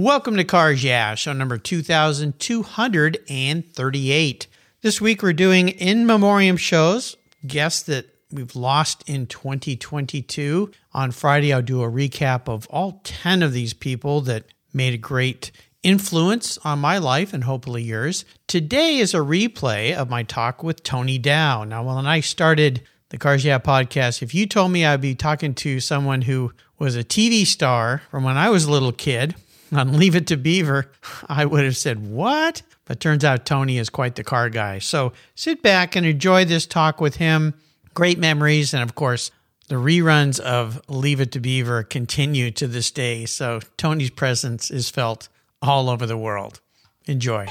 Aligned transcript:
Welcome 0.00 0.36
to 0.38 0.44
Cars 0.44 0.82
Yeah, 0.82 1.14
show 1.14 1.34
number 1.34 1.58
2238. 1.58 4.46
This 4.80 4.98
week 4.98 5.22
we're 5.22 5.34
doing 5.34 5.68
in 5.68 6.06
memoriam 6.06 6.56
shows, 6.56 7.18
guests 7.46 7.82
that 7.82 8.06
we've 8.32 8.56
lost 8.56 9.06
in 9.06 9.26
2022. 9.26 10.70
On 10.94 11.10
Friday, 11.10 11.52
I'll 11.52 11.60
do 11.60 11.82
a 11.82 11.90
recap 11.90 12.48
of 12.48 12.66
all 12.68 13.02
10 13.04 13.42
of 13.42 13.52
these 13.52 13.74
people 13.74 14.22
that 14.22 14.46
made 14.72 14.94
a 14.94 14.96
great 14.96 15.50
influence 15.82 16.56
on 16.64 16.78
my 16.78 16.96
life 16.96 17.34
and 17.34 17.44
hopefully 17.44 17.82
yours. 17.82 18.24
Today 18.46 18.96
is 18.96 19.12
a 19.12 19.18
replay 19.18 19.94
of 19.94 20.08
my 20.08 20.22
talk 20.22 20.62
with 20.62 20.82
Tony 20.82 21.18
Dow. 21.18 21.64
Now, 21.64 21.82
when 21.82 22.06
I 22.06 22.20
started 22.20 22.80
the 23.10 23.18
Cars 23.18 23.44
Yeah 23.44 23.58
podcast, 23.58 24.22
if 24.22 24.34
you 24.34 24.46
told 24.46 24.72
me 24.72 24.86
I'd 24.86 25.02
be 25.02 25.14
talking 25.14 25.52
to 25.56 25.78
someone 25.78 26.22
who 26.22 26.54
was 26.78 26.96
a 26.96 27.04
TV 27.04 27.44
star 27.44 28.00
from 28.10 28.24
when 28.24 28.38
I 28.38 28.48
was 28.48 28.64
a 28.64 28.72
little 28.72 28.92
kid 28.92 29.34
on 29.72 29.98
Leave 29.98 30.16
It 30.16 30.26
to 30.28 30.36
Beaver, 30.36 30.90
I 31.28 31.44
would 31.44 31.64
have 31.64 31.76
said, 31.76 32.06
What? 32.06 32.62
But 32.84 32.98
turns 32.98 33.24
out 33.24 33.46
Tony 33.46 33.78
is 33.78 33.88
quite 33.88 34.16
the 34.16 34.24
car 34.24 34.50
guy. 34.50 34.80
So 34.80 35.12
sit 35.36 35.62
back 35.62 35.94
and 35.94 36.04
enjoy 36.04 36.44
this 36.44 36.66
talk 36.66 37.00
with 37.00 37.16
him. 37.16 37.54
Great 37.94 38.18
memories. 38.18 38.74
And 38.74 38.82
of 38.82 38.96
course, 38.96 39.30
the 39.68 39.76
reruns 39.76 40.40
of 40.40 40.80
Leave 40.88 41.20
It 41.20 41.30
to 41.32 41.40
Beaver 41.40 41.84
continue 41.84 42.50
to 42.50 42.66
this 42.66 42.90
day. 42.90 43.26
So 43.26 43.60
Tony's 43.76 44.10
presence 44.10 44.70
is 44.70 44.90
felt 44.90 45.28
all 45.62 45.88
over 45.88 46.04
the 46.06 46.16
world. 46.16 46.60
Enjoy. 47.06 47.46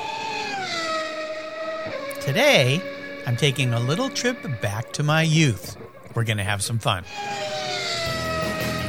Today, 2.20 2.82
I'm 3.26 3.38
taking 3.38 3.74
a 3.74 3.80
little 3.80 4.10
trip 4.10 4.38
back 4.62 4.92
to 4.94 5.04
my 5.04 5.22
youth. 5.22 5.78
We're 6.16 6.26
going 6.26 6.38
to 6.38 6.44
have 6.44 6.62
some 6.62 6.80
fun. 6.80 7.06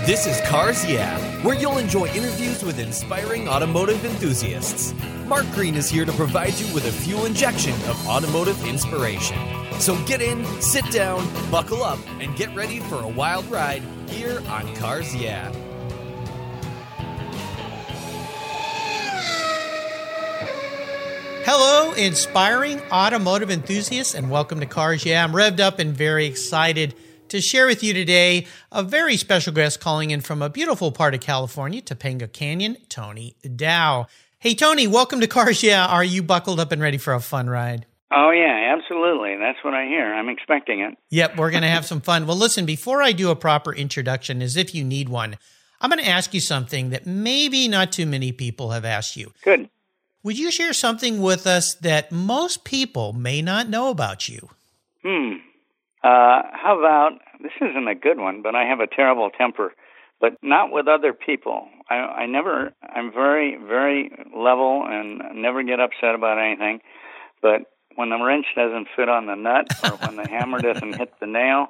This 0.07 0.27
is 0.27 0.41
Cars 0.49 0.85
Yeah, 0.87 1.19
where 1.43 1.55
you'll 1.55 1.77
enjoy 1.77 2.07
interviews 2.07 2.65
with 2.65 2.79
inspiring 2.79 3.47
automotive 3.47 4.03
enthusiasts. 4.03 4.95
Mark 5.27 5.45
Green 5.53 5.75
is 5.75 5.91
here 5.91 6.07
to 6.07 6.13
provide 6.13 6.59
you 6.59 6.73
with 6.73 6.87
a 6.87 6.91
fuel 6.91 7.27
injection 7.27 7.75
of 7.87 8.09
automotive 8.09 8.65
inspiration. 8.65 9.37
So 9.79 10.03
get 10.07 10.23
in, 10.23 10.43
sit 10.63 10.91
down, 10.91 11.29
buckle 11.51 11.85
up, 11.85 11.99
and 12.19 12.35
get 12.35 12.53
ready 12.57 12.81
for 12.81 13.03
a 13.03 13.09
wild 13.09 13.45
ride 13.51 13.83
here 14.09 14.43
on 14.49 14.75
Cars 14.77 15.15
Yeah. 15.15 15.53
Hello, 21.45 21.93
inspiring 21.93 22.81
automotive 22.91 23.51
enthusiasts, 23.51 24.15
and 24.15 24.31
welcome 24.31 24.61
to 24.61 24.67
Cars 24.67 25.05
Yeah. 25.05 25.23
I'm 25.23 25.33
revved 25.33 25.61
up 25.61 25.79
and 25.79 25.93
very 25.95 26.25
excited 26.25 26.95
to 27.31 27.41
share 27.41 27.67
with 27.67 27.83
you 27.83 27.95
today 27.95 28.47
a 28.71 28.83
very 28.83 29.17
special 29.17 29.53
guest 29.53 29.81
calling 29.81 30.11
in 30.11 30.21
from 30.21 30.43
a 30.43 30.51
beautiful 30.51 30.93
part 30.93 31.15
of 31.15 31.21
California, 31.21 31.81
Topanga 31.81 32.31
Canyon, 32.31 32.77
Tony 32.89 33.37
Dow. 33.57 34.07
Hey, 34.39 34.55
Tony, 34.55 34.87
welcome 34.87 35.21
to 35.21 35.27
Cars 35.27 35.63
Yeah. 35.63 35.87
Are 35.87 36.05
you 36.05 36.23
buckled 36.23 36.61
up 36.61 36.73
and 36.73 36.83
ready 36.83 36.99
for 36.99 37.15
a 37.15 37.21
fun 37.21 37.49
ride? 37.49 37.87
Oh, 38.13 38.31
yeah, 38.31 38.77
absolutely. 38.77 39.37
That's 39.37 39.63
what 39.63 39.75
I 39.75 39.87
hear. 39.87 40.13
I'm 40.13 40.29
expecting 40.29 40.81
it. 40.81 40.99
Yep, 41.11 41.37
we're 41.37 41.53
going 41.53 41.63
to 41.63 41.69
have 41.69 41.87
some 41.87 42.01
fun. 42.01 42.27
Well, 42.27 42.37
listen, 42.37 42.67
before 42.67 43.01
I 43.01 43.13
do 43.13 43.31
a 43.31 43.37
proper 43.37 43.73
introduction, 43.73 44.43
as 44.43 44.57
if 44.57 44.75
you 44.75 44.83
need 44.83 45.09
one, 45.09 45.37
I'm 45.81 45.91
going 45.91 46.03
to 46.03 46.11
ask 46.11 46.35
you 46.35 46.41
something 46.41 46.91
that 46.91 47.07
maybe 47.07 47.69
not 47.69 47.93
too 47.93 48.07
many 48.07 48.33
people 48.33 48.71
have 48.71 48.85
asked 48.85 49.17
you. 49.17 49.33
Good. 49.45 49.71
Would 50.25 50.39
you 50.39 50.51
share 50.51 50.73
something 50.73 51.23
with 51.23 51.47
us 51.47 51.75
that 51.75 52.11
most 52.11 52.65
people 52.65 53.13
may 53.13 53.41
not 53.41 53.69
know 53.69 53.91
about 53.91 54.29
you? 54.29 54.51
Hmm. 55.05 55.37
Uh, 56.03 56.43
how 56.53 56.79
about 56.79 57.13
this? 57.43 57.53
Isn't 57.61 57.89
a 57.89 57.95
good 57.95 58.19
one, 58.19 58.43
but 58.43 58.55
I 58.55 58.65
have 58.65 58.81
a 58.81 58.87
terrible 58.87 59.31
temper, 59.31 59.73
but 60.21 60.37
not 60.43 60.73
with 60.73 60.89
other 60.89 61.13
people. 61.13 61.69
I, 61.89 61.95
I 61.95 62.27
never. 62.27 62.73
I'm 62.83 63.13
very, 63.13 63.57
very 63.57 64.11
level 64.35 64.85
and 64.87 65.43
never 65.43 65.63
get 65.63 65.81
upset 65.81 66.15
about 66.15 66.39
anything. 66.39 66.81
But 67.43 67.63
when 67.97 68.11
the 68.11 68.23
wrench 68.23 68.47
doesn't 68.57 68.89
fit 68.97 69.09
on 69.09 69.27
the 69.27 69.35
nut 69.35 69.67
or 69.85 69.91
when 70.07 70.17
the 70.17 70.29
hammer 70.29 70.61
doesn't 70.61 70.97
hit 70.97 71.13
the 71.21 71.27
nail, 71.27 71.69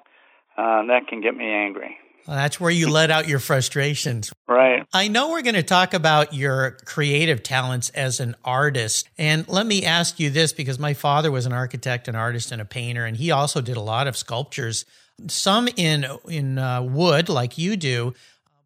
uh, 0.56 0.86
that 0.86 1.08
can 1.08 1.20
get 1.20 1.36
me 1.36 1.46
angry. 1.46 1.96
Well, 2.26 2.36
that's 2.36 2.60
where 2.60 2.70
you 2.70 2.88
let 2.91 3.10
out 3.10 3.28
your 3.28 3.38
frustrations. 3.38 4.32
Right. 4.47 4.86
I 4.92 5.08
know 5.08 5.31
we're 5.31 5.42
going 5.42 5.54
to 5.54 5.62
talk 5.62 5.94
about 5.94 6.34
your 6.34 6.78
creative 6.84 7.42
talents 7.42 7.91
as 7.91 8.20
an 8.20 8.36
artist. 8.44 9.08
And 9.19 9.48
let 9.48 9.66
me 9.66 9.84
ask 9.84 10.20
you 10.20 10.31
this 10.31 10.53
because 10.53 10.78
my 10.78 10.94
father 10.94 11.31
was 11.31 11.47
an 11.47 11.53
architect, 11.53 12.08
an 12.08 12.14
artist, 12.14 12.53
and 12.53 12.60
a 12.60 12.64
painter, 12.64 13.04
and 13.04 13.16
he 13.16 13.31
also 13.31 13.60
did 13.60 13.76
a 13.76 13.82
lot 13.82 14.06
of 14.06 14.16
sculptures, 14.16 14.84
some 15.28 15.69
in, 15.76 16.06
in 16.28 16.58
uh, 16.58 16.82
wood, 16.82 17.28
like 17.28 17.58
you 17.58 17.76
do. 17.76 18.14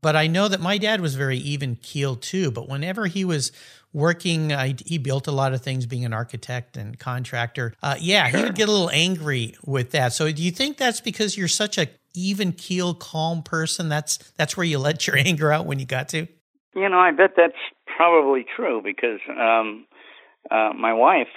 But 0.00 0.16
I 0.16 0.26
know 0.26 0.48
that 0.48 0.60
my 0.60 0.76
dad 0.76 1.00
was 1.00 1.15
very 1.15 1.38
even 1.38 1.76
keeled 1.76 2.21
too. 2.21 2.50
But 2.50 2.69
whenever 2.69 3.06
he 3.06 3.25
was 3.25 3.53
working, 3.94 4.53
uh, 4.53 4.75
he 4.84 4.99
built 4.99 5.27
a 5.27 5.32
lot 5.32 5.55
of 5.55 5.62
things 5.62 5.87
being 5.87 6.05
an 6.05 6.12
architect 6.12 6.77
and 6.77 6.99
contractor. 6.99 7.72
Uh, 7.82 7.97
yeah, 7.99 8.28
sure. 8.28 8.41
he 8.41 8.44
would 8.44 8.55
get 8.56 8.69
a 8.69 8.72
little 8.72 8.91
angry 8.91 9.55
with 9.65 9.93
that. 9.93 10.12
So 10.12 10.31
do 10.31 10.43
you 10.43 10.50
think 10.50 10.77
that's 10.77 11.00
because 11.00 11.38
you're 11.38 11.49
such 11.49 11.78
a 11.78 11.88
even 12.12 12.53
keel, 12.53 12.93
calm 12.93 13.43
person? 13.43 13.88
That's 13.88 14.19
that's 14.37 14.56
where 14.56 14.66
you 14.66 14.78
let 14.78 15.06
your 15.06 15.16
anger 15.25 15.50
out 15.50 15.65
when 15.65 15.78
you 15.78 15.87
got 15.87 16.10
to. 16.10 16.27
You 16.75 16.88
know, 16.88 16.99
I 16.99 17.12
bet 17.12 17.31
that's 17.37 17.53
probably 17.97 18.44
true 18.56 18.83
because 18.83 19.21
um, 19.31 19.87
uh, 20.50 20.72
my 20.77 20.93
wife, 20.93 21.28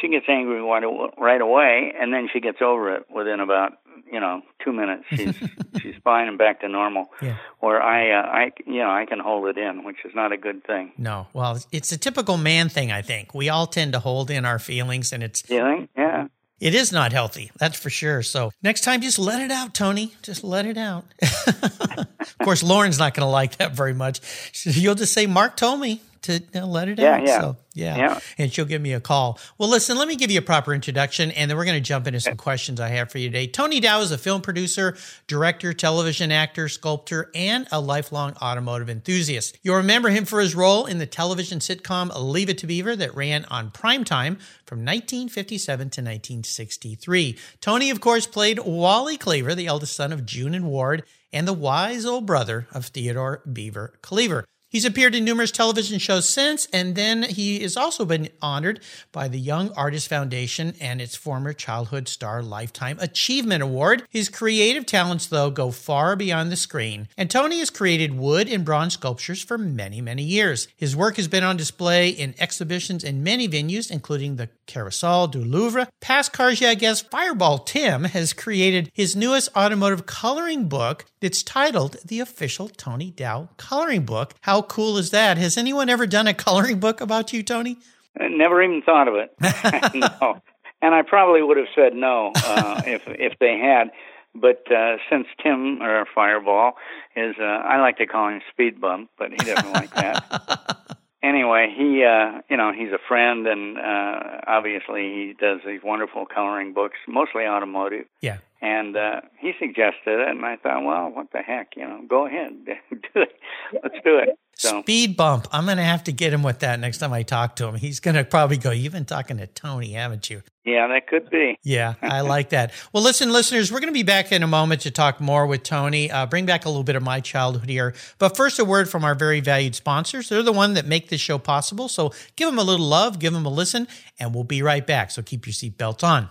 she 0.00 0.08
gets 0.08 0.26
angry 0.28 0.60
right 0.60 1.40
away, 1.40 1.92
and 1.98 2.12
then 2.12 2.28
she 2.32 2.40
gets 2.40 2.58
over 2.60 2.94
it 2.94 3.06
within 3.10 3.40
about 3.40 3.72
you 4.10 4.20
know 4.20 4.42
two 4.64 4.72
minutes. 4.72 5.04
She's 5.10 5.36
she's 5.80 5.94
fine 6.02 6.28
and 6.28 6.38
back 6.38 6.60
to 6.60 6.68
normal. 6.68 7.10
Yeah. 7.20 7.36
Or 7.60 7.80
I, 7.80 8.10
uh, 8.10 8.22
I, 8.22 8.52
you 8.66 8.78
know, 8.78 8.90
I 8.90 9.06
can 9.06 9.18
hold 9.20 9.46
it 9.48 9.58
in, 9.58 9.84
which 9.84 10.04
is 10.04 10.12
not 10.14 10.32
a 10.32 10.36
good 10.36 10.64
thing. 10.64 10.92
No, 10.98 11.26
well, 11.32 11.58
it's 11.72 11.92
a 11.92 11.98
typical 11.98 12.36
man 12.36 12.68
thing. 12.68 12.92
I 12.92 13.02
think 13.02 13.34
we 13.34 13.48
all 13.48 13.66
tend 13.66 13.92
to 13.92 13.98
hold 13.98 14.30
in 14.30 14.44
our 14.44 14.58
feelings, 14.58 15.12
and 15.12 15.22
it's 15.22 15.42
feeling, 15.42 15.88
yeah. 15.96 16.28
It 16.60 16.74
is 16.74 16.92
not 16.92 17.12
healthy, 17.12 17.50
that's 17.58 17.78
for 17.78 17.90
sure. 17.90 18.22
So 18.22 18.52
next 18.62 18.82
time, 18.82 19.00
just 19.02 19.18
let 19.18 19.42
it 19.42 19.50
out, 19.50 19.74
Tony. 19.74 20.14
Just 20.22 20.44
let 20.44 20.66
it 20.66 20.78
out. 20.78 21.04
of 21.46 22.38
course, 22.42 22.62
Lauren's 22.62 22.98
not 22.98 23.12
going 23.12 23.26
to 23.26 23.30
like 23.30 23.56
that 23.56 23.72
very 23.72 23.92
much. 23.92 24.20
You'll 24.64 24.94
just 24.94 25.12
say, 25.12 25.26
"Mark 25.26 25.56
told 25.56 25.80
me." 25.80 26.00
To 26.24 26.42
let 26.66 26.88
it 26.88 26.98
yeah, 26.98 27.14
out. 27.14 27.26
Yeah. 27.26 27.40
So, 27.40 27.56
yeah. 27.74 27.96
yeah. 27.96 28.20
And 28.38 28.52
she'll 28.52 28.64
give 28.64 28.80
me 28.80 28.92
a 28.92 29.00
call. 29.00 29.38
Well, 29.58 29.68
listen, 29.68 29.98
let 29.98 30.08
me 30.08 30.16
give 30.16 30.30
you 30.30 30.38
a 30.38 30.42
proper 30.42 30.72
introduction 30.72 31.30
and 31.32 31.50
then 31.50 31.56
we're 31.56 31.64
going 31.64 31.76
to 31.76 31.86
jump 31.86 32.06
into 32.06 32.20
some 32.20 32.36
questions 32.36 32.80
I 32.80 32.88
have 32.88 33.10
for 33.10 33.18
you 33.18 33.28
today. 33.28 33.46
Tony 33.46 33.80
Dow 33.80 34.00
is 34.00 34.10
a 34.10 34.18
film 34.18 34.42
producer, 34.42 34.96
director, 35.26 35.72
television 35.72 36.32
actor, 36.32 36.68
sculptor, 36.68 37.30
and 37.34 37.66
a 37.72 37.80
lifelong 37.80 38.34
automotive 38.40 38.88
enthusiast. 38.88 39.58
You'll 39.62 39.76
remember 39.76 40.10
him 40.10 40.24
for 40.24 40.40
his 40.40 40.54
role 40.54 40.86
in 40.86 40.98
the 40.98 41.06
television 41.06 41.58
sitcom 41.58 42.10
Leave 42.14 42.48
It 42.48 42.58
to 42.58 42.66
Beaver 42.66 42.96
that 42.96 43.14
ran 43.14 43.44
on 43.46 43.70
primetime 43.70 44.40
from 44.66 44.78
1957 44.80 45.78
to 45.78 46.00
1963. 46.00 47.38
Tony, 47.60 47.90
of 47.90 48.00
course, 48.00 48.26
played 48.26 48.58
Wally 48.60 49.16
Cleaver, 49.16 49.54
the 49.54 49.66
eldest 49.66 49.94
son 49.94 50.12
of 50.12 50.24
June 50.24 50.54
and 50.54 50.66
Ward, 50.66 51.04
and 51.32 51.48
the 51.48 51.52
wise 51.52 52.06
old 52.06 52.26
brother 52.26 52.66
of 52.72 52.86
Theodore 52.86 53.42
Beaver 53.50 53.98
Cleaver. 54.00 54.44
He's 54.74 54.84
appeared 54.84 55.14
in 55.14 55.24
numerous 55.24 55.52
television 55.52 56.00
shows 56.00 56.28
since, 56.28 56.66
and 56.72 56.96
then 56.96 57.22
he 57.22 57.60
has 57.60 57.76
also 57.76 58.04
been 58.04 58.30
honored 58.42 58.80
by 59.12 59.28
the 59.28 59.38
Young 59.38 59.70
Artist 59.74 60.08
Foundation 60.08 60.74
and 60.80 61.00
its 61.00 61.14
former 61.14 61.52
Childhood 61.52 62.08
Star 62.08 62.42
Lifetime 62.42 62.98
Achievement 62.98 63.62
Award. 63.62 64.02
His 64.10 64.28
creative 64.28 64.84
talents, 64.84 65.26
though, 65.26 65.48
go 65.48 65.70
far 65.70 66.16
beyond 66.16 66.50
the 66.50 66.56
screen, 66.56 67.06
and 67.16 67.30
Tony 67.30 67.60
has 67.60 67.70
created 67.70 68.18
wood 68.18 68.48
and 68.48 68.64
bronze 68.64 68.94
sculptures 68.94 69.40
for 69.40 69.56
many, 69.56 70.00
many 70.00 70.24
years. 70.24 70.66
His 70.74 70.96
work 70.96 71.18
has 71.18 71.28
been 71.28 71.44
on 71.44 71.56
display 71.56 72.08
in 72.08 72.34
exhibitions 72.40 73.04
in 73.04 73.22
many 73.22 73.48
venues, 73.48 73.92
including 73.92 74.34
the 74.34 74.48
Carousel 74.66 75.28
du 75.28 75.38
Louvre. 75.38 75.86
Past 76.00 76.32
guest 76.32 77.10
Fireball 77.12 77.58
Tim 77.58 78.04
has 78.04 78.32
created 78.32 78.90
his 78.92 79.14
newest 79.14 79.54
automotive 79.56 80.04
coloring 80.06 80.68
book 80.68 81.04
that's 81.20 81.44
titled 81.44 81.96
The 82.04 82.18
Official 82.18 82.68
Tony 82.68 83.10
Dow 83.10 83.50
Coloring 83.56 84.04
Book. 84.04 84.34
How 84.40 84.63
cool 84.68 84.98
is 84.98 85.10
that? 85.10 85.38
Has 85.38 85.56
anyone 85.56 85.88
ever 85.88 86.06
done 86.06 86.26
a 86.26 86.34
coloring 86.34 86.80
book 86.80 87.00
about 87.00 87.32
you, 87.32 87.42
Tony? 87.42 87.78
I 88.18 88.28
never 88.28 88.62
even 88.62 88.82
thought 88.82 89.08
of 89.08 89.14
it. 89.14 89.34
no, 90.20 90.40
and 90.82 90.94
I 90.94 91.02
probably 91.02 91.42
would 91.42 91.56
have 91.56 91.66
said 91.74 91.94
no 91.94 92.32
uh, 92.34 92.82
if 92.86 93.02
if 93.06 93.38
they 93.38 93.58
had. 93.58 93.90
But 94.34 94.64
uh, 94.70 94.96
since 95.08 95.28
Tim 95.42 95.80
or 95.80 96.06
Fireball 96.12 96.72
is, 97.14 97.36
uh, 97.38 97.44
I 97.44 97.80
like 97.80 97.98
to 97.98 98.06
call 98.06 98.30
him 98.30 98.40
Speed 98.50 98.80
Bump, 98.80 99.10
but 99.16 99.30
he 99.30 99.36
doesn't 99.36 99.72
like 99.72 99.94
that. 99.94 100.98
Anyway, 101.22 101.72
he, 101.74 102.04
uh, 102.04 102.42
you 102.50 102.56
know, 102.56 102.70
he's 102.70 102.92
a 102.92 102.98
friend, 103.08 103.46
and 103.46 103.78
uh, 103.78 104.40
obviously 104.46 105.02
he 105.02 105.34
does 105.40 105.60
these 105.64 105.80
wonderful 105.82 106.26
coloring 106.26 106.74
books, 106.74 106.96
mostly 107.08 107.44
automotive. 107.44 108.04
Yeah. 108.20 108.38
And 108.60 108.96
uh, 108.96 109.20
he 109.38 109.52
suggested 109.58 110.20
it, 110.20 110.28
and 110.28 110.44
I 110.44 110.56
thought, 110.56 110.84
well, 110.84 111.10
what 111.10 111.32
the 111.32 111.40
heck, 111.40 111.76
you 111.76 111.86
know, 111.86 112.02
go 112.08 112.26
ahead, 112.26 112.52
do 112.90 113.20
it, 113.20 113.36
let's 113.82 113.96
do 114.04 114.18
it. 114.18 114.38
So 114.56 114.82
speed 114.82 115.16
bump. 115.16 115.48
I'm 115.52 115.64
going 115.64 115.78
to 115.78 115.82
have 115.82 116.04
to 116.04 116.12
get 116.12 116.32
him 116.32 116.42
with 116.42 116.60
that 116.60 116.78
next 116.78 116.98
time 116.98 117.12
I 117.12 117.22
talk 117.22 117.56
to 117.56 117.66
him. 117.66 117.74
He's 117.74 118.00
going 118.00 118.14
to 118.14 118.24
probably 118.24 118.56
go, 118.56 118.70
"You've 118.70 118.92
been 118.92 119.04
talking 119.04 119.38
to 119.38 119.46
Tony, 119.46 119.92
haven't 119.92 120.30
you?" 120.30 120.42
Yeah, 120.64 120.86
that 120.88 121.06
could 121.08 121.28
be. 121.30 121.58
Yeah, 121.64 121.94
I 122.02 122.20
like 122.20 122.50
that. 122.50 122.72
Well, 122.92 123.02
listen, 123.02 123.32
listeners, 123.32 123.72
we're 123.72 123.80
going 123.80 123.92
to 123.92 123.98
be 123.98 124.02
back 124.02 124.32
in 124.32 124.42
a 124.42 124.46
moment 124.46 124.82
to 124.82 124.90
talk 124.90 125.20
more 125.20 125.46
with 125.46 125.62
Tony. 125.62 126.10
Uh, 126.10 126.26
bring 126.26 126.46
back 126.46 126.66
a 126.66 126.68
little 126.68 126.84
bit 126.84 126.94
of 126.94 127.02
my 127.02 127.20
childhood 127.20 127.68
here. 127.68 127.94
But 128.18 128.36
first, 128.36 128.58
a 128.58 128.64
word 128.64 128.88
from 128.88 129.04
our 129.04 129.14
very 129.14 129.40
valued 129.40 129.74
sponsors. 129.74 130.28
They're 130.28 130.42
the 130.42 130.52
one 130.52 130.74
that 130.74 130.86
make 130.86 131.08
this 131.08 131.20
show 131.20 131.38
possible. 131.38 131.88
So 131.88 132.12
give 132.36 132.48
them 132.48 132.58
a 132.58 132.62
little 132.62 132.86
love, 132.86 133.18
give 133.18 133.32
them 133.32 133.44
a 133.46 133.50
listen, 133.50 133.88
and 134.20 134.34
we'll 134.34 134.44
be 134.44 134.62
right 134.62 134.86
back. 134.86 135.10
So 135.10 135.22
keep 135.22 135.46
your 135.46 135.54
seatbelt 135.54 136.04
on. 136.04 136.28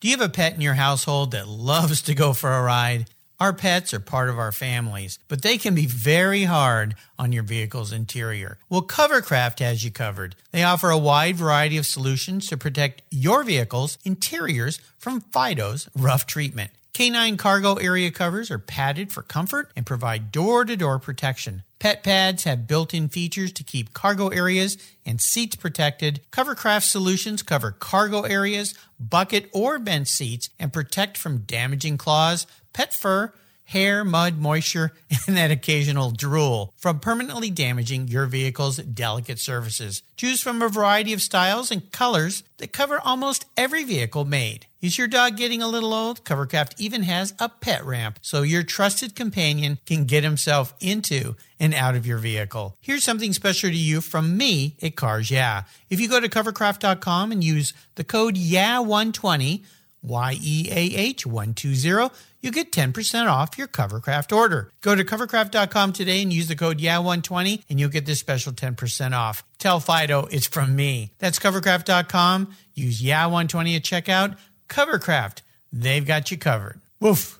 Do 0.00 0.06
you 0.06 0.16
have 0.16 0.24
a 0.24 0.32
pet 0.32 0.54
in 0.54 0.60
your 0.60 0.74
household 0.74 1.32
that 1.32 1.48
loves 1.48 2.02
to 2.02 2.14
go 2.14 2.32
for 2.32 2.52
a 2.52 2.62
ride? 2.62 3.06
Our 3.40 3.52
pets 3.52 3.92
are 3.92 3.98
part 3.98 4.28
of 4.28 4.38
our 4.38 4.52
families, 4.52 5.18
but 5.26 5.42
they 5.42 5.58
can 5.58 5.74
be 5.74 5.86
very 5.86 6.44
hard 6.44 6.94
on 7.18 7.32
your 7.32 7.42
vehicle's 7.42 7.92
interior. 7.92 8.58
Well, 8.68 8.82
Covercraft 8.82 9.58
has 9.58 9.82
you 9.82 9.90
covered. 9.90 10.36
They 10.52 10.62
offer 10.62 10.90
a 10.90 10.96
wide 10.96 11.34
variety 11.34 11.78
of 11.78 11.84
solutions 11.84 12.46
to 12.46 12.56
protect 12.56 13.02
your 13.10 13.42
vehicle's 13.42 13.98
interiors 14.04 14.78
from 14.98 15.20
Fido's 15.20 15.88
rough 15.96 16.26
treatment. 16.26 16.70
K9 16.94 17.38
cargo 17.38 17.74
area 17.74 18.10
covers 18.10 18.50
are 18.50 18.58
padded 18.58 19.12
for 19.12 19.22
comfort 19.22 19.70
and 19.76 19.86
provide 19.86 20.32
door 20.32 20.64
to 20.64 20.76
door 20.76 20.98
protection. 20.98 21.62
Pet 21.78 22.02
pads 22.02 22.42
have 22.42 22.66
built 22.66 22.92
in 22.92 23.08
features 23.08 23.52
to 23.52 23.62
keep 23.62 23.92
cargo 23.92 24.28
areas 24.28 24.76
and 25.06 25.20
seats 25.20 25.54
protected. 25.54 26.20
Covercraft 26.32 26.82
solutions 26.82 27.42
cover 27.42 27.70
cargo 27.70 28.22
areas, 28.22 28.74
bucket, 28.98 29.48
or 29.52 29.78
bench 29.78 30.08
seats 30.08 30.50
and 30.58 30.72
protect 30.72 31.16
from 31.16 31.38
damaging 31.38 31.96
claws, 31.96 32.48
pet 32.72 32.92
fur, 32.92 33.32
hair, 33.68 34.02
mud, 34.04 34.38
moisture, 34.38 34.92
and 35.26 35.36
that 35.36 35.50
occasional 35.50 36.10
drool 36.10 36.72
from 36.76 37.00
permanently 37.00 37.50
damaging 37.50 38.08
your 38.08 38.26
vehicle's 38.26 38.78
delicate 38.78 39.38
surfaces. 39.38 40.02
Choose 40.16 40.40
from 40.40 40.62
a 40.62 40.68
variety 40.68 41.12
of 41.12 41.22
styles 41.22 41.70
and 41.70 41.92
colors 41.92 42.42
that 42.56 42.72
cover 42.72 42.98
almost 42.98 43.44
every 43.56 43.84
vehicle 43.84 44.24
made. 44.24 44.66
Is 44.80 44.96
your 44.96 45.08
dog 45.08 45.36
getting 45.36 45.60
a 45.60 45.68
little 45.68 45.92
old? 45.92 46.24
Covercraft 46.24 46.74
even 46.78 47.02
has 47.02 47.34
a 47.38 47.48
pet 47.48 47.84
ramp 47.84 48.18
so 48.22 48.42
your 48.42 48.62
trusted 48.62 49.14
companion 49.14 49.78
can 49.84 50.04
get 50.04 50.24
himself 50.24 50.72
into 50.80 51.36
and 51.60 51.74
out 51.74 51.96
of 51.96 52.06
your 52.06 52.18
vehicle. 52.18 52.76
Here's 52.80 53.04
something 53.04 53.32
special 53.32 53.70
to 53.70 53.76
you 53.76 54.00
from 54.00 54.36
me 54.36 54.76
at 54.80 54.96
Cars 54.96 55.30
Yeah. 55.30 55.64
If 55.90 56.00
you 56.00 56.08
go 56.08 56.20
to 56.20 56.28
covercraft.com 56.28 57.32
and 57.32 57.42
use 57.42 57.74
the 57.96 58.04
code 58.04 58.36
YEAH120, 58.36 59.64
Y 60.08 60.38
E 60.42 60.68
A 60.70 60.96
H 60.96 61.26
120, 61.26 62.10
you 62.40 62.50
get 62.50 62.72
10% 62.72 63.28
off 63.28 63.58
your 63.58 63.68
Covercraft 63.68 64.34
order. 64.36 64.72
Go 64.80 64.94
to 64.94 65.04
covercraft.com 65.04 65.92
today 65.92 66.22
and 66.22 66.32
use 66.32 66.48
the 66.48 66.56
code 66.56 66.78
YEAH120 66.78 67.64
and 67.68 67.78
you'll 67.78 67.90
get 67.90 68.06
this 68.06 68.18
special 68.18 68.52
10% 68.52 69.12
off. 69.12 69.44
Tell 69.58 69.80
Fido 69.80 70.26
it's 70.30 70.46
from 70.46 70.74
me. 70.74 71.12
That's 71.18 71.38
covercraft.com. 71.38 72.54
Use 72.74 73.02
YEAH120 73.02 73.76
at 73.76 73.82
checkout. 73.82 74.38
Covercraft, 74.68 75.42
they've 75.72 76.06
got 76.06 76.30
you 76.30 76.38
covered. 76.38 76.80
Woof. 77.00 77.38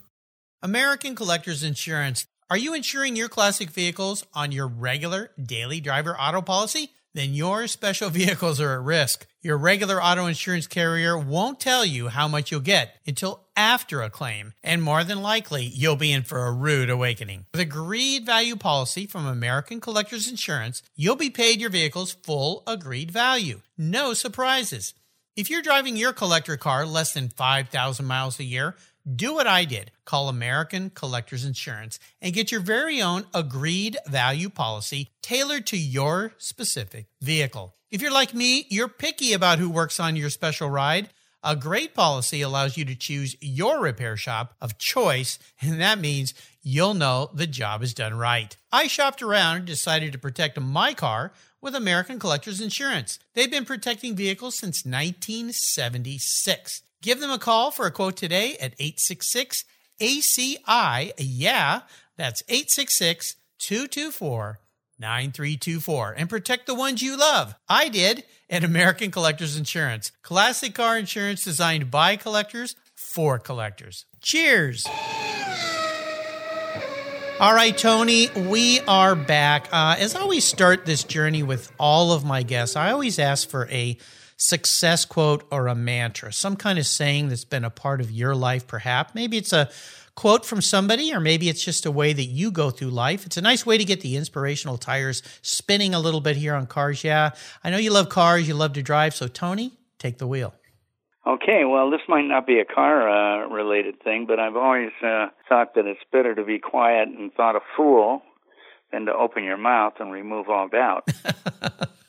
American 0.61 1.15
Collectors 1.15 1.63
Insurance. 1.63 2.25
Are 2.49 2.57
you 2.57 2.73
insuring 2.73 3.15
your 3.15 3.29
classic 3.29 3.69
vehicles 3.69 4.25
on 4.33 4.51
your 4.51 4.67
regular 4.67 5.31
daily 5.41 5.79
driver 5.79 6.17
auto 6.17 6.41
policy? 6.41 6.91
Then 7.13 7.33
your 7.33 7.67
special 7.67 8.09
vehicles 8.21 8.61
are 8.61 8.73
at 8.73 8.83
risk. 8.83 9.25
Your 9.41 9.57
regular 9.57 10.03
auto 10.03 10.25
insurance 10.25 10.67
carrier 10.67 11.17
won't 11.17 11.59
tell 11.59 11.85
you 11.85 12.09
how 12.09 12.27
much 12.27 12.51
you'll 12.51 12.59
get 12.61 12.95
until 13.07 13.47
after 13.55 14.01
a 14.01 14.09
claim, 14.09 14.53
and 14.63 14.81
more 14.81 15.03
than 15.03 15.21
likely, 15.21 15.65
you'll 15.65 15.95
be 15.95 16.11
in 16.11 16.23
for 16.23 16.45
a 16.45 16.51
rude 16.51 16.89
awakening. 16.89 17.45
With 17.53 17.61
a 17.61 17.63
agreed 17.63 18.25
value 18.25 18.55
policy 18.55 19.05
from 19.05 19.25
American 19.25 19.79
Collectors 19.79 20.29
Insurance, 20.29 20.81
you'll 20.95 21.15
be 21.15 21.29
paid 21.29 21.61
your 21.61 21.69
vehicle's 21.69 22.13
full 22.13 22.63
agreed 22.67 23.11
value. 23.11 23.61
No 23.77 24.13
surprises. 24.13 24.93
If 25.35 25.49
you're 25.49 25.61
driving 25.61 25.95
your 25.95 26.11
collector 26.11 26.57
car 26.57 26.85
less 26.85 27.13
than 27.13 27.29
5,000 27.29 28.05
miles 28.05 28.39
a 28.39 28.43
year, 28.43 28.75
do 29.15 29.33
what 29.33 29.47
I 29.47 29.65
did. 29.65 29.91
Call 30.05 30.29
American 30.29 30.89
Collectors 30.89 31.45
Insurance 31.45 31.99
and 32.21 32.33
get 32.33 32.51
your 32.51 32.61
very 32.61 33.01
own 33.01 33.25
agreed 33.33 33.97
value 34.07 34.49
policy 34.49 35.09
tailored 35.21 35.65
to 35.67 35.77
your 35.77 36.33
specific 36.37 37.07
vehicle. 37.21 37.75
If 37.91 38.01
you're 38.01 38.11
like 38.11 38.33
me, 38.33 38.65
you're 38.69 38.87
picky 38.87 39.33
about 39.33 39.59
who 39.59 39.69
works 39.69 39.99
on 39.99 40.15
your 40.15 40.29
special 40.29 40.69
ride. 40.69 41.09
A 41.41 41.55
great 41.55 41.93
policy 41.95 42.41
allows 42.41 42.75
you 42.75 42.83
to 42.85 42.95
choose 42.95 43.35
your 43.39 43.79
repair 43.79 44.17
shop 44.17 44.55
of 44.59 44.77
choice, 44.77 45.39
and 45.61 45.79
that 45.79 45.97
means 45.97 46.33
you'll 46.61 46.93
know 46.93 47.29
the 47.33 47.47
job 47.47 47.81
is 47.81 47.93
done 47.93 48.13
right. 48.17 48.55
I 48.71 48.87
shopped 48.87 49.21
around 49.21 49.55
and 49.55 49.65
decided 49.65 50.11
to 50.11 50.19
protect 50.19 50.59
my 50.59 50.93
car 50.93 51.31
with 51.61 51.75
American 51.75 52.19
Collectors 52.19 52.59
Insurance. 52.61 53.19
They've 53.33 53.49
been 53.49 53.65
protecting 53.65 54.15
vehicles 54.15 54.55
since 54.57 54.85
1976. 54.85 56.81
Give 57.01 57.19
them 57.19 57.31
a 57.31 57.39
call 57.39 57.71
for 57.71 57.85
a 57.85 57.91
quote 57.91 58.17
today 58.17 58.57
at 58.57 58.73
866 58.79 59.63
ACI. 60.01 61.11
Yeah, 61.17 61.81
that's 62.17 62.43
866 62.49 63.35
224 63.59 64.59
9324 64.99 66.15
and 66.17 66.29
protect 66.29 66.67
the 66.67 66.75
ones 66.75 67.01
you 67.01 67.17
love. 67.17 67.55
I 67.69 67.87
did 67.87 68.25
at 68.49 68.65
American 68.65 69.11
Collectors 69.11 69.57
Insurance. 69.57 70.11
Classic 70.23 70.73
car 70.73 70.97
insurance 70.97 71.43
designed 71.45 71.89
by 71.89 72.17
collectors 72.17 72.75
for 72.95 73.39
collectors. 73.39 74.05
Cheers. 74.19 74.85
All 77.39 77.53
right, 77.53 77.77
Tony, 77.77 78.29
we 78.35 78.81
are 78.81 79.15
back. 79.15 79.69
Uh, 79.71 79.95
as 79.97 80.13
I 80.13 80.19
always 80.19 80.43
start 80.43 80.85
this 80.85 81.05
journey 81.05 81.41
with 81.41 81.71
all 81.79 82.11
of 82.11 82.25
my 82.25 82.43
guests, 82.43 82.75
I 82.75 82.91
always 82.91 83.17
ask 83.17 83.49
for 83.49 83.69
a 83.69 83.97
success 84.39 85.05
quote 85.05 85.45
or 85.51 85.67
a 85.67 85.75
mantra, 85.75 86.31
some 86.33 86.55
kind 86.55 86.79
of 86.79 86.87
saying 86.87 87.29
that's 87.29 87.45
been 87.45 87.65
a 87.65 87.69
part 87.69 88.01
of 88.01 88.09
your 88.09 88.33
life, 88.33 88.65
perhaps. 88.65 89.13
Maybe 89.13 89.37
it's 89.37 89.53
a 89.53 89.69
quote 90.15 90.45
from 90.45 90.61
somebody, 90.61 91.13
or 91.13 91.19
maybe 91.19 91.49
it's 91.49 91.63
just 91.63 91.85
a 91.85 91.91
way 91.91 92.13
that 92.13 92.23
you 92.23 92.49
go 92.49 92.71
through 92.71 92.89
life. 92.89 93.25
It's 93.25 93.37
a 93.37 93.41
nice 93.41 93.65
way 93.65 93.77
to 93.77 93.85
get 93.85 94.01
the 94.01 94.15
inspirational 94.15 94.77
tires 94.77 95.21
spinning 95.41 95.93
a 95.93 95.99
little 95.99 96.21
bit 96.21 96.37
here 96.37 96.55
on 96.55 96.67
Cars 96.67 97.03
Yeah. 97.03 97.31
I 97.63 97.69
know 97.69 97.77
you 97.77 97.91
love 97.91 98.09
cars, 98.09 98.47
you 98.47 98.53
love 98.53 98.73
to 98.73 98.81
drive. 98.81 99.13
So, 99.13 99.27
Tony, 99.27 99.73
take 99.97 100.17
the 100.17 100.27
wheel. 100.27 100.53
Okay, 101.27 101.63
well, 101.65 101.91
this 101.91 102.01
might 102.07 102.25
not 102.25 102.47
be 102.47 102.59
a 102.59 102.65
car 102.65 103.09
uh, 103.09 103.47
related 103.49 104.01
thing, 104.01 104.25
but 104.25 104.39
I've 104.39 104.55
always 104.55 104.91
uh, 105.03 105.27
thought 105.47 105.75
that 105.75 105.85
it's 105.85 105.99
better 106.11 106.33
to 106.33 106.43
be 106.43 106.59
quiet 106.59 107.09
and 107.09 107.31
thought 107.33 107.55
a 107.55 107.59
fool 107.75 108.23
than 108.91 109.05
to 109.05 109.13
open 109.13 109.43
your 109.43 109.57
mouth 109.57 109.93
and 109.99 110.11
remove 110.11 110.49
all 110.49 110.67
doubt. 110.67 111.07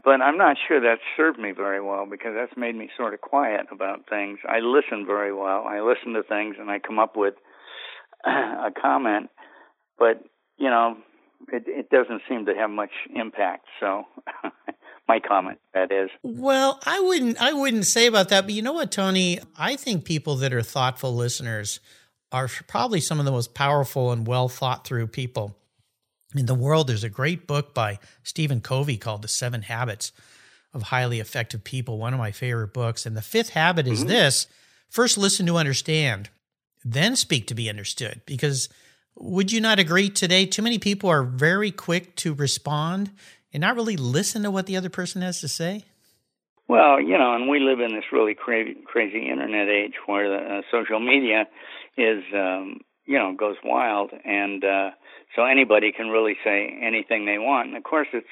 but 0.05 0.21
I'm 0.23 0.39
not 0.39 0.57
sure 0.67 0.81
that 0.81 0.99
served 1.17 1.39
me 1.39 1.53
very 1.53 1.81
well 1.81 2.07
because 2.11 2.33
that's 2.35 2.57
made 2.57 2.75
me 2.75 2.89
sort 2.97 3.15
of 3.15 3.21
quiet 3.21 3.67
about 3.71 4.09
things. 4.09 4.39
I 4.49 4.61
listen 4.61 5.07
very 5.07 5.33
well. 5.33 5.65
I 5.67 5.81
listen 5.81 6.15
to 6.15 6.23
things 6.23 6.57
and 6.59 6.71
I 6.71 6.79
come 6.79 6.99
up 6.99 7.17
with 7.17 7.35
a 8.25 8.71
comment, 8.81 9.31
but 9.99 10.25
you 10.59 10.71
know, 10.71 10.97
it, 11.53 11.65
it 11.67 11.91
doesn't 11.91 12.23
seem 12.29 12.47
to 12.47 12.55
have 12.55 12.71
much 12.71 12.91
impact. 13.15 13.67
So 13.79 14.05
my 15.11 15.19
comment 15.19 15.59
that 15.75 15.91
is 15.91 16.09
well 16.23 16.79
i 16.87 17.01
wouldn't 17.01 17.37
i 17.43 17.53
wouldn't 17.53 17.85
say 17.85 18.07
about 18.07 18.29
that 18.29 18.43
but 18.43 18.53
you 18.53 18.63
know 18.63 18.75
what 18.75 18.93
tony 18.93 19.41
i 19.59 19.75
think 19.75 20.05
people 20.05 20.37
that 20.37 20.53
are 20.53 20.63
thoughtful 20.63 21.13
listeners 21.13 21.81
are 22.31 22.49
probably 22.69 23.01
some 23.01 23.19
of 23.19 23.25
the 23.25 23.33
most 23.33 23.53
powerful 23.53 24.13
and 24.13 24.25
well 24.25 24.49
thought 24.49 24.87
through 24.87 25.09
people 25.09 25.57
in 26.35 26.47
the 26.47 26.55
world 26.55 26.87
there's 26.87 27.05
a 27.05 27.09
great 27.09 27.47
book 27.47 27.75
by 27.75 27.99
stephen 28.23 28.61
covey 28.61 28.97
called 28.97 29.23
the 29.23 29.29
seven 29.29 29.63
habits 29.63 30.13
of 30.73 30.83
highly 30.83 31.21
effective 31.21 31.65
people 31.65 31.99
one 31.99 32.13
of 32.13 32.19
my 32.19 32.31
favorite 32.31 32.73
books 32.73 33.07
and 33.07 33.17
the 33.17 33.23
fifth 33.23 33.51
habit 33.51 33.87
is 33.87 34.01
mm-hmm. 34.01 34.09
this 34.09 34.47
first 34.89 35.19
listen 35.19 35.47
to 35.47 35.57
understand 35.57 36.31
then 36.85 37.17
speak 37.17 37.47
to 37.47 37.55
be 37.55 37.69
understood 37.69 38.21
because 38.27 38.69
would 39.17 39.53
you 39.53 39.61
not 39.61 39.79
agree 39.79 40.09
today 40.09 40.47
too 40.47 40.63
many 40.63 40.79
people 40.79 41.11
are 41.11 41.23
very 41.23 41.71
quick 41.71 42.17
to 42.17 42.33
respond 42.33 43.11
and 43.53 43.61
not 43.61 43.77
really 43.77 43.97
listen 43.97 44.43
to 44.43 44.51
what 44.51 44.67
the 44.67 44.77
other 44.77 44.89
person 44.89 45.23
has 45.23 45.41
to 45.41 45.49
say? 45.49 45.85
Well, 46.69 47.01
you 47.01 47.19
know, 47.19 47.35
and 47.35 47.49
we 47.49 47.59
live 47.59 47.81
in 47.81 47.95
this 47.95 48.05
really 48.13 48.35
crazy, 48.35 48.77
crazy 48.85 49.29
internet 49.29 49.69
age 49.69 49.95
where 50.07 50.29
the 50.29 50.59
uh, 50.59 50.63
social 50.71 51.01
media 51.01 51.49
is, 51.97 52.23
um, 52.33 52.81
you 53.07 53.19
know, 53.19 53.35
goes 53.35 53.57
wild, 53.65 54.11
and 54.25 54.65
uh, 54.65 54.91
so 55.35 55.45
anybody 55.45 55.93
can 55.93 56.09
really 56.09 56.37
say 56.45 56.79
anything 56.83 57.27
they 57.27 57.39
want. 57.39 57.69
And 57.69 57.77
of 57.77 57.83
course, 57.83 58.09
it's 58.13 58.29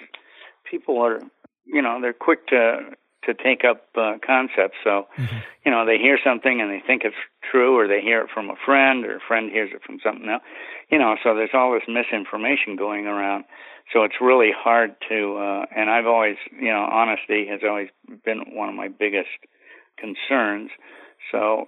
people 0.70 1.00
are, 1.00 1.20
you 1.64 1.82
know, 1.82 2.00
they're 2.00 2.12
quick 2.12 2.46
to 2.48 2.96
to 3.24 3.34
take 3.34 3.62
up 3.64 3.84
uh, 3.96 4.14
concepts. 4.24 4.76
So, 4.84 5.06
mm-hmm. 5.18 5.38
you 5.66 5.70
know, 5.70 5.84
they 5.84 5.98
hear 5.98 6.18
something 6.24 6.60
and 6.60 6.70
they 6.70 6.82
think 6.86 7.02
it's 7.04 7.16
true, 7.50 7.78
or 7.78 7.86
they 7.86 8.00
hear 8.00 8.22
it 8.22 8.30
from 8.32 8.48
a 8.48 8.54
friend, 8.64 9.04
or 9.04 9.16
a 9.16 9.20
friend 9.26 9.50
hears 9.50 9.70
it 9.74 9.82
from 9.84 9.98
something 10.02 10.28
else. 10.28 10.42
You 10.90 10.98
know, 10.98 11.16
so 11.22 11.34
there's 11.34 11.50
all 11.52 11.72
this 11.72 11.82
misinformation 11.88 12.76
going 12.76 13.06
around. 13.06 13.44
So 13.92 14.04
it's 14.04 14.16
really 14.20 14.52
hard 14.56 14.94
to. 15.08 15.36
Uh, 15.36 15.66
and 15.76 15.90
I've 15.90 16.06
always, 16.06 16.36
you 16.52 16.70
know, 16.70 16.82
honesty 16.90 17.46
has 17.48 17.60
always 17.68 17.88
been 18.24 18.54
one 18.54 18.68
of 18.68 18.74
my 18.74 18.88
biggest 18.88 19.28
concerns. 19.98 20.70
So 21.32 21.66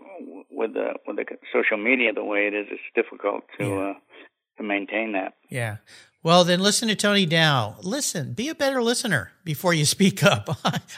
with 0.50 0.74
the 0.74 0.94
with 1.06 1.16
the 1.16 1.24
social 1.52 1.76
media 1.76 2.12
the 2.12 2.24
way 2.24 2.46
it 2.46 2.54
is, 2.54 2.66
it's 2.70 2.80
difficult 2.94 3.44
to. 3.58 3.66
Yeah. 3.66 3.90
Uh, 3.90 3.94
to 4.60 4.66
maintain 4.66 5.12
that. 5.12 5.34
Yeah. 5.48 5.78
Well, 6.22 6.44
then 6.44 6.60
listen 6.60 6.88
to 6.88 6.94
Tony 6.94 7.26
Dow. 7.26 7.76
Listen, 7.82 8.34
be 8.34 8.48
a 8.48 8.54
better 8.54 8.82
listener 8.82 9.32
before 9.42 9.72
you 9.72 9.84
speak 9.84 10.22
up. 10.24 10.48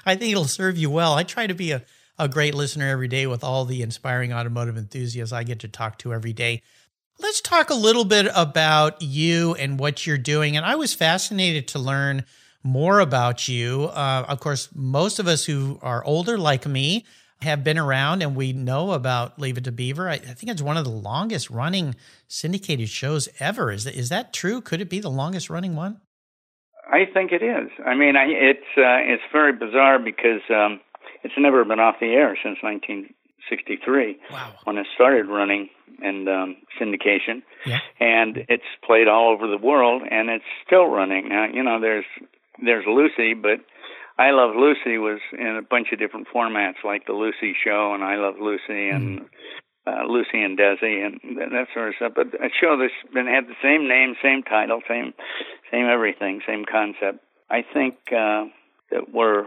I 0.05 0.17
think 0.17 0.33
it'll 0.33 0.45
serve 0.45 0.77
you 0.77 0.91
well. 0.91 1.15
I 1.15 1.23
try 1.23 1.47
to 1.47 1.55
be 1.55 1.71
a, 1.71 1.83
a 2.19 2.29
great 2.29 2.55
listener 2.55 2.89
every 2.89 3.09
day 3.09 3.27
with 3.27 3.45
all 3.45 3.65
the 3.65 3.83
inspiring 3.83 4.33
automotive 4.33 4.77
enthusiasts 4.77 5.33
I 5.33 5.45
get 5.45 5.61
to 5.61 5.69
talk 5.69 5.99
to 5.99 6.13
every 6.13 6.33
day. 6.33 6.63
Let's 7.21 7.41
talk 7.41 7.71
a 7.71 7.75
little 7.75 8.05
bit 8.05 8.27
about 8.35 9.01
you 9.01 9.55
and 9.55 9.79
what 9.79 10.07
you're 10.07 10.19
doing. 10.19 10.57
And 10.57 10.67
I 10.67 10.75
was 10.75 10.93
fascinated 10.93 11.69
to 11.69 11.79
learn 11.79 12.25
more 12.65 12.99
about 12.99 13.47
you. 13.47 13.85
Uh, 13.85 14.25
of 14.29 14.41
course, 14.41 14.71
most 14.75 15.19
of 15.19 15.29
us 15.29 15.45
who 15.45 15.79
are 15.83 16.05
older, 16.05 16.37
like 16.37 16.67
me, 16.67 17.05
have 17.43 17.65
been 17.65 17.79
around 17.79 18.23
and 18.23 18.35
we 18.35 18.53
know 18.53 18.93
about 18.93 19.39
Leave 19.39 19.59
It 19.59 19.65
to 19.65 19.73
Beaver. 19.73 20.09
I, 20.09 20.15
I, 20.15 20.19
think 20.19 20.51
it's 20.53 20.63
one 20.63 20.77
of 20.77 20.85
the 20.85 20.91
longest 20.91 21.51
running 21.51 21.95
syndicated 22.29 22.89
shows 22.89 23.29
ever. 23.39 23.71
Is 23.71 23.85
that, 23.85 23.95
is 23.95 24.09
that 24.09 24.33
true? 24.33 24.61
Could 24.61 24.81
it 24.81 24.89
be 24.89 25.01
the 25.01 25.11
longest 25.11 25.51
running 25.51 25.77
one? 25.77 26.01
I 26.91 27.05
think 27.13 27.33
it 27.33 27.43
is. 27.43 27.71
I 27.85 27.95
mean, 27.95 28.17
I, 28.17 28.27
it's 28.27 28.71
uh, 28.77 29.13
it's 29.13 29.23
very 29.33 29.53
bizarre 29.53 29.99
because 29.99 30.43
um, 30.51 30.81
it's 31.23 31.35
never 31.39 31.65
been 31.65 31.81
off 31.81 31.97
the 32.01 32.13
air 32.13 32.37
since 32.43 32.59
1963 32.61 34.19
wow. 34.31 34.53
when 34.65 34.77
it 34.77 34.87
started 34.95 35.27
running 35.27 35.71
and 36.03 36.29
um, 36.29 36.57
syndication, 36.81 37.43
yeah. 37.65 37.79
and 38.01 38.39
it's 38.49 38.65
played 38.85 39.09
all 39.09 39.31
over 39.31 39.47
the 39.47 39.59
world, 39.59 40.03
and 40.11 40.29
it's 40.29 40.45
still 40.67 40.87
running. 40.87 41.29
Now, 41.29 41.47
you 41.53 41.63
know, 41.63 41.81
there's 41.81 42.05
there's 42.63 42.85
Lucy, 42.87 43.35
but 43.35 43.61
I 44.23 44.31
Love 44.31 44.55
Lucy 44.55 44.99
was 44.99 45.19
in 45.37 45.57
a 45.57 45.63
bunch 45.63 45.89
of 45.93 45.99
different 45.99 46.29
formats, 46.33 46.85
like 46.85 47.07
the 47.07 47.13
Lucy 47.13 47.57
Show 47.59 47.93
and 47.93 48.05
I 48.05 48.15
Love 48.17 48.37
Lucy 48.41 48.89
and 48.89 49.21
mm. 49.21 49.27
uh, 49.85 50.07
Lucy 50.07 50.41
and 50.41 50.57
Desi 50.57 51.05
and 51.05 51.19
that 51.51 51.67
sort 51.75 51.89
of 51.89 51.95
stuff. 51.97 52.13
But 52.15 52.29
a 52.35 52.49
show 52.61 52.79
that's 52.79 53.13
been 53.13 53.27
had 53.27 53.49
the 53.49 53.59
same 53.61 53.89
name, 53.89 54.15
same 54.23 54.45
title, 54.45 54.81
same 54.87 55.13
same 55.73 55.87
everything, 55.87 56.41
same 56.47 56.65
concept. 56.65 57.19
I 57.51 57.65
think 57.75 57.97
uh, 58.13 58.47
that 58.93 59.13
we're. 59.13 59.45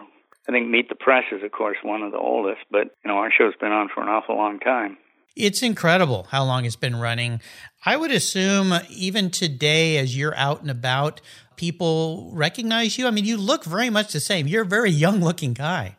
I 0.47 0.51
think 0.51 0.69
Meet 0.69 0.89
the 0.89 0.95
Press 0.95 1.23
is, 1.31 1.41
of 1.41 1.51
course, 1.51 1.77
one 1.81 2.03
of 2.03 2.11
the 2.11 2.19
oldest, 2.19 2.61
but 2.69 2.91
you 3.03 3.07
know 3.09 3.15
our 3.15 3.31
show's 3.31 3.55
been 3.55 3.71
on 3.71 3.87
for 3.87 4.03
an 4.03 4.09
awful 4.09 4.35
long 4.35 4.59
time. 4.59 4.97
It's 5.35 5.61
incredible 5.61 6.27
how 6.31 6.43
long 6.43 6.65
it's 6.65 6.75
been 6.75 6.95
running. 6.95 7.41
I 7.85 7.97
would 7.97 8.11
assume 8.11 8.73
even 8.89 9.29
today, 9.29 9.97
as 9.97 10.17
you're 10.17 10.35
out 10.35 10.61
and 10.61 10.71
about, 10.71 11.21
people 11.55 12.31
recognize 12.33 12.97
you? 12.97 13.07
I 13.07 13.11
mean, 13.11 13.25
you 13.25 13.37
look 13.37 13.65
very 13.65 13.89
much 13.89 14.13
the 14.13 14.19
same. 14.19 14.47
You're 14.47 14.63
a 14.63 14.67
very 14.67 14.91
young 14.91 15.21
looking 15.21 15.53
guy. 15.53 15.97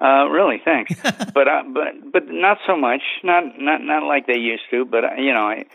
Uh, 0.00 0.26
really, 0.28 0.60
thanks. 0.64 0.94
but 1.02 1.46
uh, 1.46 1.62
but 1.74 2.12
but 2.12 2.22
not 2.28 2.58
so 2.66 2.76
much. 2.76 3.02
Not 3.22 3.44
not 3.58 3.82
not 3.82 4.02
like 4.02 4.26
they 4.26 4.38
used 4.38 4.62
to. 4.70 4.86
But 4.86 5.04
uh, 5.04 5.14
you 5.18 5.34
know, 5.34 5.46
I, 5.46 5.66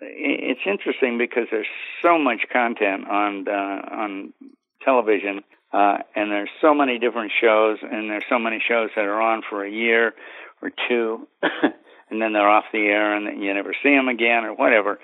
it's 0.00 0.60
interesting 0.66 1.18
because 1.18 1.46
there's 1.50 1.66
so 2.00 2.18
much 2.18 2.40
content 2.50 3.06
on 3.06 3.46
uh, 3.46 3.52
on 3.52 4.32
television, 4.82 5.42
uh, 5.72 5.98
and 6.16 6.30
there's 6.30 6.48
so 6.62 6.72
many 6.72 6.98
different 6.98 7.32
shows, 7.38 7.78
and 7.82 8.10
there's 8.10 8.24
so 8.30 8.38
many 8.38 8.62
shows 8.66 8.90
that 8.96 9.04
are 9.04 9.20
on 9.20 9.42
for 9.48 9.62
a 9.62 9.70
year 9.70 10.14
or 10.62 10.70
two, 10.88 11.28
and 12.10 12.20
then 12.20 12.32
they're 12.32 12.48
off 12.48 12.64
the 12.72 12.86
air, 12.86 13.14
and 13.14 13.42
you 13.42 13.52
never 13.54 13.74
see 13.82 13.90
them 13.90 14.08
again 14.08 14.44
or 14.44 14.54
whatever. 14.54 14.98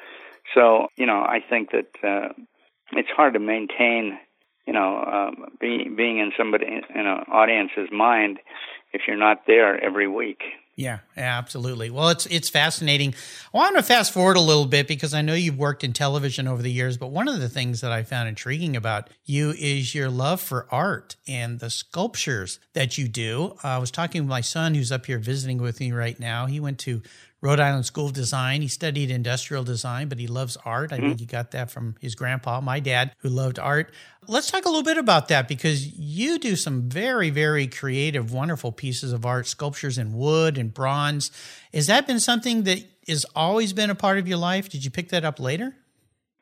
So 0.55 0.89
you 0.97 1.07
know, 1.07 1.21
I 1.21 1.41
think 1.49 1.71
that 1.73 1.89
uh, 2.03 2.33
it's 2.93 3.09
hard 3.11 3.35
to 3.35 3.41
maintain, 3.41 4.19
you 4.67 4.73
know, 4.73 5.03
um, 5.03 5.47
being 5.61 5.97
being 5.97 6.19
in 6.19 6.33
somebody 6.37 6.67
in 6.67 7.07
an 7.07 7.25
audience's 7.29 7.91
mind 7.93 8.39
if 8.93 9.03
you're 9.07 9.17
not 9.17 9.43
there 9.47 9.83
every 9.83 10.09
week. 10.09 10.43
Yeah, 10.77 10.99
absolutely. 11.17 11.89
Well, 11.89 12.11
it's 12.11 12.27
it's 12.27 12.51
fascinating. 12.51 13.15
I 13.55 13.57
want 13.57 13.77
to 13.77 13.83
fast 13.83 14.13
forward 14.13 14.37
a 14.37 14.43
little 14.43 14.67
bit 14.67 14.87
because 14.87 15.15
I 15.15 15.23
know 15.23 15.33
you've 15.33 15.57
worked 15.57 15.83
in 15.83 15.95
television 15.95 16.47
over 16.47 16.61
the 16.61 16.71
years, 16.71 16.99
but 16.99 17.07
one 17.07 17.29
of 17.29 17.41
the 17.41 17.49
things 17.49 17.81
that 17.81 17.93
I 17.93 18.03
found 18.03 18.29
intriguing 18.29 18.77
about 18.77 19.09
you 19.25 19.55
is 19.59 19.95
your 19.95 20.11
love 20.11 20.39
for 20.39 20.67
art 20.71 21.17
and 21.27 21.61
the 21.61 21.71
sculptures 21.71 22.61
that 22.75 22.99
you 22.99 23.09
do. 23.09 23.57
I 23.63 23.79
was 23.79 23.91
talking 23.91 24.21
with 24.21 24.29
my 24.29 24.43
son 24.43 24.75
who's 24.75 24.93
up 24.93 25.07
here 25.07 25.19
visiting 25.19 25.57
with 25.63 25.81
me 25.81 25.93
right 25.93 26.21
now. 26.21 26.45
He 26.45 26.61
went 26.61 26.79
to 26.81 27.01
Rhode 27.47 27.61
Island 27.61 27.87
School 27.87 28.07
of 28.07 28.13
Design. 28.13 28.61
He 28.61 28.67
studied 28.67 29.09
industrial 29.09 29.63
design, 29.63 30.09
but 30.09 30.19
he 30.19 30.27
loves 30.27 30.57
art. 30.65 30.93
I 30.93 30.97
mm-hmm. 30.97 31.07
think 31.07 31.21
he 31.21 31.27
got 31.27 31.53
that 31.53 31.71
from 31.71 31.95
his 32.01 32.17
grandpa, 32.17 32.61
my 32.61 32.81
dad, 32.81 33.15
who 33.19 33.29
loved 33.29 33.61
art. 33.61 33.93
Let's 34.27 34.51
talk 34.51 34.65
a 34.65 34.69
little 34.69 34.83
bit 34.83 34.99
about 34.99 35.29
that 35.29 35.47
because 35.47 35.97
you 35.97 36.41
do 36.41 36.57
some 36.57 36.89
very, 36.89 37.31
very 37.31 37.69
creative, 37.69 38.33
wonderful 38.33 38.73
pieces 38.73 39.13
of 39.13 39.25
art, 39.25 39.47
sculptures 39.47 39.97
in 39.97 40.13
wood 40.13 40.59
and 40.59 40.75
bronze. 40.75 41.31
Has 41.73 41.87
that 41.87 42.09
been 42.09 42.19
something 42.19 42.65
that 42.65 42.85
has 43.07 43.25
always 43.37 43.73
been 43.73 43.91
a 43.91 43.95
part 43.95 44.19
of 44.19 44.27
your 44.27 44.39
life? 44.39 44.69
Did 44.69 44.85
you 44.85 44.91
pick 44.91 45.11
that 45.11 45.25
up 45.25 45.39
later? 45.39 45.77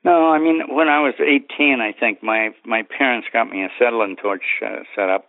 No, 0.05 0.31
I 0.31 0.39
mean 0.39 0.63
when 0.75 0.89
I 0.89 1.01
was 1.01 1.15
18, 1.19 1.81
I 1.81 1.93
think 1.93 2.23
my 2.23 2.55
my 2.65 2.83
parents 2.83 3.29
got 3.31 3.51
me 3.51 3.63
a 3.63 3.69
acetylene 3.69 4.17
torch 4.17 4.45
uh, 4.65 4.85
set 4.95 5.11
up, 5.11 5.29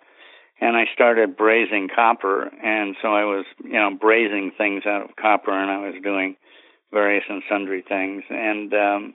and 0.62 0.76
I 0.76 0.86
started 0.94 1.38
brazing 1.38 1.90
copper, 1.94 2.44
and 2.64 2.96
so 3.02 3.10
I 3.10 3.26
was, 3.26 3.46
you 3.64 3.74
know, 3.74 3.92
brazing 4.02 4.52
things 4.58 4.84
out 4.86 5.10
of 5.10 5.16
copper, 5.16 5.52
and 5.52 5.70
I 5.70 5.86
was 5.86 5.96
doing 6.02 6.38
various 6.92 7.26
and 7.28 7.44
sundry 7.50 7.84
things, 7.88 8.24
and 8.30 8.74
um, 8.74 9.14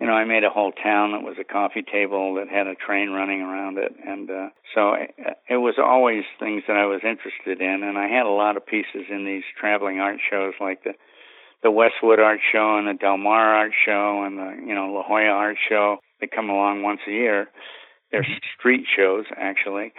you 0.00 0.06
know, 0.06 0.12
I 0.12 0.24
made 0.24 0.44
a 0.44 0.50
whole 0.50 0.70
town 0.70 1.12
that 1.12 1.26
was 1.26 1.36
a 1.40 1.44
coffee 1.44 1.82
table 1.82 2.34
that 2.34 2.48
had 2.48 2.68
a 2.68 2.76
train 2.76 3.10
running 3.10 3.40
around 3.42 3.78
it, 3.78 3.92
and 4.06 4.30
uh, 4.30 4.48
so 4.74 4.92
it, 4.92 5.10
it 5.48 5.56
was 5.56 5.74
always 5.78 6.22
things 6.38 6.62
that 6.68 6.76
I 6.76 6.86
was 6.86 7.00
interested 7.02 7.60
in, 7.60 7.82
and 7.82 7.98
I 7.98 8.06
had 8.06 8.26
a 8.26 8.30
lot 8.30 8.56
of 8.56 8.66
pieces 8.66 9.10
in 9.10 9.24
these 9.24 9.42
traveling 9.58 9.98
art 9.98 10.18
shows, 10.30 10.54
like 10.60 10.84
the 10.84 10.92
the 11.62 11.70
Westwood 11.72 12.20
Art 12.20 12.38
Show 12.52 12.78
and 12.78 12.86
the 12.86 12.94
Del 12.94 13.18
Mar 13.18 13.54
Art 13.54 13.72
Show 13.84 14.22
and 14.24 14.38
the 14.38 14.66
you 14.66 14.74
know 14.74 14.92
La 14.92 15.02
Jolla 15.02 15.34
Art 15.34 15.56
Show. 15.68 15.96
They 16.20 16.28
come 16.28 16.50
along 16.50 16.82
once 16.82 17.00
a 17.08 17.12
year. 17.12 17.48
They're 18.12 18.26
street 18.56 18.86
shows 18.96 19.24
actually, 19.36 19.92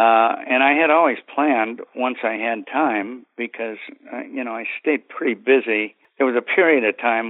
uh, 0.00 0.32
and 0.52 0.62
I 0.62 0.72
had 0.80 0.90
always 0.90 1.18
planned 1.34 1.80
once 1.94 2.18
I 2.24 2.34
had 2.48 2.58
time 2.66 3.26
because 3.36 3.78
uh, 4.12 4.22
you 4.36 4.42
know 4.44 4.52
I 4.52 4.64
stayed 4.80 5.02
pretty 5.08 5.34
busy. 5.34 5.82
There 6.16 6.26
was 6.26 6.36
a 6.36 6.42
period 6.56 6.84
of 6.84 6.98
time 6.98 7.28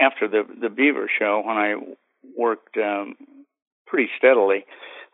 after 0.00 0.24
the 0.28 0.42
the 0.64 0.70
Beaver 0.70 1.08
show 1.18 1.42
when 1.44 1.56
I 1.56 1.70
worked 2.36 2.76
um, 2.78 3.16
pretty 3.86 4.08
steadily, 4.18 4.60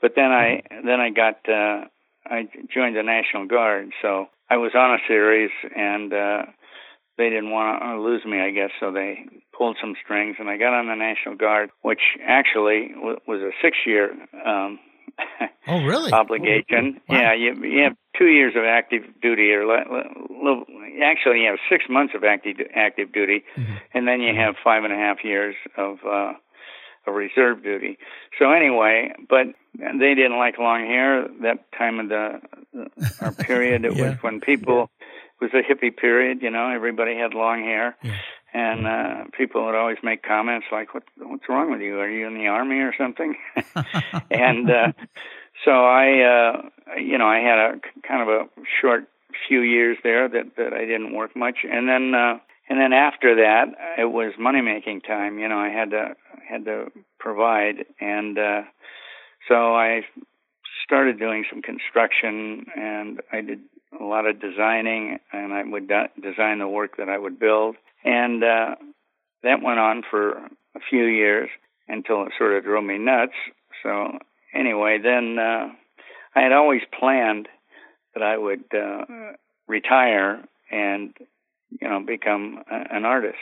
but 0.00 0.12
then 0.16 0.30
I 0.44 0.62
then 0.88 1.00
I 1.06 1.10
got 1.10 1.36
uh, 1.48 1.78
I 2.26 2.48
joined 2.72 2.96
the 2.96 3.02
National 3.02 3.46
Guard, 3.46 3.90
so 4.02 4.10
I 4.48 4.56
was 4.56 4.72
on 4.74 4.94
a 4.94 4.98
series 5.08 5.50
and. 5.76 6.12
uh 6.12 6.42
they 7.16 7.30
didn't 7.30 7.50
want 7.50 7.80
to 7.80 8.00
lose 8.00 8.24
me, 8.24 8.40
I 8.40 8.50
guess, 8.50 8.70
so 8.80 8.90
they 8.90 9.26
pulled 9.56 9.76
some 9.80 9.94
strings, 10.02 10.36
and 10.40 10.48
I 10.48 10.56
got 10.56 10.74
on 10.74 10.88
the 10.88 10.96
National 10.96 11.36
Guard, 11.36 11.70
which 11.82 12.00
actually 12.26 12.90
was 13.28 13.40
a 13.40 13.52
six-year 13.62 14.10
um, 14.44 14.80
oh, 15.68 15.83
really? 15.85 16.12
obligation. 16.12 17.00
Wow. 17.09 17.21
Yeah, 17.21 17.35
you, 17.35 17.64
you 17.64 17.83
have 17.85 17.97
two 18.18 18.26
years 18.26 18.54
of 18.56 18.64
active 18.64 19.02
duty, 19.21 19.52
or 19.52 19.64
actually, 21.02 21.42
you 21.42 21.50
have 21.50 21.59
six 21.71 21.85
months 21.88 22.14
of 22.14 22.25
active 22.25 22.56
active 22.75 23.12
duty, 23.12 23.44
mm-hmm. 23.56 23.75
and 23.92 24.06
then 24.06 24.21
you 24.21 24.35
have 24.35 24.54
five 24.62 24.85
and 24.85 24.92
a 24.92 24.97
half 24.97 25.25
years 25.25 25.54
of 25.76 25.99
uh, 26.06 26.33
of 27.06 27.14
reserve 27.14 27.62
duty. 27.62 27.99
So 28.38 28.50
anyway, 28.52 29.12
but 29.28 29.47
they 29.75 30.14
didn't 30.14 30.38
like 30.38 30.59
long 30.59 30.87
hair. 30.87 31.26
That 31.42 31.73
time 31.76 32.00
of 32.00 32.09
the 32.09 32.40
our 33.21 33.33
period, 33.33 33.85
it 33.85 33.97
yeah. 33.97 34.11
was 34.11 34.23
when 34.23 34.40
people 34.40 34.90
it 35.40 35.44
was 35.44 35.50
a 35.54 35.62
hippie 35.62 35.97
period. 35.97 36.42
You 36.42 36.50
know, 36.50 36.71
everybody 36.71 37.16
had 37.16 37.35
long 37.35 37.62
hair. 37.62 37.97
Yeah 38.02 38.16
and 38.54 38.87
uh 38.87 39.25
people 39.37 39.66
would 39.66 39.75
always 39.75 39.99
make 40.02 40.23
comments 40.23 40.66
like 40.70 40.94
what 40.94 41.02
what's 41.18 41.49
wrong 41.49 41.70
with 41.70 41.80
you? 41.80 41.99
Are 41.99 42.08
you 42.08 42.26
in 42.26 42.34
the 42.34 42.46
army 42.46 42.78
or 42.78 42.94
something? 42.96 43.34
And 44.30 44.70
uh 44.70 44.92
so 45.64 45.70
i 45.73 46.20
uh 46.20 46.62
you 46.99 47.18
know 47.18 47.26
i 47.26 47.38
had 47.38 47.58
a 47.58 47.80
kind 48.06 48.23
of 48.23 48.28
a 48.28 48.49
short 48.80 49.08
few 49.49 49.61
years 49.61 49.99
there 50.04 50.28
that 50.28 50.56
that 50.56 50.73
i 50.73 50.84
didn't 50.84 51.14
work 51.14 51.37
much. 51.37 51.58
And 51.70 51.88
then 51.88 52.14
uh 52.14 52.38
and 52.68 52.80
then 52.80 52.92
after 52.92 53.34
that 53.37 53.66
it 53.99 54.11
was 54.11 54.32
money 54.38 54.61
making 54.61 55.00
time 55.02 55.38
you 55.38 55.49
know 55.49 55.58
i 55.58 55.68
had 55.68 55.90
to 55.90 56.14
had 56.49 56.64
to 56.66 56.92
provide. 57.18 57.84
And 58.00 58.38
uh 58.38 58.62
so 59.49 59.75
i 59.75 60.02
started 60.84 61.18
doing 61.18 61.44
some 61.50 61.61
construction 61.61 62.66
and 62.76 63.20
i 63.32 63.40
did 63.40 63.61
a 64.00 64.04
lot 64.04 64.26
of 64.26 64.40
designing 64.40 65.18
and 65.32 65.52
i 65.52 65.62
would 65.64 65.88
de- 65.88 66.11
design 66.20 66.58
the 66.58 66.68
work 66.68 66.96
that 66.99 67.08
i 67.08 67.16
would 67.16 67.38
build 67.38 67.76
and 68.04 68.44
uh, 68.44 68.75
that 69.42 69.62
went 69.62 69.78
on 69.78 70.02
for 70.08 70.32
a 70.32 70.80
few 70.90 71.04
years 71.04 71.49
until 71.88 72.23
it 72.25 72.32
sort 72.38 72.56
of 72.56 72.64
drove 72.64 72.84
me 72.84 72.99
nuts. 72.99 73.32
So 73.82 74.18
anyway, 74.54 74.99
then 75.02 75.38
uh, 75.38 75.68
I 76.34 76.40
had 76.42 76.52
always 76.52 76.82
planned 76.99 77.49
that 78.14 78.23
I 78.23 78.37
would 78.37 78.64
uh, 78.75 79.04
retire 79.66 80.44
and 80.70 81.14
you 81.80 81.88
know 81.88 82.00
become 82.06 82.62
a, 82.70 82.96
an 82.96 83.04
artist. 83.04 83.38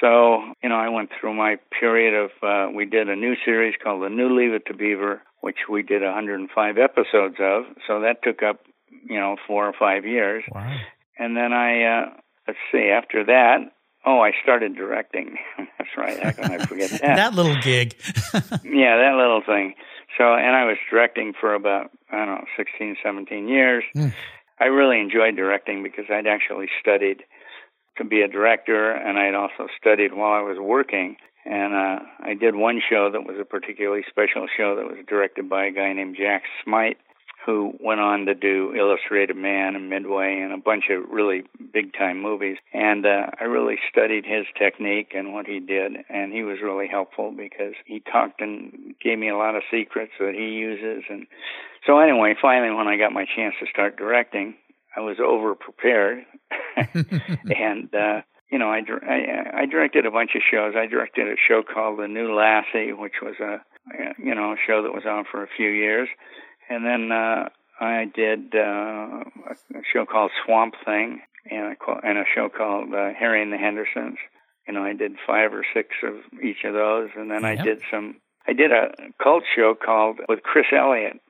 So 0.00 0.40
you 0.62 0.68
know 0.68 0.76
I 0.76 0.88
went 0.88 1.10
through 1.18 1.34
my 1.34 1.56
period 1.78 2.14
of 2.14 2.30
uh, 2.42 2.72
we 2.74 2.86
did 2.86 3.08
a 3.08 3.16
new 3.16 3.34
series 3.44 3.74
called 3.82 4.02
the 4.02 4.08
New 4.08 4.36
Leave 4.36 4.52
It 4.52 4.66
to 4.66 4.74
Beaver, 4.74 5.22
which 5.40 5.68
we 5.70 5.82
did 5.82 6.02
105 6.02 6.78
episodes 6.78 7.36
of. 7.40 7.64
So 7.86 8.00
that 8.00 8.22
took 8.22 8.42
up 8.42 8.60
you 9.08 9.18
know 9.18 9.36
four 9.46 9.66
or 9.66 9.74
five 9.78 10.04
years. 10.04 10.44
Wow. 10.52 10.76
And 11.18 11.36
then 11.36 11.52
I 11.52 11.82
uh, 11.84 12.06
let's 12.46 12.58
see 12.72 12.90
after 12.90 13.24
that 13.24 13.72
Oh, 14.08 14.20
I 14.20 14.32
started 14.42 14.74
directing. 14.74 15.36
That's 15.58 15.90
right. 15.98 16.18
How 16.18 16.30
can 16.30 16.50
I 16.50 16.64
forget 16.64 16.88
that? 17.02 17.16
that 17.16 17.34
little 17.34 17.56
gig. 17.60 17.94
yeah, 18.64 18.96
that 18.96 19.14
little 19.18 19.42
thing. 19.44 19.74
So, 20.16 20.32
and 20.32 20.56
I 20.56 20.64
was 20.64 20.78
directing 20.90 21.34
for 21.38 21.54
about, 21.54 21.90
I 22.10 22.24
don't 22.24 22.36
know, 22.36 22.44
16, 22.56 22.96
17 23.02 23.48
years. 23.48 23.84
Mm. 23.94 24.14
I 24.58 24.64
really 24.64 24.98
enjoyed 24.98 25.36
directing 25.36 25.82
because 25.82 26.06
I'd 26.08 26.26
actually 26.26 26.68
studied 26.80 27.22
to 27.98 28.04
be 28.04 28.22
a 28.22 28.28
director 28.28 28.92
and 28.92 29.18
I'd 29.18 29.34
also 29.34 29.68
studied 29.78 30.14
while 30.14 30.32
I 30.32 30.40
was 30.40 30.56
working. 30.58 31.16
And 31.44 31.74
uh, 31.74 31.98
I 32.20 32.32
did 32.32 32.54
one 32.54 32.80
show 32.88 33.10
that 33.12 33.24
was 33.24 33.36
a 33.38 33.44
particularly 33.44 34.04
special 34.08 34.46
show 34.56 34.74
that 34.76 34.86
was 34.86 35.04
directed 35.06 35.50
by 35.50 35.66
a 35.66 35.70
guy 35.70 35.92
named 35.92 36.16
Jack 36.18 36.44
Smight 36.64 36.96
who 37.48 37.72
went 37.80 37.98
on 37.98 38.26
to 38.26 38.34
do 38.34 38.74
Illustrated 38.76 39.34
Man 39.34 39.74
and 39.74 39.88
Midway 39.88 40.38
and 40.38 40.52
a 40.52 40.58
bunch 40.58 40.90
of 40.90 41.08
really 41.10 41.44
big 41.72 41.94
time 41.94 42.20
movies. 42.20 42.58
And 42.74 43.06
uh, 43.06 43.30
I 43.40 43.44
really 43.44 43.76
studied 43.90 44.26
his 44.26 44.44
technique 44.58 45.12
and 45.16 45.32
what 45.32 45.46
he 45.46 45.58
did, 45.58 45.92
and 46.10 46.30
he 46.30 46.42
was 46.42 46.58
really 46.62 46.88
helpful 46.88 47.32
because 47.34 47.72
he 47.86 48.00
talked 48.00 48.42
and 48.42 48.94
gave 49.02 49.18
me 49.18 49.30
a 49.30 49.36
lot 49.38 49.56
of 49.56 49.62
secrets 49.70 50.12
that 50.20 50.34
he 50.34 50.58
uses. 50.58 51.04
And 51.08 51.26
so, 51.86 52.00
anyway, 52.00 52.34
finally, 52.38 52.74
when 52.74 52.86
I 52.86 52.98
got 52.98 53.12
my 53.12 53.24
chance 53.24 53.54
to 53.60 53.66
start 53.72 53.96
directing, 53.96 54.54
I 54.94 55.00
was 55.00 55.16
over 55.18 55.54
prepared, 55.54 56.26
and 56.76 57.94
uh, 57.94 58.20
you 58.50 58.58
know, 58.58 58.68
I, 58.68 58.82
I 59.08 59.60
I 59.62 59.66
directed 59.66 60.04
a 60.04 60.10
bunch 60.10 60.32
of 60.34 60.42
shows. 60.50 60.74
I 60.76 60.84
directed 60.84 61.28
a 61.28 61.36
show 61.48 61.62
called 61.62 61.98
The 61.98 62.08
New 62.08 62.34
Lassie, 62.34 62.92
which 62.92 63.22
was 63.22 63.36
a 63.40 63.62
you 64.18 64.34
know 64.34 64.52
a 64.52 64.56
show 64.66 64.82
that 64.82 64.92
was 64.92 65.04
on 65.06 65.24
for 65.30 65.42
a 65.42 65.48
few 65.56 65.70
years 65.70 66.10
and 66.68 66.84
then 66.84 67.12
uh, 67.12 67.48
I 67.80 68.06
did 68.12 68.54
uh, 68.54 68.58
a 68.58 69.82
show 69.92 70.04
called 70.04 70.30
Swamp 70.44 70.74
Thing 70.84 71.20
and 71.50 71.76
a, 71.76 72.06
and 72.06 72.18
a 72.18 72.24
show 72.34 72.48
called 72.48 72.92
uh, 72.92 73.10
Harry 73.18 73.42
and 73.42 73.52
the 73.52 73.56
Hendersons. 73.56 74.18
You 74.66 74.74
know, 74.74 74.82
I 74.82 74.92
did 74.92 75.12
five 75.26 75.54
or 75.54 75.64
six 75.72 75.88
of 76.02 76.16
each 76.42 76.64
of 76.64 76.74
those, 76.74 77.08
and 77.16 77.30
then 77.30 77.42
yep. 77.42 77.58
I 77.58 77.62
did 77.62 77.80
some. 77.90 78.16
I 78.46 78.52
did 78.52 78.72
a 78.72 78.92
cult 79.22 79.44
show 79.54 79.74
called 79.74 80.20
with 80.28 80.42
Chris 80.42 80.66
Elliott. 80.76 81.20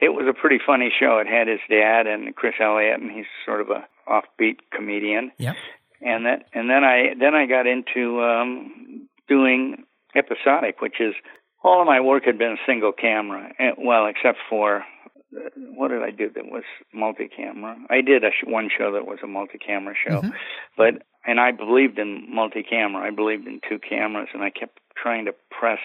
It 0.00 0.10
was 0.10 0.26
a 0.28 0.32
pretty 0.32 0.58
funny 0.64 0.92
show. 0.96 1.18
It 1.18 1.26
had 1.26 1.48
his 1.48 1.60
dad 1.68 2.06
and 2.06 2.34
Chris 2.36 2.54
Elliott, 2.60 3.00
and 3.00 3.10
he's 3.10 3.26
sort 3.44 3.60
of 3.60 3.70
a 3.70 3.86
offbeat 4.08 4.58
comedian. 4.72 5.32
Yeah. 5.38 5.54
And 6.00 6.26
that, 6.26 6.46
and 6.52 6.70
then 6.70 6.84
I 6.84 7.14
then 7.18 7.34
I 7.34 7.46
got 7.46 7.66
into 7.66 8.22
um, 8.22 9.08
doing 9.28 9.84
episodic, 10.14 10.80
which 10.80 11.00
is 11.00 11.14
all 11.62 11.80
of 11.80 11.86
my 11.86 12.00
work 12.00 12.24
had 12.24 12.38
been 12.38 12.56
single 12.66 12.92
camera. 12.92 13.52
Well, 13.78 14.06
except 14.06 14.38
for 14.48 14.84
what 15.56 15.88
did 15.88 16.02
I 16.02 16.10
do 16.10 16.30
that 16.34 16.46
was 16.46 16.64
multi-camera? 16.94 17.76
I 17.90 18.00
did 18.00 18.24
a 18.24 18.30
sh- 18.30 18.46
one 18.46 18.70
show 18.76 18.92
that 18.92 19.06
was 19.06 19.18
a 19.22 19.26
multi-camera 19.26 19.94
show, 20.06 20.22
mm-hmm. 20.22 20.30
but 20.76 21.02
and 21.26 21.38
I 21.38 21.50
believed 21.52 21.98
in 21.98 22.26
multi-camera. 22.34 23.06
I 23.06 23.10
believed 23.10 23.46
in 23.46 23.60
two 23.68 23.78
cameras, 23.78 24.28
and 24.32 24.42
I 24.42 24.50
kept 24.50 24.78
trying 25.00 25.26
to 25.26 25.34
press 25.50 25.80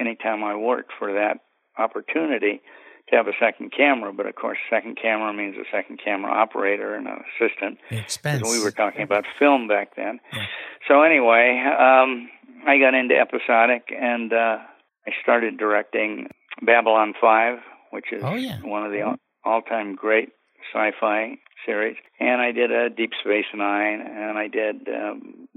anytime 0.00 0.42
I 0.42 0.56
worked 0.56 0.92
for 0.98 1.12
that 1.12 1.40
opportunity 1.78 2.62
to 3.10 3.16
have 3.16 3.26
a 3.26 3.32
second 3.38 3.72
camera. 3.76 4.12
But 4.12 4.26
of 4.26 4.36
course, 4.36 4.58
second 4.70 4.96
camera 5.00 5.34
means 5.34 5.56
a 5.56 5.68
second 5.70 6.00
camera 6.02 6.32
operator 6.32 6.94
and 6.94 7.06
an 7.06 7.24
assistant. 7.36 7.78
Expense. 7.90 8.48
We 8.48 8.62
were 8.64 8.70
talking 8.70 9.02
about 9.02 9.24
film 9.38 9.68
back 9.68 9.96
then. 9.96 10.18
Yeah. 10.32 10.46
So 10.88 11.02
anyway, 11.02 11.60
um, 11.60 12.30
I 12.66 12.78
got 12.78 12.94
into 12.94 13.14
episodic 13.18 13.92
and. 13.94 14.32
uh 14.32 14.58
I 15.06 15.10
started 15.22 15.58
directing 15.58 16.28
Babylon 16.62 17.14
5, 17.20 17.58
which 17.90 18.12
is 18.12 18.22
oh, 18.24 18.34
yeah. 18.34 18.58
one 18.62 18.84
of 18.84 18.92
the 18.92 19.16
all-time 19.44 19.94
great 19.94 20.30
sci-fi 20.72 21.38
series, 21.66 21.96
and 22.20 22.40
I 22.40 22.52
did 22.52 22.70
a 22.70 22.88
Deep 22.90 23.10
Space 23.20 23.46
Nine, 23.54 24.00
and 24.00 24.38
I 24.38 24.48
did 24.48 24.88
um, 24.88 25.48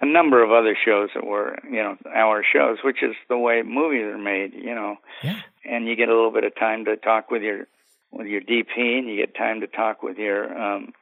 a 0.00 0.06
number 0.06 0.42
of 0.42 0.50
other 0.50 0.76
shows 0.82 1.10
that 1.14 1.24
were, 1.24 1.58
you 1.64 1.82
know, 1.82 1.96
hour 2.14 2.44
shows, 2.44 2.78
which 2.84 3.02
is 3.02 3.14
the 3.28 3.38
way 3.38 3.62
movies 3.62 4.04
are 4.04 4.18
made, 4.18 4.54
you 4.54 4.74
know. 4.74 4.96
Yeah. 5.22 5.40
And 5.64 5.86
you 5.86 5.96
get 5.96 6.08
a 6.08 6.14
little 6.14 6.32
bit 6.32 6.44
of 6.44 6.54
time 6.56 6.84
to 6.86 6.96
talk 6.96 7.30
with 7.30 7.42
your 7.42 7.66
with 8.10 8.26
your 8.26 8.40
DP, 8.40 8.98
and 8.98 9.08
you 9.08 9.16
get 9.16 9.36
time 9.36 9.60
to 9.60 9.66
talk 9.66 10.02
with 10.02 10.16
your 10.18 10.56
um, 10.58 10.92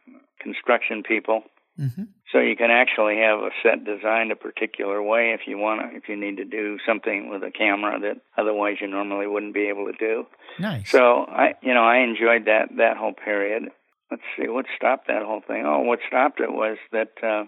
construction 0.40 1.02
people. 1.02 1.42
Mm-hmm. 1.78 2.02
So 2.32 2.40
you 2.40 2.56
can 2.56 2.70
actually 2.70 3.16
have 3.16 3.38
a 3.38 3.50
set 3.62 3.84
designed 3.84 4.32
a 4.32 4.36
particular 4.36 5.02
way 5.02 5.32
if 5.32 5.46
you 5.46 5.56
want 5.56 5.80
to, 5.80 5.96
if 5.96 6.08
you 6.08 6.16
need 6.16 6.36
to 6.36 6.44
do 6.44 6.76
something 6.86 7.30
with 7.30 7.42
a 7.42 7.50
camera 7.50 7.98
that 8.00 8.20
otherwise 8.36 8.76
you 8.82 8.86
normally 8.86 9.26
wouldn't 9.26 9.54
be 9.54 9.68
able 9.68 9.86
to 9.86 9.96
do. 9.98 10.26
Nice. 10.58 10.90
So 10.90 10.98
I, 10.98 11.54
you 11.62 11.72
know, 11.72 11.84
I 11.84 11.98
enjoyed 12.00 12.44
that 12.44 12.76
that 12.76 12.98
whole 12.98 13.14
period. 13.14 13.70
Let's 14.10 14.22
see 14.36 14.48
what 14.48 14.66
stopped 14.76 15.06
that 15.08 15.22
whole 15.22 15.40
thing. 15.46 15.64
Oh, 15.66 15.80
what 15.80 16.00
stopped 16.06 16.40
it 16.40 16.52
was 16.52 16.76
that 16.92 17.12
uh, 17.22 17.44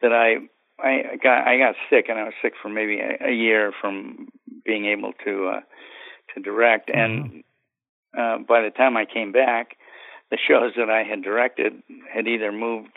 that 0.00 0.12
I 0.12 0.46
I 0.80 1.16
got 1.20 1.48
I 1.48 1.58
got 1.58 1.74
sick 1.90 2.06
and 2.08 2.18
I 2.18 2.24
was 2.24 2.34
sick 2.40 2.52
for 2.62 2.68
maybe 2.68 3.00
a, 3.00 3.30
a 3.30 3.32
year 3.32 3.72
from 3.80 4.28
being 4.64 4.86
able 4.86 5.12
to 5.24 5.48
uh, 5.56 5.60
to 6.34 6.40
direct. 6.40 6.88
Mm-hmm. 6.88 7.34
And 7.34 7.44
uh, 8.16 8.44
by 8.46 8.62
the 8.62 8.70
time 8.70 8.96
I 8.96 9.06
came 9.12 9.32
back, 9.32 9.76
the 10.30 10.38
shows 10.48 10.72
that 10.76 10.88
I 10.88 11.02
had 11.02 11.22
directed 11.22 11.82
had 12.12 12.28
either 12.28 12.52
moved 12.52 12.96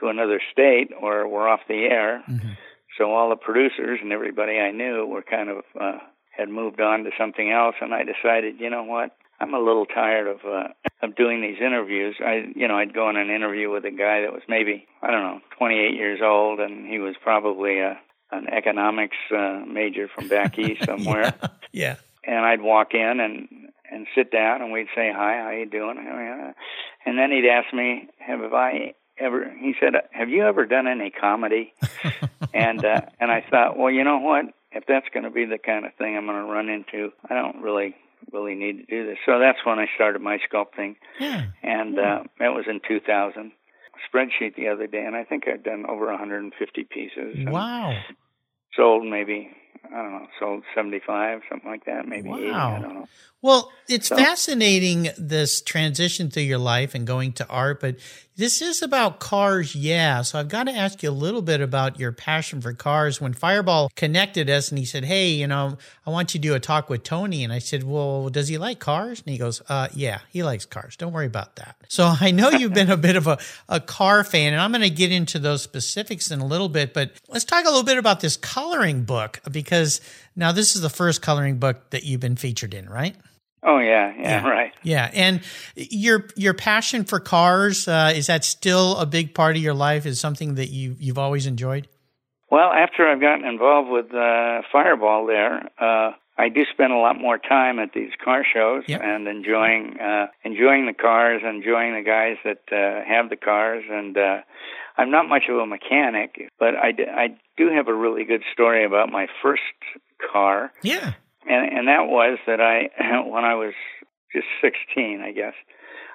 to 0.00 0.08
another 0.08 0.40
state 0.52 0.90
or 0.98 1.28
were 1.28 1.48
off 1.48 1.60
the 1.68 1.84
air. 1.90 2.22
Mm-hmm. 2.28 2.50
So 2.98 3.12
all 3.12 3.30
the 3.30 3.36
producers 3.36 4.00
and 4.02 4.12
everybody 4.12 4.58
I 4.58 4.72
knew 4.72 5.06
were 5.06 5.22
kind 5.22 5.48
of 5.48 5.58
uh, 5.80 5.98
had 6.30 6.48
moved 6.48 6.80
on 6.80 7.04
to 7.04 7.10
something 7.18 7.50
else, 7.50 7.76
and 7.80 7.94
I 7.94 8.02
decided, 8.04 8.60
you 8.60 8.70
know 8.70 8.82
what, 8.82 9.16
I'm 9.40 9.54
a 9.54 9.58
little 9.58 9.86
tired 9.86 10.26
of 10.26 10.38
uh, 10.44 10.68
of 11.02 11.16
doing 11.16 11.40
these 11.40 11.56
interviews. 11.64 12.16
I, 12.20 12.44
you 12.54 12.68
know, 12.68 12.76
I'd 12.76 12.92
go 12.92 13.06
on 13.06 13.16
an 13.16 13.30
interview 13.30 13.70
with 13.70 13.84
a 13.84 13.90
guy 13.90 14.20
that 14.20 14.32
was 14.32 14.42
maybe 14.48 14.86
I 15.02 15.10
don't 15.10 15.22
know, 15.22 15.40
28 15.58 15.94
years 15.94 16.20
old, 16.22 16.60
and 16.60 16.86
he 16.86 16.98
was 16.98 17.14
probably 17.22 17.80
a 17.80 17.98
an 18.32 18.46
economics 18.48 19.16
uh, 19.34 19.60
major 19.66 20.08
from 20.14 20.28
back 20.28 20.58
east 20.58 20.84
somewhere. 20.84 21.34
yeah. 21.42 21.48
yeah. 21.72 21.96
And 22.22 22.44
I'd 22.44 22.60
walk 22.60 22.92
in 22.92 23.20
and 23.20 23.48
and 23.90 24.06
sit 24.14 24.30
down, 24.30 24.60
and 24.60 24.72
we'd 24.72 24.88
say, 24.94 25.10
"Hi, 25.10 25.38
how 25.42 25.50
you 25.50 25.66
doing?" 25.66 25.96
And 27.06 27.18
then 27.18 27.30
he'd 27.30 27.48
ask 27.48 27.72
me, 27.72 28.08
"Have 28.18 28.40
I 28.52 28.94
ever 29.20 29.52
he 29.58 29.74
said 29.80 29.94
have 30.10 30.28
you 30.28 30.44
ever 30.44 30.66
done 30.66 30.86
any 30.86 31.10
comedy 31.10 31.72
and 32.54 32.84
uh 32.84 33.02
and 33.20 33.30
i 33.30 33.44
thought 33.50 33.78
well 33.78 33.90
you 33.90 34.04
know 34.04 34.18
what 34.18 34.46
if 34.72 34.84
that's 34.86 35.06
going 35.12 35.24
to 35.24 35.30
be 35.30 35.44
the 35.44 35.58
kind 35.58 35.84
of 35.84 35.94
thing 35.94 36.16
i'm 36.16 36.26
going 36.26 36.36
to 36.36 36.50
run 36.50 36.68
into 36.68 37.12
i 37.28 37.34
don't 37.34 37.62
really 37.62 37.94
really 38.32 38.54
need 38.54 38.78
to 38.78 38.86
do 38.86 39.06
this 39.06 39.18
so 39.26 39.38
that's 39.38 39.58
when 39.64 39.78
i 39.78 39.86
started 39.94 40.20
my 40.20 40.38
sculpting 40.50 40.96
yeah. 41.18 41.46
and 41.62 41.94
yeah. 41.96 42.16
uh 42.16 42.22
that 42.38 42.48
was 42.48 42.64
in 42.68 42.80
2000 42.86 43.52
spreadsheet 44.12 44.54
the 44.56 44.68
other 44.68 44.86
day 44.86 45.04
and 45.04 45.14
i 45.14 45.24
think 45.24 45.44
i've 45.46 45.62
done 45.62 45.84
over 45.88 46.06
150 46.06 46.84
pieces 46.84 47.36
wow 47.46 47.96
sold 48.74 49.04
maybe 49.04 49.50
I 49.84 50.02
don't 50.02 50.12
know, 50.12 50.26
sold 50.38 50.62
75, 50.74 51.40
something 51.48 51.68
like 51.68 51.84
that, 51.86 52.06
maybe 52.06 52.28
wow. 52.28 52.36
80, 52.38 52.50
I 52.50 52.80
don't 52.80 52.94
know. 52.94 53.08
Well, 53.42 53.72
it's 53.88 54.08
so, 54.08 54.16
fascinating 54.16 55.08
this 55.18 55.62
transition 55.62 56.30
through 56.30 56.44
your 56.44 56.58
life 56.58 56.94
and 56.94 57.06
going 57.06 57.32
to 57.34 57.48
art, 57.48 57.80
but 57.80 57.96
this 58.40 58.62
is 58.62 58.80
about 58.80 59.20
cars, 59.20 59.74
yeah. 59.74 60.22
So 60.22 60.38
I've 60.38 60.48
got 60.48 60.64
to 60.64 60.72
ask 60.72 61.02
you 61.02 61.10
a 61.10 61.12
little 61.12 61.42
bit 61.42 61.60
about 61.60 62.00
your 62.00 62.10
passion 62.10 62.62
for 62.62 62.72
cars. 62.72 63.20
When 63.20 63.34
Fireball 63.34 63.90
connected 63.96 64.48
us 64.48 64.70
and 64.70 64.78
he 64.78 64.86
said, 64.86 65.04
Hey, 65.04 65.28
you 65.28 65.46
know, 65.46 65.76
I 66.06 66.10
want 66.10 66.32
you 66.32 66.40
to 66.40 66.48
do 66.48 66.54
a 66.54 66.60
talk 66.60 66.88
with 66.88 67.02
Tony. 67.02 67.44
And 67.44 67.52
I 67.52 67.58
said, 67.58 67.84
Well, 67.84 68.30
does 68.30 68.48
he 68.48 68.56
like 68.56 68.78
cars? 68.78 69.20
And 69.20 69.30
he 69.30 69.36
goes, 69.36 69.60
uh, 69.68 69.88
Yeah, 69.92 70.20
he 70.30 70.42
likes 70.42 70.64
cars. 70.64 70.96
Don't 70.96 71.12
worry 71.12 71.26
about 71.26 71.56
that. 71.56 71.76
So 71.88 72.14
I 72.20 72.30
know 72.30 72.48
you've 72.48 72.72
been 72.72 72.90
a 72.90 72.96
bit 72.96 73.16
of 73.16 73.26
a, 73.26 73.36
a 73.68 73.78
car 73.78 74.24
fan, 74.24 74.54
and 74.54 74.62
I'm 74.62 74.72
going 74.72 74.80
to 74.80 74.90
get 74.90 75.12
into 75.12 75.38
those 75.38 75.62
specifics 75.62 76.30
in 76.30 76.40
a 76.40 76.46
little 76.46 76.70
bit, 76.70 76.94
but 76.94 77.12
let's 77.28 77.44
talk 77.44 77.66
a 77.66 77.68
little 77.68 77.84
bit 77.84 77.98
about 77.98 78.20
this 78.20 78.38
coloring 78.38 79.02
book 79.02 79.40
because 79.50 80.00
now 80.34 80.50
this 80.50 80.74
is 80.74 80.80
the 80.80 80.88
first 80.88 81.20
coloring 81.20 81.58
book 81.58 81.90
that 81.90 82.04
you've 82.04 82.20
been 82.20 82.36
featured 82.36 82.72
in, 82.72 82.88
right? 82.88 83.16
Oh 83.62 83.78
yeah, 83.78 84.12
yeah, 84.16 84.22
yeah, 84.22 84.48
right. 84.48 84.72
Yeah, 84.82 85.10
and 85.12 85.42
your 85.74 86.26
your 86.34 86.54
passion 86.54 87.04
for 87.04 87.20
cars 87.20 87.86
uh, 87.86 88.12
is 88.14 88.26
that 88.28 88.44
still 88.44 88.96
a 88.96 89.06
big 89.06 89.34
part 89.34 89.56
of 89.56 89.62
your 89.62 89.74
life? 89.74 90.06
Is 90.06 90.18
something 90.18 90.54
that 90.54 90.70
you 90.70 90.96
you've 90.98 91.18
always 91.18 91.46
enjoyed? 91.46 91.88
Well, 92.50 92.72
after 92.72 93.06
I've 93.06 93.20
gotten 93.20 93.44
involved 93.44 93.90
with 93.90 94.06
uh, 94.14 94.62
Fireball, 94.72 95.26
there, 95.26 95.70
uh, 95.78 96.12
I 96.36 96.48
do 96.48 96.62
spend 96.72 96.92
a 96.92 96.96
lot 96.96 97.20
more 97.20 97.38
time 97.38 97.78
at 97.78 97.92
these 97.92 98.10
car 98.24 98.44
shows 98.50 98.84
yep. 98.88 99.02
and 99.04 99.28
enjoying 99.28 99.98
uh, 100.00 100.28
enjoying 100.42 100.86
the 100.86 100.94
cars, 100.94 101.42
enjoying 101.44 101.94
the 101.94 102.02
guys 102.02 102.38
that 102.44 102.62
uh, 102.72 103.06
have 103.06 103.28
the 103.28 103.36
cars, 103.36 103.84
and 103.90 104.16
uh, 104.16 104.38
I'm 104.96 105.10
not 105.10 105.28
much 105.28 105.44
of 105.50 105.58
a 105.58 105.66
mechanic, 105.66 106.50
but 106.58 106.76
I, 106.76 106.92
d- 106.92 107.04
I 107.08 107.28
do 107.56 107.68
have 107.70 107.88
a 107.88 107.94
really 107.94 108.24
good 108.24 108.42
story 108.52 108.84
about 108.84 109.10
my 109.10 109.28
first 109.42 109.62
car. 110.32 110.72
Yeah 110.82 111.12
and 111.48 111.78
and 111.78 111.88
that 111.88 112.06
was 112.06 112.38
that 112.46 112.60
I 112.60 112.90
when 113.28 113.44
I 113.44 113.54
was 113.54 113.74
just 114.32 114.46
16, 114.62 115.20
I 115.20 115.32
guess, 115.32 115.54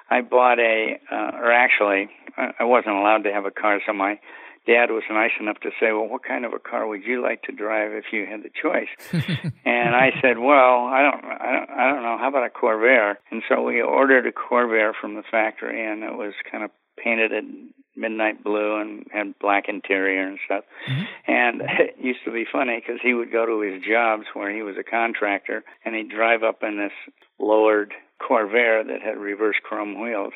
I 0.08 0.22
bought 0.22 0.58
a, 0.58 0.98
uh, 1.12 1.30
or 1.36 1.52
actually, 1.52 2.08
I 2.36 2.64
wasn't 2.64 2.96
allowed 2.96 3.24
to 3.24 3.32
have 3.32 3.44
a 3.44 3.50
car, 3.50 3.80
so 3.86 3.92
my 3.92 4.18
dad 4.66 4.90
was 4.90 5.02
nice 5.10 5.32
enough 5.40 5.58
to 5.60 5.70
say, 5.80 5.92
"Well, 5.92 6.08
what 6.08 6.24
kind 6.24 6.44
of 6.44 6.52
a 6.52 6.58
car 6.58 6.86
would 6.86 7.04
you 7.04 7.22
like 7.22 7.42
to 7.42 7.52
drive 7.52 7.92
if 7.92 8.06
you 8.12 8.26
had 8.26 8.42
the 8.42 8.50
choice?" 8.50 8.88
and 9.64 9.94
I 9.94 10.12
said, 10.22 10.38
"Well, 10.38 10.86
I 10.86 11.02
don't, 11.02 11.24
I 11.24 11.52
don't, 11.52 11.70
I 11.70 11.90
don't 11.90 12.02
know. 12.02 12.18
How 12.18 12.28
about 12.28 12.46
a 12.46 12.50
Corvair?" 12.50 13.16
And 13.30 13.42
so 13.48 13.62
we 13.62 13.80
ordered 13.80 14.26
a 14.26 14.32
Corvair 14.32 14.92
from 14.98 15.14
the 15.14 15.22
factory, 15.30 15.84
and 15.84 16.02
it 16.02 16.16
was 16.16 16.34
kind 16.50 16.64
of 16.64 16.70
painted 17.02 17.32
a 17.32 17.40
midnight 17.96 18.44
blue 18.44 18.80
and 18.80 19.06
had 19.10 19.38
black 19.38 19.68
interior 19.68 20.26
and 20.26 20.38
stuff. 20.44 20.64
Mm-hmm. 20.88 21.02
And 21.32 21.62
it 21.80 21.96
used 21.98 22.20
to 22.24 22.32
be 22.32 22.44
funny 22.50 22.80
because 22.80 23.00
he 23.02 23.14
would 23.14 23.32
go 23.32 23.46
to 23.46 23.60
his 23.60 23.82
jobs 23.82 24.24
where 24.34 24.54
he 24.54 24.62
was 24.62 24.76
a 24.78 24.88
contractor, 24.88 25.64
and 25.84 25.94
he'd 25.94 26.10
drive 26.10 26.42
up 26.42 26.62
in 26.62 26.78
this 26.78 26.92
lowered 27.38 27.92
Corvair 28.20 28.86
that 28.86 29.02
had 29.02 29.18
reverse 29.18 29.56
chrome 29.62 30.00
wheels, 30.00 30.32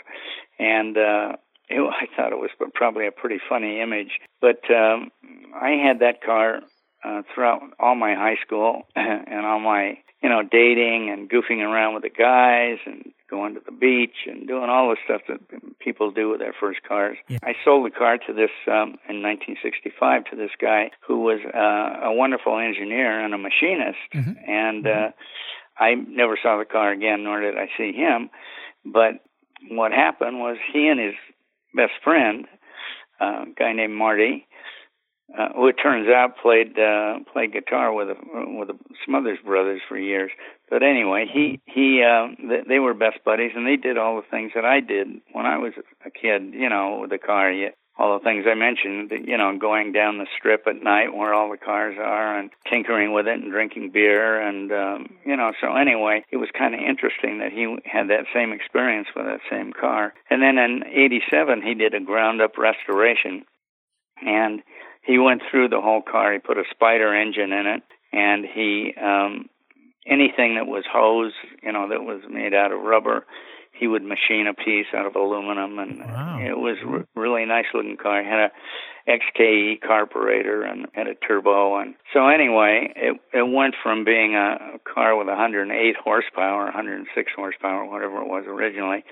and 0.58 0.96
uh, 0.96 1.36
it, 1.68 1.80
I 1.80 2.06
thought 2.16 2.32
it 2.32 2.38
was 2.38 2.50
probably 2.74 3.06
a 3.06 3.12
pretty 3.12 3.40
funny 3.48 3.80
image. 3.80 4.18
But 4.40 4.60
um, 4.70 5.10
I 5.54 5.70
had 5.70 6.00
that 6.00 6.22
car 6.22 6.60
uh, 7.04 7.22
throughout 7.34 7.62
all 7.78 7.94
my 7.94 8.14
high 8.14 8.36
school 8.44 8.82
and 8.96 9.46
all 9.46 9.60
my 9.60 9.98
you 10.22 10.28
know 10.28 10.42
dating 10.42 11.10
and 11.10 11.30
goofing 11.30 11.60
around 11.60 11.94
with 11.94 12.02
the 12.02 12.10
guys 12.10 12.78
and 12.86 13.12
going 13.30 13.54
to 13.54 13.60
the 13.64 13.72
beach 13.72 14.26
and 14.26 14.48
doing 14.48 14.68
all 14.68 14.90
the 14.90 14.96
stuff 15.04 15.22
that 15.28 15.40
people 15.78 16.10
do 16.10 16.28
with 16.28 16.40
their 16.40 16.54
first 16.58 16.82
cars. 16.82 17.16
Yeah. 17.28 17.38
I 17.42 17.54
sold 17.64 17.86
the 17.86 17.96
car 17.96 18.18
to 18.18 18.32
this 18.32 18.50
um, 18.66 18.98
in 19.08 19.22
1965 19.22 20.24
to 20.30 20.36
this 20.36 20.50
guy 20.60 20.90
who 21.06 21.20
was 21.20 21.40
uh, 21.46 22.08
a 22.08 22.12
wonderful 22.12 22.58
engineer 22.58 23.24
and 23.24 23.32
a 23.32 23.38
machinist, 23.38 23.98
mm-hmm. 24.14 24.50
and 24.50 24.86
uh, 24.86 25.10
I 25.78 25.94
never 25.94 26.38
saw 26.42 26.58
the 26.58 26.64
car 26.64 26.90
again, 26.90 27.24
nor 27.24 27.40
did 27.40 27.56
I 27.56 27.68
see 27.78 27.92
him. 27.92 28.30
But 28.84 29.22
what 29.68 29.92
happened 29.92 30.38
was 30.38 30.56
he 30.72 30.88
and 30.88 30.98
his 30.98 31.14
best 31.74 31.92
friend, 32.02 32.46
uh, 33.20 33.44
a 33.44 33.54
guy 33.56 33.72
named 33.72 33.94
Marty, 33.94 34.46
uh, 35.38 35.48
who 35.54 35.68
it 35.68 35.74
turns 35.74 36.08
out 36.08 36.38
played 36.42 36.78
uh, 36.78 37.18
played 37.32 37.52
guitar 37.52 37.92
with 37.92 38.08
a, 38.08 38.16
with 38.58 38.70
a 38.70 38.78
Smothers 39.04 39.38
Brothers 39.44 39.80
for 39.88 39.96
years. 39.96 40.30
But 40.68 40.82
anyway, 40.82 41.26
he 41.32 41.60
he 41.66 42.02
uh, 42.02 42.28
they 42.68 42.78
were 42.78 42.94
best 42.94 43.24
buddies, 43.24 43.52
and 43.54 43.66
they 43.66 43.76
did 43.76 43.96
all 43.96 44.16
the 44.16 44.26
things 44.30 44.52
that 44.54 44.64
I 44.64 44.80
did 44.80 45.08
when 45.32 45.46
I 45.46 45.58
was 45.58 45.72
a 46.04 46.10
kid. 46.10 46.52
You 46.52 46.68
know, 46.68 46.98
with 47.00 47.10
the 47.10 47.18
car, 47.18 47.52
all 47.96 48.18
the 48.18 48.24
things 48.24 48.44
I 48.50 48.54
mentioned. 48.54 49.12
You 49.26 49.36
know, 49.36 49.56
going 49.56 49.92
down 49.92 50.18
the 50.18 50.26
strip 50.36 50.66
at 50.66 50.82
night 50.82 51.14
where 51.14 51.32
all 51.32 51.50
the 51.50 51.58
cars 51.58 51.96
are, 51.98 52.38
and 52.38 52.50
tinkering 52.68 53.12
with 53.12 53.28
it, 53.28 53.38
and 53.40 53.52
drinking 53.52 53.90
beer, 53.90 54.40
and 54.40 54.72
um, 54.72 55.14
you 55.24 55.36
know. 55.36 55.52
So 55.60 55.76
anyway, 55.76 56.24
it 56.32 56.38
was 56.38 56.48
kind 56.56 56.74
of 56.74 56.80
interesting 56.80 57.38
that 57.38 57.52
he 57.52 57.76
had 57.84 58.08
that 58.08 58.26
same 58.34 58.52
experience 58.52 59.08
with 59.14 59.26
that 59.26 59.40
same 59.48 59.72
car. 59.72 60.12
And 60.28 60.42
then 60.42 60.58
in 60.58 60.82
'87, 60.86 61.62
he 61.62 61.74
did 61.74 61.94
a 61.94 62.00
ground 62.00 62.40
up 62.40 62.58
restoration, 62.58 63.44
and 64.26 64.62
he 65.02 65.18
went 65.18 65.42
through 65.50 65.68
the 65.68 65.80
whole 65.80 66.02
car. 66.02 66.32
He 66.32 66.38
put 66.38 66.58
a 66.58 66.64
spider 66.70 67.14
engine 67.14 67.52
in 67.52 67.66
it, 67.66 67.82
and 68.12 68.44
he 68.44 68.94
um, 69.00 69.48
anything 70.06 70.56
that 70.56 70.66
was 70.66 70.84
hose, 70.90 71.32
you 71.62 71.72
know, 71.72 71.88
that 71.88 72.02
was 72.02 72.22
made 72.28 72.54
out 72.54 72.72
of 72.72 72.80
rubber, 72.80 73.24
he 73.72 73.86
would 73.86 74.02
machine 74.02 74.46
a 74.46 74.54
piece 74.54 74.86
out 74.94 75.06
of 75.06 75.16
aluminum, 75.16 75.78
and 75.78 76.00
wow. 76.00 76.38
it 76.38 76.58
was 76.58 76.76
re- 76.84 77.04
really 77.14 77.46
nice 77.46 77.64
looking 77.72 77.96
car. 77.96 78.20
It 78.20 78.26
had 78.26 78.50
a 78.50 78.52
XKE 79.08 79.80
carburetor 79.80 80.62
and 80.62 80.86
had 80.92 81.06
a 81.06 81.14
turbo, 81.14 81.76
and 81.76 81.94
so 82.12 82.28
anyway, 82.28 82.92
it 82.94 83.18
it 83.32 83.48
went 83.48 83.74
from 83.82 84.04
being 84.04 84.34
a 84.34 84.78
car 84.92 85.16
with 85.16 85.28
108 85.28 85.96
horsepower, 85.96 86.64
106 86.64 87.32
horsepower, 87.34 87.86
whatever 87.86 88.20
it 88.20 88.28
was 88.28 88.44
originally, 88.46 89.02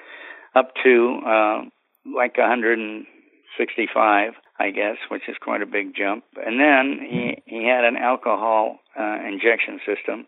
up 0.54 0.72
to 0.84 1.20
uh, 1.26 1.62
like 2.04 2.36
165 2.36 4.34
I 4.58 4.70
guess, 4.70 4.96
which 5.08 5.22
is 5.28 5.36
quite 5.40 5.62
a 5.62 5.66
big 5.66 5.94
jump. 5.94 6.24
And 6.36 6.60
then 6.60 6.98
he 7.08 7.42
he 7.46 7.64
had 7.64 7.84
an 7.84 7.96
alcohol 7.96 8.78
uh, 8.98 9.18
injection 9.26 9.80
system 9.86 10.26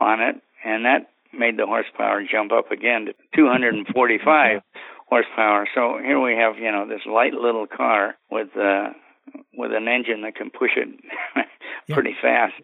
on 0.00 0.20
it, 0.20 0.36
and 0.64 0.84
that 0.84 1.10
made 1.32 1.58
the 1.58 1.66
horsepower 1.66 2.22
jump 2.30 2.52
up 2.52 2.70
again 2.70 3.06
to 3.06 3.12
245 3.34 4.62
horsepower. 5.08 5.68
So 5.74 5.98
here 6.02 6.20
we 6.20 6.34
have, 6.34 6.58
you 6.58 6.70
know, 6.70 6.86
this 6.86 7.06
light 7.06 7.34
little 7.34 7.66
car 7.66 8.16
with 8.30 8.56
uh, 8.56 8.90
with 9.54 9.72
an 9.72 9.88
engine 9.88 10.22
that 10.22 10.36
can 10.36 10.50
push 10.50 10.72
it 10.76 10.88
pretty 11.92 12.14
yeah. 12.22 12.48
fast. 12.48 12.54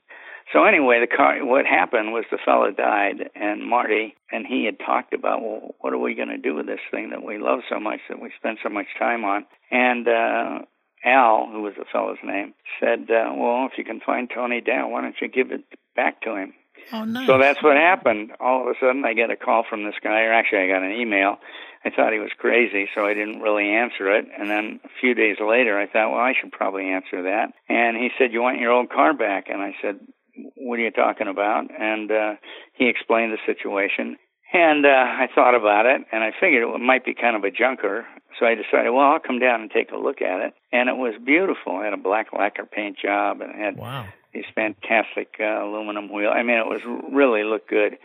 So 0.53 0.65
anyway, 0.65 1.01
the 1.01 1.17
car. 1.17 1.45
What 1.45 1.65
happened 1.65 2.13
was 2.13 2.25
the 2.31 2.39
fellow 2.45 2.71
died, 2.71 3.31
and 3.35 3.63
Marty 3.69 4.15
and 4.31 4.47
he 4.47 4.65
had 4.67 4.79
talked 4.79 5.15
about, 5.15 5.41
well, 5.41 5.75
what 5.81 5.93
are 5.93 5.99
we 5.99 6.15
going 6.15 6.29
to 6.29 6.39
do 6.39 6.55
with 6.55 6.67
this 6.67 6.81
thing 6.91 7.11
that 7.11 7.23
we 7.23 7.39
love 7.39 7.61
so 7.71 7.81
much 7.81 8.01
that 8.09 8.21
we 8.21 8.31
spend 8.37 8.59
so 8.63 8.69
much 8.69 8.87
time 8.99 9.25
on? 9.25 9.47
And 9.71 10.07
uh, 10.09 10.59
Al, 11.05 11.49
who 11.51 11.63
was 11.63 11.75
the 11.77 11.85
fellow's 11.91 12.19
name, 12.23 12.55
said, 12.81 13.11
uh, 13.11 13.33
"Well, 13.35 13.67
if 13.71 13.79
you 13.79 13.85
can 13.85 14.01
find 14.01 14.31
Tony 14.31 14.61
Dow, 14.61 14.89
why 14.89 15.03
don't 15.03 15.21
you 15.21 15.29
give 15.29 15.51
it 15.51 15.65
back 15.97 16.21
to 16.23 16.37
him?" 16.37 16.55
Oh, 16.93 17.05
nice. 17.05 17.27
So 17.27 17.39
that's 17.39 17.63
what 17.63 17.77
happened. 17.77 18.33
All 18.41 18.63
of 18.63 18.69
a 18.69 18.79
sudden, 18.79 19.05
I 19.05 19.15
get 19.15 19.31
a 19.31 19.37
call 19.37 19.65
from 19.69 19.85
this 19.85 19.95
guy, 20.03 20.23
or 20.23 20.33
actually, 20.33 20.63
I 20.63 20.69
got 20.69 20.83
an 20.83 20.93
email. 20.93 21.39
I 21.85 21.91
thought 21.91 22.13
he 22.13 22.19
was 22.19 22.31
crazy, 22.39 22.89
so 22.95 23.05
I 23.05 23.15
didn't 23.15 23.41
really 23.41 23.69
answer 23.69 24.15
it. 24.17 24.27
And 24.39 24.49
then 24.49 24.81
a 24.85 24.89
few 25.01 25.15
days 25.15 25.37
later, 25.41 25.79
I 25.79 25.87
thought, 25.87 26.13
well, 26.13 26.21
I 26.21 26.33
should 26.39 26.53
probably 26.53 26.89
answer 26.89 27.23
that. 27.25 27.53
And 27.69 27.97
he 27.97 28.11
said, 28.19 28.33
"You 28.33 28.43
want 28.43 28.61
your 28.61 28.73
old 28.73 28.91
car 28.91 29.15
back?" 29.15 29.49
And 29.49 29.61
I 29.61 29.75
said, 29.83 30.01
"What 30.57 30.79
are 30.79 30.83
you 30.83 30.91
talking 30.91 31.29
about?" 31.29 31.71
And 31.77 32.11
uh, 32.11 32.35
he 32.75 32.89
explained 32.89 33.33
the 33.33 33.39
situation. 33.47 34.17
And 34.53 34.85
uh, 34.85 34.89
I 34.89 35.29
thought 35.35 35.55
about 35.55 35.87
it, 35.87 36.03
and 36.13 36.23
I 36.23 36.31
figured 36.39 36.63
it 36.63 36.79
might 36.79 37.05
be 37.05 37.15
kind 37.15 37.37
of 37.37 37.45
a 37.45 37.51
junker. 37.51 38.07
So 38.39 38.47
I 38.47 38.55
decided, 38.55 38.91
well, 38.91 39.13
I'll 39.13 39.21
come 39.21 39.39
down 39.39 39.63
and 39.63 39.71
take 39.71 39.91
a 39.93 39.97
look 39.97 40.21
at 40.21 40.41
it. 40.41 40.55
And 40.73 40.89
it 40.89 40.97
was 40.97 41.15
beautiful. 41.25 41.81
It 41.81 41.85
had 41.85 41.93
a 41.95 41.97
black 41.97 42.33
lacquer 42.33 42.67
paint 42.67 42.99
job, 42.99 43.41
and 43.41 43.51
it 43.51 43.57
had 43.57 43.77
wow. 43.77 44.07
these 44.35 44.45
fantastic 44.55 45.37
uh, 45.41 45.65
aluminum 45.65 46.13
wheels. 46.13 46.35
I 46.37 46.43
mean, 46.43 46.59
it 46.59 46.67
was 46.67 46.83
really 47.13 47.45
looked 47.45 47.71
good. 47.71 47.97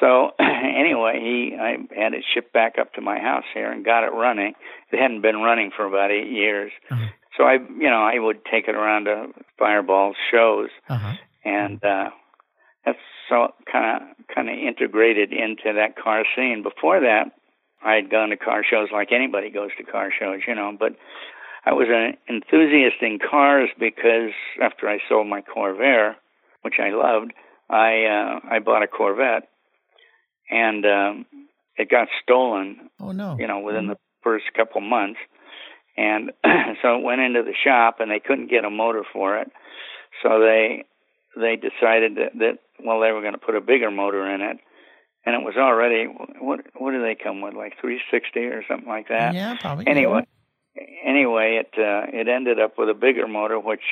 So 0.00 0.32
anyway, 0.40 1.20
he 1.20 1.56
I 1.56 1.76
had 1.94 2.14
it 2.14 2.24
shipped 2.34 2.52
back 2.52 2.78
up 2.78 2.94
to 2.94 3.00
my 3.00 3.20
house 3.20 3.44
here 3.52 3.70
and 3.70 3.84
got 3.84 4.04
it 4.04 4.12
running. 4.12 4.54
It 4.90 5.00
hadn't 5.00 5.22
been 5.22 5.36
running 5.36 5.70
for 5.76 5.86
about 5.86 6.10
eight 6.10 6.30
years. 6.30 6.72
Uh-huh. 6.90 7.06
So 7.36 7.44
I, 7.44 7.54
you 7.54 7.90
know, 7.90 8.02
I 8.02 8.18
would 8.18 8.44
take 8.44 8.68
it 8.68 8.74
around 8.74 9.04
to 9.04 9.26
Fireball 9.58 10.14
shows, 10.30 10.70
uh-huh. 10.88 11.14
and 11.44 11.84
uh, 11.84 12.10
that's 12.84 12.98
so 13.28 13.48
kind 13.70 14.02
of 14.02 14.34
kind 14.34 14.48
of 14.48 14.56
integrated 14.56 15.32
into 15.32 15.72
that 15.74 15.96
car 16.02 16.24
scene. 16.36 16.62
Before 16.62 17.00
that, 17.00 17.32
I 17.84 17.94
had 17.94 18.10
gone 18.10 18.30
to 18.30 18.36
car 18.36 18.62
shows 18.68 18.88
like 18.92 19.12
anybody 19.12 19.50
goes 19.50 19.70
to 19.78 19.84
car 19.84 20.10
shows, 20.18 20.40
you 20.46 20.54
know, 20.54 20.76
but 20.78 20.96
I 21.64 21.72
was 21.72 21.88
an 21.88 22.16
enthusiast 22.28 22.96
in 23.00 23.18
cars 23.18 23.70
because 23.78 24.32
after 24.62 24.88
I 24.88 24.98
sold 25.08 25.26
my 25.26 25.40
Corvair, 25.40 26.14
which 26.62 26.74
I 26.78 26.90
loved, 26.90 27.32
I 27.70 28.04
uh, 28.04 28.40
I 28.50 28.58
bought 28.58 28.82
a 28.82 28.86
Corvette, 28.86 29.48
and 30.50 30.84
um, 30.84 31.26
it 31.76 31.90
got 31.90 32.08
stolen. 32.22 32.90
Oh 33.00 33.12
no! 33.12 33.36
You 33.38 33.46
know, 33.46 33.60
within 33.60 33.86
the 33.86 33.96
first 34.22 34.44
couple 34.54 34.82
months, 34.82 35.18
and 35.96 36.32
so 36.82 36.98
it 36.98 37.02
went 37.02 37.22
into 37.22 37.42
the 37.42 37.54
shop, 37.64 37.96
and 38.00 38.10
they 38.10 38.20
couldn't 38.20 38.50
get 38.50 38.64
a 38.64 38.70
motor 38.70 39.02
for 39.10 39.38
it, 39.38 39.50
so 40.22 40.40
they 40.40 40.84
they 41.36 41.56
decided 41.56 42.16
that, 42.16 42.32
that 42.38 42.58
well 42.82 43.00
they 43.00 43.12
were 43.12 43.20
going 43.20 43.34
to 43.34 43.38
put 43.38 43.54
a 43.54 43.60
bigger 43.60 43.90
motor 43.90 44.28
in 44.32 44.40
it 44.40 44.58
and 45.26 45.34
it 45.34 45.42
was 45.44 45.56
already 45.56 46.04
what 46.04 46.60
what 46.76 46.92
do 46.92 47.02
they 47.02 47.14
come 47.14 47.40
with 47.40 47.54
like 47.54 47.74
360 47.80 48.40
or 48.46 48.64
something 48.68 48.88
like 48.88 49.08
that? 49.08 49.34
Yeah 49.34 49.56
probably 49.60 49.86
anyway 49.86 50.26
anyway 51.04 51.62
it 51.62 51.78
uh, 51.78 52.06
it 52.12 52.28
ended 52.28 52.60
up 52.60 52.78
with 52.78 52.88
a 52.88 52.94
bigger 52.94 53.26
motor 53.26 53.58
which 53.58 53.84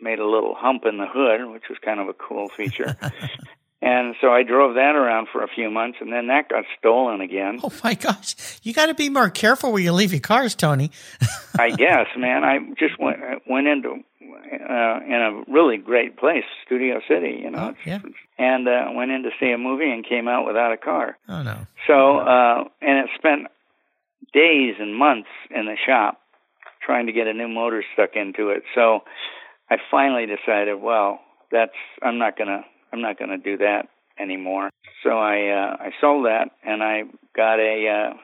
made 0.00 0.18
a 0.18 0.26
little 0.26 0.54
hump 0.54 0.84
in 0.86 0.98
the 0.98 1.06
hood 1.06 1.50
which 1.50 1.64
was 1.68 1.78
kind 1.84 2.00
of 2.00 2.08
a 2.08 2.14
cool 2.14 2.48
feature 2.48 2.96
And 3.82 4.14
so 4.20 4.32
I 4.32 4.44
drove 4.44 4.76
that 4.76 4.94
around 4.94 5.26
for 5.32 5.42
a 5.42 5.48
few 5.48 5.68
months, 5.68 5.98
and 6.00 6.12
then 6.12 6.28
that 6.28 6.48
got 6.48 6.64
stolen 6.78 7.20
again. 7.20 7.58
Oh 7.64 7.72
my 7.82 7.94
gosh! 7.94 8.60
You 8.62 8.72
got 8.72 8.86
to 8.86 8.94
be 8.94 9.10
more 9.10 9.28
careful 9.28 9.72
where 9.72 9.82
you 9.82 9.92
leave 9.92 10.12
your 10.12 10.20
cars, 10.20 10.54
Tony. 10.54 10.92
I 11.58 11.70
guess, 11.70 12.06
man. 12.16 12.44
I 12.44 12.58
just 12.78 12.96
went 13.00 13.18
went 13.44 13.66
into 13.66 13.88
uh, 13.90 15.00
in 15.04 15.44
a 15.48 15.52
really 15.52 15.78
great 15.78 16.16
place, 16.16 16.44
Studio 16.64 17.00
City, 17.08 17.40
you 17.42 17.50
know. 17.50 17.74
Oh, 17.74 17.76
yeah. 17.84 17.98
And 18.38 18.68
uh, 18.68 18.90
went 18.94 19.10
in 19.10 19.24
to 19.24 19.30
see 19.40 19.50
a 19.50 19.58
movie 19.58 19.90
and 19.90 20.06
came 20.06 20.28
out 20.28 20.46
without 20.46 20.72
a 20.72 20.76
car. 20.76 21.18
Oh 21.28 21.42
no! 21.42 21.66
So 21.88 22.18
uh, 22.18 22.64
and 22.80 22.98
it 22.98 23.10
spent 23.18 23.48
days 24.32 24.76
and 24.78 24.96
months 24.96 25.28
in 25.50 25.66
the 25.66 25.76
shop 25.84 26.20
trying 26.86 27.06
to 27.06 27.12
get 27.12 27.26
a 27.26 27.32
new 27.32 27.48
motor 27.48 27.82
stuck 27.94 28.10
into 28.14 28.50
it. 28.50 28.62
So 28.76 29.00
I 29.68 29.78
finally 29.90 30.26
decided, 30.26 30.80
well, 30.80 31.18
that's 31.50 31.74
I'm 32.00 32.18
not 32.18 32.38
gonna 32.38 32.64
I'm 32.92 33.00
not 33.00 33.18
going 33.18 33.30
to 33.30 33.38
do 33.38 33.58
that 33.58 33.88
anymore. 34.18 34.70
So 35.02 35.10
I 35.10 35.48
uh, 35.48 35.76
I 35.80 35.90
sold 36.00 36.26
that 36.26 36.50
and 36.64 36.82
I 36.82 37.04
got 37.34 37.58
a. 37.58 38.10
Uh, 38.12 38.16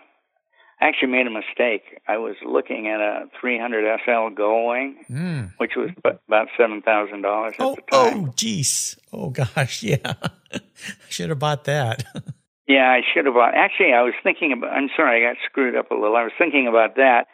actually 0.81 1.09
made 1.09 1.27
a 1.27 1.31
mistake. 1.31 2.01
I 2.07 2.19
was 2.19 2.37
looking 2.45 2.89
at 2.89 3.01
a 3.01 3.25
300 3.41 3.99
SL 4.05 4.35
Gullwing, 4.41 4.95
mm. 5.11 5.53
which 5.59 5.73
was 5.77 5.91
about 6.05 6.49
seven 6.57 6.83
thousand 6.83 7.23
dollars 7.23 7.55
at 7.59 7.65
oh, 7.65 7.75
the 7.75 7.83
time. 7.91 8.25
Oh, 8.29 8.33
geez. 8.37 8.97
Oh 9.13 9.31
gosh, 9.31 9.83
yeah. 9.83 10.15
I 10.53 10.61
should 11.09 11.31
have 11.31 11.39
bought 11.39 11.65
that. 11.65 12.05
yeah, 12.69 12.91
I 12.91 13.01
should 13.13 13.27
have 13.27 13.35
bought. 13.35 13.55
Actually, 13.55 13.93
I 13.93 14.03
was 14.03 14.15
thinking 14.23 14.53
about. 14.53 14.73
I'm 14.73 14.89
sorry, 14.97 15.25
I 15.25 15.33
got 15.33 15.39
screwed 15.45 15.77
up 15.77 15.91
a 15.91 15.95
little. 15.95 16.17
I 16.17 16.23
was 16.23 16.33
thinking 16.39 16.67
about 16.67 16.97
that 16.97 17.27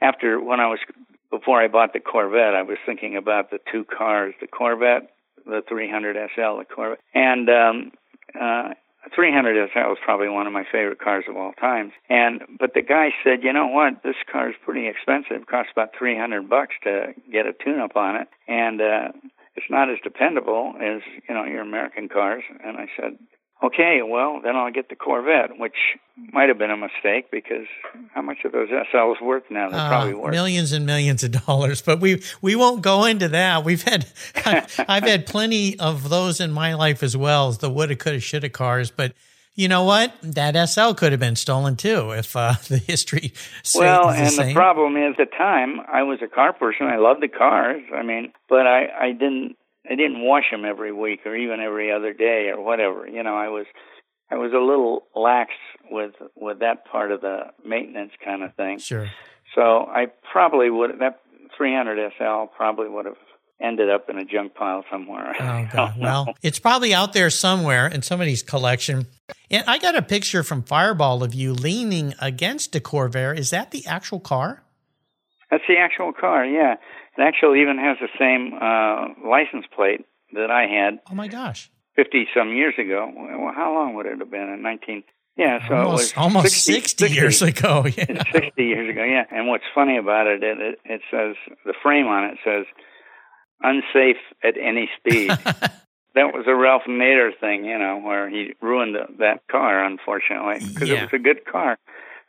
after 0.00 0.40
when 0.40 0.60
I 0.60 0.68
was 0.68 0.78
before 1.30 1.62
I 1.62 1.68
bought 1.68 1.92
the 1.92 2.00
Corvette. 2.00 2.54
I 2.54 2.62
was 2.62 2.78
thinking 2.86 3.16
about 3.16 3.50
the 3.50 3.58
two 3.70 3.84
cars, 3.84 4.34
the 4.40 4.46
Corvette 4.46 5.11
the 5.44 5.62
300 5.68 6.16
SL, 6.34 6.58
the 6.58 6.64
Corvette. 6.64 7.00
And 7.14 7.48
um, 7.48 7.92
uh, 8.38 8.74
300 9.14 9.70
SL 9.72 9.92
is 9.92 9.98
probably 10.04 10.28
one 10.28 10.46
of 10.46 10.52
my 10.52 10.64
favorite 10.70 11.00
cars 11.00 11.24
of 11.28 11.36
all 11.36 11.52
time. 11.52 11.92
And 12.08 12.42
but 12.58 12.74
the 12.74 12.82
guy 12.82 13.10
said, 13.24 13.42
you 13.42 13.52
know 13.52 13.66
what, 13.66 14.02
this 14.04 14.16
car 14.30 14.48
is 14.50 14.56
pretty 14.64 14.86
expensive. 14.88 15.42
It 15.42 15.46
costs 15.48 15.72
about 15.72 15.90
300 15.98 16.48
bucks 16.48 16.74
to 16.84 17.14
get 17.30 17.46
a 17.46 17.52
tune-up 17.52 17.96
on 17.96 18.16
it, 18.16 18.28
and 18.46 18.80
uh, 18.80 19.08
it's 19.56 19.66
not 19.70 19.90
as 19.90 19.98
dependable 20.02 20.74
as 20.80 21.02
you 21.28 21.34
know 21.34 21.44
your 21.44 21.62
American 21.62 22.08
cars. 22.08 22.44
And 22.64 22.76
I 22.76 22.86
said, 22.96 23.18
okay, 23.62 24.00
well 24.04 24.40
then 24.42 24.56
I'll 24.56 24.72
get 24.72 24.88
the 24.88 24.96
Corvette, 24.96 25.58
which 25.58 25.76
might 26.32 26.48
have 26.48 26.58
been 26.58 26.70
a 26.70 26.76
mistake 26.76 27.30
because 27.30 27.66
how 28.14 28.22
much 28.22 28.38
are 28.44 28.50
those 28.50 28.68
SLs 28.68 29.20
worth 29.22 29.44
now? 29.50 29.70
They're 29.70 29.80
uh, 29.80 29.88
probably 29.88 30.14
worth 30.14 30.30
millions 30.32 30.72
and 30.72 30.86
millions 30.86 31.22
of 31.24 31.32
dollars. 31.46 31.82
But 31.82 32.00
we 32.00 32.22
we 32.40 32.56
won't 32.56 32.82
go 32.82 33.04
into 33.04 33.28
that. 33.28 33.64
We've 33.64 33.82
had 33.82 34.06
I've 34.44 35.04
had 35.04 35.26
plenty 35.26 35.78
of 35.78 36.08
those 36.08 36.40
in 36.40 36.52
my 36.52 36.74
life 36.74 37.02
as 37.02 37.16
well 37.16 37.48
as 37.48 37.58
the 37.58 37.70
woulda, 37.70 37.96
coulda, 37.96 38.20
shoulda 38.20 38.48
cars, 38.48 38.90
but 38.90 39.12
you 39.54 39.68
know 39.68 39.84
what? 39.84 40.14
That 40.22 40.56
SL 40.68 40.92
could 40.92 41.12
have 41.12 41.20
been 41.20 41.36
stolen 41.36 41.76
too 41.76 42.12
if 42.12 42.34
uh, 42.36 42.54
the 42.68 42.78
history. 42.78 43.32
Well, 43.74 44.08
the 44.08 44.14
and 44.14 44.32
same. 44.32 44.48
the 44.48 44.54
problem 44.54 44.96
is, 44.96 45.14
at 45.18 45.30
the 45.30 45.36
time, 45.36 45.80
I 45.92 46.02
was 46.02 46.20
a 46.22 46.28
car 46.28 46.52
person. 46.52 46.86
I 46.86 46.96
loved 46.96 47.22
the 47.22 47.28
cars. 47.28 47.82
I 47.94 48.02
mean, 48.02 48.32
but 48.48 48.66
I 48.66 48.86
I 48.98 49.12
didn't 49.12 49.56
I 49.90 49.94
didn't 49.94 50.24
wash 50.24 50.44
them 50.50 50.64
every 50.64 50.92
week 50.92 51.20
or 51.26 51.34
even 51.34 51.60
every 51.60 51.92
other 51.92 52.12
day 52.12 52.50
or 52.54 52.62
whatever. 52.62 53.06
You 53.06 53.22
know, 53.22 53.34
I 53.34 53.48
was 53.48 53.66
I 54.30 54.36
was 54.36 54.52
a 54.52 54.58
little 54.58 55.04
lax 55.14 55.50
with 55.90 56.14
with 56.36 56.60
that 56.60 56.86
part 56.86 57.10
of 57.12 57.20
the 57.20 57.52
maintenance 57.64 58.12
kind 58.24 58.42
of 58.42 58.54
thing. 58.54 58.78
Sure. 58.78 59.10
So 59.54 59.60
I 59.60 60.06
probably 60.30 60.70
would 60.70 60.98
that 61.00 61.20
300 61.56 62.12
SL 62.16 62.54
probably 62.56 62.88
would 62.88 63.06
have 63.06 63.16
ended 63.62 63.90
up 63.90 64.08
in 64.08 64.18
a 64.18 64.24
junk 64.24 64.54
pile 64.54 64.84
somewhere. 64.90 65.34
Oh, 65.38 65.68
God. 65.72 65.94
Well, 65.98 66.34
it's 66.42 66.58
probably 66.58 66.92
out 66.92 67.12
there 67.12 67.30
somewhere 67.30 67.86
in 67.86 68.02
somebody's 68.02 68.42
collection. 68.42 69.06
And 69.50 69.64
I 69.68 69.78
got 69.78 69.94
a 69.94 70.02
picture 70.02 70.42
from 70.42 70.62
Fireball 70.62 71.22
of 71.22 71.32
you 71.32 71.52
leaning 71.52 72.14
against 72.20 72.74
a 72.74 72.80
Corvair. 72.80 73.36
Is 73.38 73.50
that 73.50 73.70
the 73.70 73.86
actual 73.86 74.18
car? 74.18 74.61
That's 75.52 75.64
the 75.68 75.76
actual 75.76 76.14
car, 76.14 76.46
yeah. 76.46 76.76
It 77.18 77.20
actually 77.20 77.60
even 77.60 77.76
has 77.76 77.98
the 78.00 78.08
same 78.18 78.54
uh, 78.54 79.28
license 79.28 79.66
plate 79.76 80.00
that 80.32 80.50
I 80.50 80.62
had. 80.62 81.00
Oh 81.10 81.14
my 81.14 81.28
gosh! 81.28 81.70
Fifty 81.94 82.26
some 82.34 82.54
years 82.54 82.72
ago. 82.78 83.12
Well, 83.14 83.52
how 83.54 83.74
long 83.74 83.94
would 83.94 84.06
it 84.06 84.18
have 84.18 84.30
been? 84.30 84.48
In 84.48 84.62
nineteen. 84.62 85.04
Yeah, 85.36 85.66
so 85.66 85.74
almost, 85.74 86.12
it 86.12 86.16
was 86.16 86.24
almost 86.24 86.64
60, 86.64 87.06
60, 87.06 87.08
years 87.14 87.40
ago. 87.40 87.86
Yeah. 87.96 88.22
60 88.32 88.62
years 88.62 88.90
ago, 88.90 89.02
yeah. 89.02 89.24
And 89.30 89.48
what's 89.48 89.64
funny 89.74 89.96
about 89.96 90.26
it, 90.26 90.42
it, 90.42 90.58
it, 90.60 90.78
it 90.84 91.00
says, 91.10 91.36
the 91.64 91.72
frame 91.82 92.06
on 92.06 92.24
it 92.24 92.38
says, 92.44 92.66
unsafe 93.62 94.20
at 94.44 94.58
any 94.60 94.90
speed. 94.98 95.30
that 96.14 96.34
was 96.34 96.44
a 96.46 96.54
Ralph 96.54 96.82
Nader 96.86 97.30
thing, 97.40 97.64
you 97.64 97.78
know, 97.78 97.98
where 98.04 98.28
he 98.28 98.52
ruined 98.60 98.94
the, 98.94 99.06
that 99.20 99.40
car, 99.50 99.82
unfortunately, 99.82 100.66
because 100.68 100.90
yeah. 100.90 100.96
it 100.96 101.02
was 101.04 101.14
a 101.14 101.22
good 101.22 101.46
car. 101.46 101.78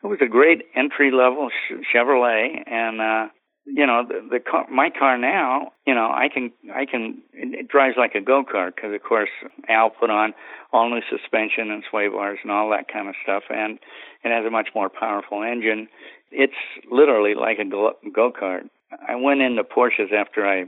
It 0.04 0.08
was 0.08 0.20
a 0.22 0.28
great 0.28 0.64
entry 0.76 1.12
level 1.12 1.50
Chevrolet, 1.94 2.64
and 2.68 3.02
uh, 3.02 3.28
you 3.66 3.88
know 3.88 4.04
the, 4.08 4.28
the 4.30 4.40
car, 4.40 4.66
my 4.70 4.90
car 4.90 5.18
now 5.18 5.72
you 5.88 5.96
know 5.96 6.12
i 6.12 6.28
can 6.34 6.52
i 6.76 6.86
can 6.86 7.22
it 7.34 7.68
drives 7.68 7.96
like 7.98 8.14
a 8.16 8.22
go 8.22 8.44
kart 8.44 8.76
because 8.76 8.94
of 8.94 9.02
course 9.02 9.30
al 9.70 9.90
put 9.90 10.10
on 10.10 10.34
all 10.72 10.90
new 10.90 11.02
suspension 11.10 11.72
and 11.72 11.84
sway 11.90 12.10
bars 12.10 12.40
and 12.44 12.52
all 12.52 12.70
that 12.70 12.92
kind 12.92 13.08
of 13.08 13.16
stuff 13.24 13.44
and 13.50 13.80
it 14.24 14.32
has 14.32 14.46
a 14.46 14.52
much 14.52 14.70
more 14.74 14.90
powerful 14.90 15.44
engine. 15.44 15.88
It's 16.32 16.54
literally 16.92 17.36
like 17.36 17.60
a 17.60 17.66
go 17.66 18.32
kart 18.32 18.70
i 19.08 19.16
went 19.16 19.42
into 19.42 19.64
porsches 19.64 20.12
after 20.12 20.46
i 20.46 20.66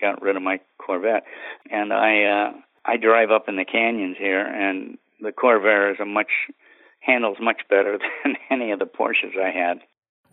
got 0.00 0.20
rid 0.20 0.36
of 0.36 0.42
my 0.42 0.58
corvette 0.84 1.24
and 1.70 1.92
i 1.92 2.24
uh 2.24 2.52
i 2.84 2.96
drive 2.96 3.30
up 3.30 3.48
in 3.48 3.56
the 3.56 3.64
canyons 3.64 4.16
here 4.18 4.44
and 4.44 4.98
the 5.20 5.30
corvair 5.30 5.92
is 5.92 6.00
a 6.00 6.04
much 6.04 6.30
handles 7.04 7.38
much 7.40 7.62
better 7.68 7.98
than 8.24 8.36
any 8.50 8.70
of 8.70 8.78
the 8.78 8.86
porsches 8.86 9.38
i 9.38 9.50
had 9.50 9.80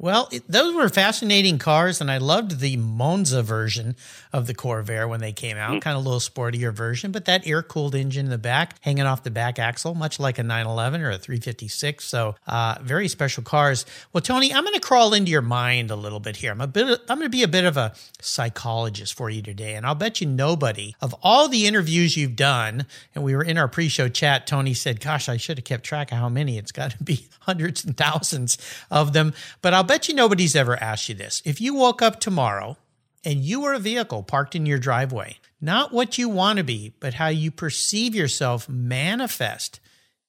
well, 0.02 0.30
it, 0.32 0.44
those 0.48 0.74
were 0.74 0.90
fascinating 0.90 1.60
cars, 1.60 2.02
and 2.02 2.10
I 2.10 2.18
loved 2.18 2.60
the 2.60 2.76
Monza 2.76 3.44
version 3.44 3.96
of 4.34 4.48
the 4.48 4.56
Corvair 4.56 5.08
when 5.08 5.20
they 5.20 5.32
came 5.32 5.58
out, 5.58 5.74
mm. 5.74 5.82
kind 5.82 5.96
of 5.96 6.04
a 6.04 6.10
little 6.10 6.20
sportier 6.20 6.74
version, 6.74 7.12
but 7.12 7.26
that 7.26 7.46
air 7.46 7.62
cooled 7.62 7.94
engine 7.94 8.26
in 8.26 8.32
the 8.32 8.40
back, 8.40 8.78
hanging 8.82 9.06
off 9.06 9.22
the 9.22 9.30
back 9.30 9.60
axle, 9.60 9.94
much 9.94 10.20
like 10.20 10.40
a 10.40 10.44
911 10.44 11.02
or 11.02 11.12
a 11.12 11.18
356. 11.20 12.04
So, 12.04 12.34
uh, 12.48 12.80
very 12.82 13.08
special 13.08 13.44
cars. 13.44 13.86
Well, 14.12 14.22
Tony, 14.22 14.52
I'm 14.52 14.64
going 14.64 14.74
to 14.74 14.80
crawl 14.80 15.14
into 15.14 15.30
your 15.30 15.44
mind 15.44 15.92
a 15.92 15.96
little 15.96 16.20
bit 16.20 16.38
here. 16.38 16.52
I'm 16.52 16.62
a 16.62 16.68
bit. 16.68 16.88
I'm 17.08 17.20
going 17.20 17.28
to 17.28 17.30
be 17.30 17.44
a 17.44 17.48
bit 17.48 17.66
of 17.66 17.78
a 17.78 17.94
psychologist 18.20 19.14
for 19.14 19.30
you 19.30 19.44
today, 19.44 19.76
and 19.76 19.86
I'll 19.86 19.94
bet 19.94 20.20
you 20.20 20.26
nobody 20.26 20.96
of 21.00 21.14
all 21.22 21.48
the 21.48 21.68
interviews 21.68 22.18
you've 22.18 22.36
done, 22.36 22.88
and 23.14 23.24
we 23.24 23.36
were 23.36 23.44
in 23.44 23.60
our 23.60 23.68
pre-show 23.68 24.10
chat. 24.10 24.48
Tony 24.48 24.74
said, 24.74 25.00
"Gosh, 25.00 25.30
I 25.30 25.38
should 25.38 25.60
have 25.60 25.66
kept 25.66 25.84
track 25.84 26.12
of 26.12 26.18
how 26.18 26.28
many. 26.28 26.58
It's 26.58 26.72
got 26.72 26.90
to 26.92 27.04
be 27.04 27.28
hundreds 27.42 27.86
and 27.86 27.96
thousands 27.96 28.58
of 28.90 29.14
them." 29.14 29.36
But 29.62 29.76
I'll 29.76 29.91
bet 29.92 30.08
you 30.08 30.14
nobody's 30.16 30.56
ever 30.56 30.82
asked 30.82 31.10
you 31.10 31.16
this. 31.16 31.42
If 31.44 31.60
you 31.60 31.74
woke 31.74 32.02
up 32.02 32.22
tomorrow 32.22 32.78
and 33.26 33.44
you 33.44 33.60
were 33.60 33.74
a 33.74 33.80
vehicle 33.80 34.24
parked 34.24 34.56
in 34.56 34.66
your 34.66 34.78
driveway, 34.78 35.36
not 35.60 35.92
what 35.92 36.18
you 36.18 36.30
want 36.30 36.60
to 36.60 36.64
be, 36.64 36.94
but 37.02 37.16
how 37.16 37.28
you 37.28 37.52
perceive 37.52 38.16
yourself 38.16 38.70
manifest 38.70 39.82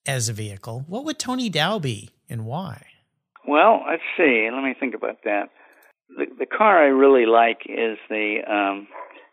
as 0.05 0.29
a 0.29 0.33
vehicle, 0.33 0.85
what 0.89 1.05
would 1.05 1.17
Tony 1.17 1.49
Dow 1.49 1.79
be 1.79 2.11
and 2.29 2.45
why? 2.45 2.87
Well, 3.47 3.85
let's 3.89 4.03
see. 4.17 4.49
Let 4.53 4.65
me 4.65 4.75
think 4.75 4.97
about 4.97 5.23
that. 5.23 5.51
The, 6.09 6.27
the 6.41 6.47
car 6.47 6.83
I 6.83 6.89
really 6.89 7.27
like 7.27 7.61
is 7.67 7.99
the, 8.11 8.39
um, 8.45 8.89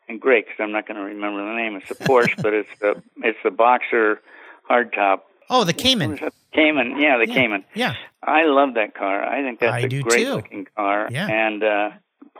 and 0.07 0.21
great 0.21 0.45
because 0.45 0.59
I'm 0.59 0.71
not 0.71 0.87
going 0.87 0.97
to 0.97 1.05
remember 1.05 1.43
the 1.43 1.57
name. 1.57 1.75
It's 1.75 1.89
a 1.89 1.95
Porsche, 1.95 2.35
but 2.43 2.53
it's 2.53 2.69
the 2.79 3.01
it's 3.23 3.39
the 3.43 3.49
Boxer 3.49 4.21
hardtop 4.69 5.21
Oh, 5.49 5.63
the 5.63 5.73
Cayman. 5.73 6.19
Cayman, 6.53 6.99
yeah, 6.99 7.17
the 7.17 7.27
yeah. 7.27 7.33
Cayman. 7.33 7.65
Yeah. 7.73 7.95
I 8.21 8.45
love 8.45 8.75
that 8.75 8.95
car. 8.95 9.23
I 9.23 9.41
think 9.41 9.59
that's 9.59 9.73
I 9.73 9.79
a 9.79 9.89
great 9.89 10.25
too. 10.25 10.35
looking 10.35 10.67
car. 10.75 11.07
Yeah. 11.11 11.27
And 11.27 11.63
uh 11.63 11.89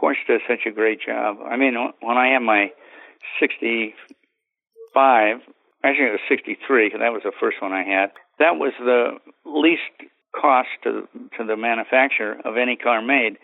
Porsche 0.01 0.25
does 0.27 0.41
such 0.47 0.65
a 0.65 0.71
great 0.71 0.99
job. 1.05 1.37
I 1.45 1.57
mean, 1.57 1.75
when 2.01 2.17
I 2.17 2.27
had 2.27 2.39
my 2.39 2.71
65, 3.39 5.41
actually 5.83 6.05
it 6.05 6.11
was 6.11 6.19
63 6.29 6.87
because 6.87 6.99
that 7.01 7.11
was 7.11 7.23
the 7.23 7.33
first 7.39 7.61
one 7.61 7.73
I 7.73 7.83
had. 7.83 8.11
That 8.39 8.57
was 8.57 8.73
the 8.79 9.17
least 9.45 9.81
cost 10.39 10.69
to 10.83 11.07
to 11.37 11.45
the 11.45 11.57
manufacturer 11.57 12.37
of 12.45 12.57
any 12.57 12.75
car 12.75 13.01
made. 13.01 13.37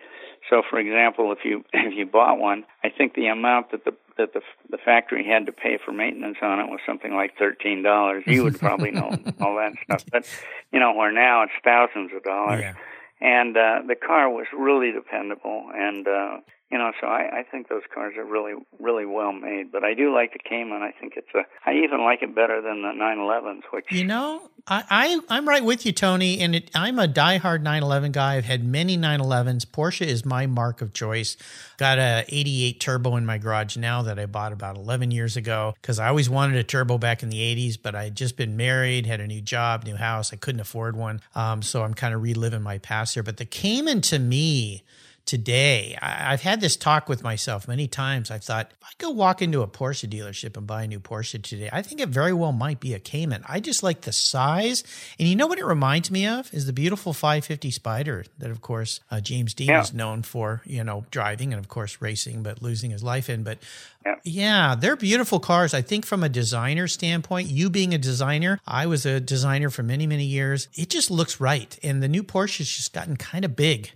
So, 0.49 0.61
for 0.69 0.79
example, 0.79 1.31
if 1.31 1.39
you 1.43 1.63
if 1.73 1.93
you 1.95 2.05
bought 2.05 2.39
one, 2.39 2.65
I 2.83 2.89
think 2.89 3.15
the 3.15 3.27
amount 3.27 3.71
that 3.71 3.85
the 3.85 3.93
that 4.17 4.33
the 4.33 4.41
the 4.69 4.77
factory 4.77 5.25
had 5.25 5.45
to 5.45 5.51
pay 5.51 5.77
for 5.83 5.91
maintenance 5.91 6.37
on 6.41 6.59
it 6.59 6.69
was 6.69 6.79
something 6.85 7.13
like 7.13 7.37
thirteen 7.37 7.83
dollars. 7.83 8.23
You 8.25 8.43
would 8.43 8.59
probably 8.59 8.91
know 8.91 9.09
all 9.41 9.55
that 9.57 9.73
stuff, 9.83 10.05
but 10.11 10.27
you 10.71 10.79
know, 10.79 10.93
where 10.93 11.11
now 11.11 11.43
it's 11.43 11.53
thousands 11.63 12.11
of 12.15 12.23
dollars. 12.23 12.61
Yeah. 12.61 12.73
And 13.21 13.55
uh, 13.55 13.79
the 13.87 13.95
car 13.95 14.29
was 14.29 14.45
really 14.55 14.91
dependable, 14.91 15.69
and 15.73 16.07
uh, 16.07 16.37
you 16.71 16.79
know, 16.79 16.91
so 16.99 17.05
I, 17.05 17.39
I 17.39 17.43
think 17.43 17.69
those 17.69 17.83
cars 17.93 18.15
are 18.17 18.25
really, 18.25 18.53
really 18.79 19.05
well 19.05 19.31
made. 19.31 19.71
But 19.71 19.83
I 19.83 19.93
do 19.93 20.13
like 20.13 20.33
the 20.33 20.39
Cayman. 20.39 20.81
I 20.81 20.91
think 20.99 21.13
it's 21.15 21.27
a. 21.35 21.41
I 21.63 21.73
even 21.83 22.03
like 22.03 22.23
it 22.23 22.33
better 22.33 22.59
than 22.59 22.81
the 22.81 22.89
911s. 22.89 23.61
Which 23.71 23.85
you 23.91 24.03
know, 24.03 24.49
I, 24.65 25.19
I 25.29 25.37
am 25.37 25.47
right 25.47 25.63
with 25.63 25.85
you, 25.85 25.91
Tony. 25.91 26.39
And 26.39 26.55
it, 26.55 26.71
I'm 26.73 26.97
a 26.97 27.07
diehard 27.07 27.61
911 27.61 28.13
guy. 28.13 28.35
I've 28.35 28.45
had 28.45 28.63
many 28.63 28.97
911s. 28.97 29.67
Porsche 29.67 30.07
is 30.07 30.25
my 30.25 30.47
mark 30.47 30.81
of 30.81 30.91
choice. 30.91 31.37
Got 31.77 31.99
a 31.99 32.25
88 32.29 32.79
turbo 32.79 33.15
in 33.15 33.27
my 33.27 33.37
garage 33.37 33.77
now 33.77 34.01
that 34.01 34.17
I 34.17 34.25
bought 34.25 34.51
about 34.51 34.75
11 34.75 35.11
years 35.11 35.37
ago 35.37 35.75
because 35.79 35.99
I 35.99 36.07
always 36.07 36.31
wanted 36.31 36.57
a 36.57 36.63
turbo 36.63 36.97
back 36.97 37.21
in 37.21 37.29
the 37.29 37.39
80s, 37.39 37.77
but 37.81 37.93
I 37.93 38.05
had 38.05 38.15
just 38.15 38.37
been 38.37 38.57
married, 38.57 39.05
had 39.05 39.21
a 39.21 39.27
new 39.27 39.41
job, 39.41 39.83
new 39.83 39.97
house. 39.97 40.33
I 40.33 40.37
couldn't 40.37 40.61
afford 40.61 40.95
one, 40.95 41.21
um, 41.35 41.61
so 41.61 41.83
I'm 41.83 41.93
kind 41.93 42.15
of 42.15 42.23
reliving 42.23 42.63
my 42.63 42.79
past 42.79 43.13
here. 43.13 43.23
But 43.23 43.37
the 43.37 43.45
Cayman 43.45 44.01
to 44.01 44.17
me 44.17 44.83
today. 45.25 45.97
I, 46.01 46.31
have 46.31 46.41
had 46.41 46.61
this 46.61 46.75
talk 46.75 47.09
with 47.09 47.23
myself 47.23 47.67
many 47.67 47.87
times. 47.87 48.29
I've 48.29 48.43
thought, 48.43 48.71
if 48.71 48.83
I 48.83 48.91
go 48.97 49.09
walk 49.09 49.41
into 49.41 49.61
a 49.61 49.67
Porsche 49.67 50.07
dealership 50.07 50.55
and 50.55 50.67
buy 50.67 50.83
a 50.83 50.87
new 50.87 50.99
Porsche 50.99 51.41
today, 51.41 51.69
I 51.73 51.81
think 51.81 51.99
it 51.99 52.09
very 52.09 52.33
well 52.33 52.51
might 52.51 52.79
be 52.79 52.93
a 52.93 52.99
Cayman. 52.99 53.43
I 53.47 53.59
just 53.59 53.81
like 53.81 54.01
the 54.01 54.11
size. 54.11 54.83
And 55.19 55.27
you 55.27 55.35
know 55.35 55.47
what 55.47 55.57
it 55.57 55.65
reminds 55.65 56.11
me 56.11 56.27
of? 56.27 56.53
Is 56.53 56.67
the 56.67 56.73
beautiful 56.73 57.11
550 57.11 57.71
Spyder 57.71 58.27
that, 58.37 58.51
of 58.51 58.61
course, 58.61 58.99
uh, 59.09 59.19
James 59.19 59.53
Dean 59.53 59.69
yeah. 59.69 59.81
is 59.81 59.93
known 59.93 60.21
for, 60.21 60.61
you 60.65 60.83
know, 60.83 61.05
driving 61.09 61.53
and, 61.53 61.59
of 61.59 61.69
course, 61.69 62.01
racing, 62.01 62.43
but 62.43 62.61
losing 62.61 62.91
his 62.91 63.03
life 63.03 63.29
in. 63.29 63.43
But 63.43 63.57
yeah. 64.05 64.15
yeah, 64.23 64.75
they're 64.75 64.95
beautiful 64.95 65.39
cars. 65.39 65.73
I 65.73 65.81
think 65.81 66.05
from 66.05 66.23
a 66.23 66.29
designer 66.29 66.87
standpoint, 66.87 67.49
you 67.49 67.71
being 67.71 67.95
a 67.95 67.97
designer, 67.97 68.59
I 68.67 68.85
was 68.85 69.05
a 69.05 69.19
designer 69.19 69.71
for 69.71 69.81
many, 69.81 70.05
many 70.05 70.25
years. 70.25 70.67
It 70.75 70.89
just 70.89 71.09
looks 71.09 71.39
right. 71.39 71.77
And 71.81 72.03
the 72.03 72.07
new 72.07 72.23
Porsche 72.23 72.59
has 72.59 72.69
just 72.69 72.93
gotten 72.93 73.17
kind 73.17 73.43
of 73.43 73.55
big 73.55 73.91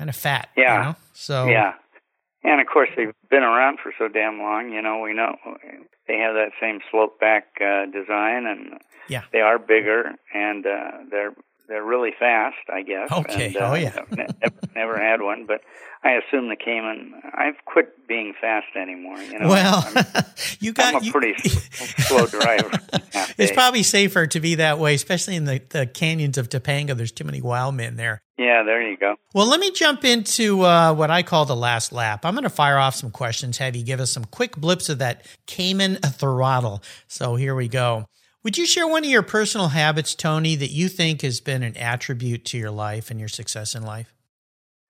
kind 0.00 0.08
of 0.08 0.16
fat. 0.16 0.48
Yeah. 0.56 0.78
You 0.78 0.84
know? 0.84 0.96
So 1.12 1.46
yeah, 1.48 1.74
and 2.42 2.60
of 2.60 2.66
course 2.66 2.88
they've 2.96 3.12
been 3.28 3.42
around 3.42 3.78
for 3.82 3.92
so 3.98 4.08
damn 4.08 4.38
long. 4.38 4.72
You 4.72 4.80
know, 4.80 4.98
we 5.00 5.12
know 5.12 5.36
they 6.08 6.16
have 6.16 6.34
that 6.34 6.52
same 6.58 6.80
slope 6.90 7.20
back 7.20 7.44
uh, 7.60 7.84
design, 7.84 8.46
and 8.46 8.80
yeah, 9.08 9.24
they 9.30 9.40
are 9.40 9.58
bigger, 9.58 10.12
and 10.32 10.64
uh, 10.64 11.04
they're 11.10 11.32
they're 11.70 11.84
really 11.84 12.10
fast, 12.18 12.56
I 12.68 12.82
guess. 12.82 13.12
Okay. 13.12 13.46
And, 13.46 13.56
oh 13.58 13.74
yeah. 13.74 13.94
never, 14.10 14.34
never 14.74 14.98
had 14.98 15.22
one, 15.22 15.46
but 15.46 15.60
I 16.02 16.14
assume 16.14 16.48
the 16.48 16.56
Cayman. 16.56 17.14
I've 17.32 17.64
quit 17.64 18.08
being 18.08 18.34
fast 18.38 18.66
anymore. 18.74 19.18
You 19.18 19.38
know. 19.38 19.48
Well, 19.48 19.84
I'm, 19.86 20.24
you 20.58 20.72
got. 20.72 20.96
I'm 20.96 21.02
a 21.02 21.04
you- 21.04 21.12
pretty 21.12 21.48
slow 21.48 22.26
driver. 22.26 22.70
it's 23.38 23.52
probably 23.52 23.84
safer 23.84 24.26
to 24.26 24.40
be 24.40 24.56
that 24.56 24.80
way, 24.80 24.94
especially 24.94 25.36
in 25.36 25.44
the, 25.44 25.62
the 25.70 25.86
canyons 25.86 26.38
of 26.38 26.48
Topanga. 26.48 26.96
There's 26.96 27.12
too 27.12 27.24
many 27.24 27.40
wild 27.40 27.76
men 27.76 27.94
there. 27.94 28.20
Yeah, 28.36 28.64
there 28.64 28.82
you 28.82 28.96
go. 28.96 29.14
Well, 29.32 29.46
let 29.46 29.60
me 29.60 29.70
jump 29.70 30.04
into 30.04 30.62
uh, 30.62 30.92
what 30.94 31.10
I 31.10 31.22
call 31.22 31.44
the 31.44 31.54
last 31.54 31.92
lap. 31.92 32.24
I'm 32.24 32.34
going 32.34 32.42
to 32.42 32.50
fire 32.50 32.78
off 32.78 32.96
some 32.96 33.10
questions, 33.10 33.58
have 33.58 33.76
you 33.76 33.84
give 33.84 34.00
us 34.00 34.10
some 34.10 34.24
quick 34.24 34.56
blips 34.56 34.88
of 34.88 34.98
that 34.98 35.24
Cayman 35.46 35.96
throttle. 35.96 36.82
So 37.06 37.36
here 37.36 37.54
we 37.54 37.68
go. 37.68 38.06
Would 38.42 38.56
you 38.56 38.66
share 38.66 38.88
one 38.88 39.04
of 39.04 39.10
your 39.10 39.22
personal 39.22 39.68
habits, 39.68 40.14
Tony, 40.14 40.56
that 40.56 40.70
you 40.70 40.88
think 40.88 41.20
has 41.20 41.40
been 41.40 41.62
an 41.62 41.76
attribute 41.76 42.46
to 42.46 42.58
your 42.58 42.70
life 42.70 43.10
and 43.10 43.20
your 43.20 43.28
success 43.28 43.74
in 43.74 43.82
life? 43.82 44.14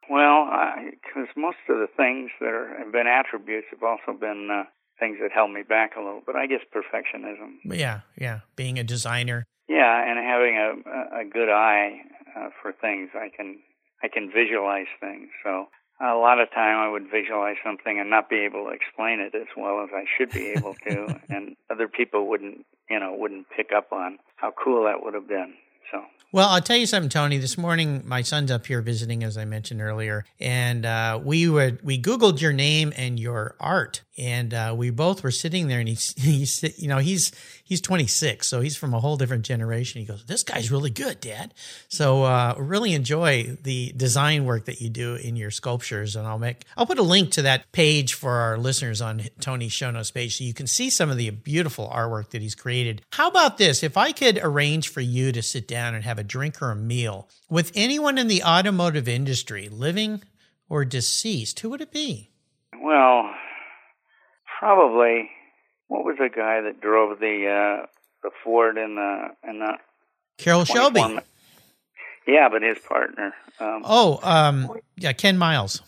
Well, 0.08 0.48
because 0.92 1.28
most 1.36 1.58
of 1.68 1.78
the 1.78 1.88
things 1.96 2.30
that 2.40 2.48
are, 2.48 2.78
have 2.78 2.92
been 2.92 3.08
attributes 3.08 3.66
have 3.70 3.82
also 3.82 4.18
been 4.18 4.48
uh, 4.52 4.64
things 5.00 5.18
that 5.20 5.32
held 5.32 5.50
me 5.50 5.62
back 5.62 5.96
a 5.96 6.00
little. 6.00 6.22
But 6.24 6.36
I 6.36 6.46
guess 6.46 6.60
perfectionism. 6.72 7.58
Yeah, 7.64 8.00
yeah. 8.16 8.40
Being 8.54 8.78
a 8.78 8.84
designer. 8.84 9.44
Yeah, 9.68 10.04
and 10.08 10.18
having 10.18 10.56
a 10.56 11.20
a 11.20 11.24
good 11.24 11.48
eye 11.48 12.02
uh, 12.36 12.50
for 12.62 12.72
things, 12.72 13.10
I 13.14 13.30
can 13.36 13.58
I 14.02 14.08
can 14.08 14.30
visualize 14.30 14.90
things. 15.00 15.28
So 15.42 15.66
a 16.00 16.14
lot 16.14 16.40
of 16.40 16.50
time 16.50 16.78
I 16.78 16.88
would 16.88 17.10
visualize 17.10 17.56
something 17.64 17.98
and 18.00 18.08
not 18.10 18.30
be 18.30 18.38
able 18.38 18.66
to 18.66 18.70
explain 18.70 19.20
it 19.20 19.34
as 19.34 19.48
well 19.56 19.82
as 19.84 19.90
I 19.92 20.04
should 20.16 20.30
be 20.30 20.48
able 20.56 20.74
to, 20.88 21.20
and 21.28 21.56
other 21.70 21.88
people 21.88 22.28
wouldn't 22.28 22.64
you 22.90 22.98
know 22.98 23.14
wouldn't 23.16 23.46
pick 23.56 23.70
up 23.74 23.92
on 23.92 24.18
how 24.36 24.52
cool 24.62 24.84
that 24.84 25.02
would 25.02 25.14
have 25.14 25.28
been. 25.28 25.54
So 25.90 26.02
Well, 26.32 26.48
I'll 26.48 26.60
tell 26.60 26.76
you 26.76 26.86
something, 26.86 27.08
Tony. 27.08 27.38
This 27.38 27.56
morning, 27.56 28.02
my 28.04 28.22
son's 28.22 28.50
up 28.50 28.66
here 28.66 28.82
visiting, 28.82 29.24
as 29.24 29.38
I 29.38 29.44
mentioned 29.44 29.80
earlier, 29.80 30.24
and 30.38 30.84
uh, 30.84 31.20
we 31.22 31.48
would 31.48 31.82
we 31.82 32.00
Googled 32.00 32.40
your 32.40 32.52
name 32.52 32.92
and 32.96 33.18
your 33.18 33.54
art, 33.60 34.02
and 34.18 34.52
uh, 34.52 34.74
we 34.76 34.90
both 34.90 35.22
were 35.22 35.30
sitting 35.30 35.68
there, 35.68 35.80
and 35.80 35.88
he's 35.88 36.14
he's 36.22 36.62
you 36.78 36.88
know 36.88 36.98
he's 36.98 37.32
he's 37.70 37.80
26, 37.80 38.46
so 38.46 38.60
he's 38.60 38.76
from 38.76 38.92
a 38.92 39.00
whole 39.00 39.16
different 39.16 39.46
generation. 39.46 40.00
He 40.00 40.06
goes, 40.06 40.24
"This 40.26 40.42
guy's 40.42 40.70
really 40.70 40.90
good, 40.90 41.20
Dad." 41.20 41.54
So 41.88 42.24
uh, 42.24 42.54
really 42.58 42.92
enjoy 42.92 43.56
the 43.62 43.94
design 43.96 44.44
work 44.44 44.66
that 44.66 44.82
you 44.82 44.90
do 44.90 45.14
in 45.14 45.36
your 45.36 45.50
sculptures, 45.50 46.16
and 46.16 46.26
I'll 46.26 46.38
make 46.38 46.64
I'll 46.76 46.84
put 46.84 46.98
a 46.98 47.02
link 47.02 47.30
to 47.32 47.42
that 47.42 47.72
page 47.72 48.12
for 48.12 48.32
our 48.32 48.58
listeners 48.58 49.00
on 49.00 49.22
Tony's 49.40 49.72
show 49.72 49.90
notes 49.90 50.10
page, 50.10 50.36
so 50.36 50.44
you 50.44 50.52
can 50.52 50.66
see 50.66 50.90
some 50.90 51.08
of 51.08 51.16
the 51.16 51.30
beautiful 51.30 51.88
artwork 51.88 52.30
that 52.30 52.42
he's 52.42 52.54
created. 52.54 53.00
How 53.12 53.28
about 53.28 53.56
this? 53.56 53.82
If 53.82 53.96
I 53.96 54.12
could 54.12 54.38
arrange 54.42 54.88
for 54.88 55.00
you 55.00 55.32
to 55.32 55.40
sit 55.40 55.66
down 55.66 55.94
and 55.94 56.04
have 56.04 56.18
a 56.18 56.24
drink 56.24 56.60
or 56.60 56.72
a 56.72 56.76
meal 56.76 57.28
with 57.48 57.72
anyone 57.74 58.18
in 58.18 58.26
the 58.26 58.42
automotive 58.42 59.08
industry, 59.08 59.68
living 59.70 60.22
or 60.68 60.84
deceased, 60.84 61.60
who 61.60 61.70
would 61.70 61.80
it 61.80 61.92
be? 61.92 62.26
well, 62.82 63.30
probably 64.58 65.30
what 65.90 66.04
was 66.04 66.16
the 66.18 66.30
guy 66.34 66.60
that 66.60 66.80
drove 66.80 67.18
the 67.18 67.82
uh, 67.82 67.86
the 68.22 68.30
Ford 68.44 68.78
in 68.78 68.94
the 68.94 69.28
in 69.48 69.58
the 69.58 69.72
Carroll 70.38 70.64
Shelby. 70.64 71.00
24 71.00 71.22
Yeah, 72.28 72.48
but 72.48 72.62
his 72.62 72.78
partner. 72.78 73.34
Um, 73.58 73.82
Oh, 73.84 74.20
um, 74.22 74.70
yeah, 74.96 75.12
Ken 75.12 75.36
Miles. 75.36 75.82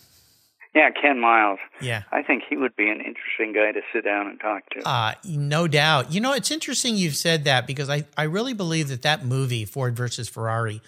Yeah, 0.74 0.90
Ken 0.90 1.20
Miles. 1.20 1.60
Yeah. 1.80 2.02
I 2.10 2.22
think 2.22 2.44
he 2.48 2.56
would 2.56 2.74
be 2.74 2.88
an 2.88 2.98
interesting 2.98 3.52
guy 3.52 3.72
to 3.72 3.80
sit 3.92 4.04
down 4.04 4.26
and 4.26 4.40
talk 4.40 4.68
to. 4.70 4.88
Uh, 4.88 5.14
no 5.24 5.68
doubt. 5.68 6.12
You 6.12 6.20
know, 6.20 6.32
it's 6.32 6.50
interesting 6.50 6.96
you've 6.96 7.16
said 7.16 7.44
that 7.44 7.66
because 7.66 7.88
I, 7.90 8.06
I 8.16 8.24
really 8.24 8.54
believe 8.54 8.88
that 8.88 9.02
that 9.02 9.24
movie, 9.24 9.66
Ford 9.66 9.94
versus 9.94 10.28
Ferrari, 10.28 10.80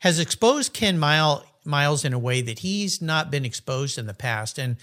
has 0.00 0.18
exposed 0.18 0.72
Ken 0.72 0.98
Mile, 0.98 1.44
Miles 1.66 2.04
in 2.04 2.12
a 2.12 2.18
way 2.18 2.40
that 2.42 2.60
he's 2.60 3.02
not 3.02 3.30
been 3.30 3.44
exposed 3.44 3.98
in 3.98 4.06
the 4.06 4.14
past. 4.14 4.58
And 4.58 4.76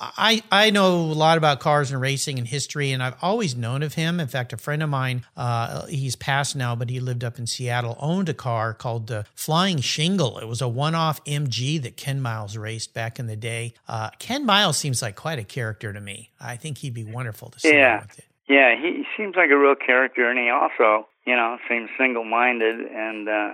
I, 0.00 0.42
I 0.52 0.70
know 0.70 0.96
a 0.96 1.12
lot 1.12 1.38
about 1.38 1.58
cars 1.60 1.90
and 1.90 2.00
racing 2.00 2.38
and 2.38 2.46
history, 2.46 2.92
and 2.92 3.02
I've 3.02 3.16
always 3.20 3.56
known 3.56 3.82
of 3.82 3.94
him. 3.94 4.20
In 4.20 4.28
fact, 4.28 4.52
a 4.52 4.56
friend 4.56 4.82
of 4.82 4.88
mine, 4.88 5.24
uh, 5.36 5.86
he's 5.86 6.14
passed 6.14 6.54
now, 6.54 6.76
but 6.76 6.88
he 6.88 7.00
lived 7.00 7.24
up 7.24 7.38
in 7.38 7.46
Seattle, 7.46 7.96
owned 7.98 8.28
a 8.28 8.34
car 8.34 8.74
called 8.74 9.08
the 9.08 9.26
Flying 9.34 9.80
Shingle. 9.80 10.38
It 10.38 10.46
was 10.46 10.62
a 10.62 10.68
one 10.68 10.94
off 10.94 11.22
MG 11.24 11.82
that 11.82 11.96
Ken 11.96 12.20
Miles 12.20 12.56
raced 12.56 12.94
back 12.94 13.18
in 13.18 13.26
the 13.26 13.36
day. 13.36 13.74
Uh, 13.88 14.10
Ken 14.18 14.46
Miles 14.46 14.76
seems 14.78 15.02
like 15.02 15.16
quite 15.16 15.38
a 15.38 15.44
character 15.44 15.92
to 15.92 16.00
me. 16.00 16.30
I 16.40 16.56
think 16.56 16.78
he'd 16.78 16.94
be 16.94 17.04
wonderful 17.04 17.50
to 17.50 17.58
down 17.60 17.72
Yeah. 17.74 18.04
Yeah, 18.48 18.74
he 18.80 19.04
seems 19.14 19.36
like 19.36 19.50
a 19.50 19.58
real 19.58 19.74
character, 19.74 20.30
and 20.30 20.38
he 20.38 20.48
also, 20.48 21.06
you 21.26 21.36
know, 21.36 21.58
seems 21.68 21.90
single-minded, 21.98 22.80
and 22.80 23.28
uh, 23.28 23.50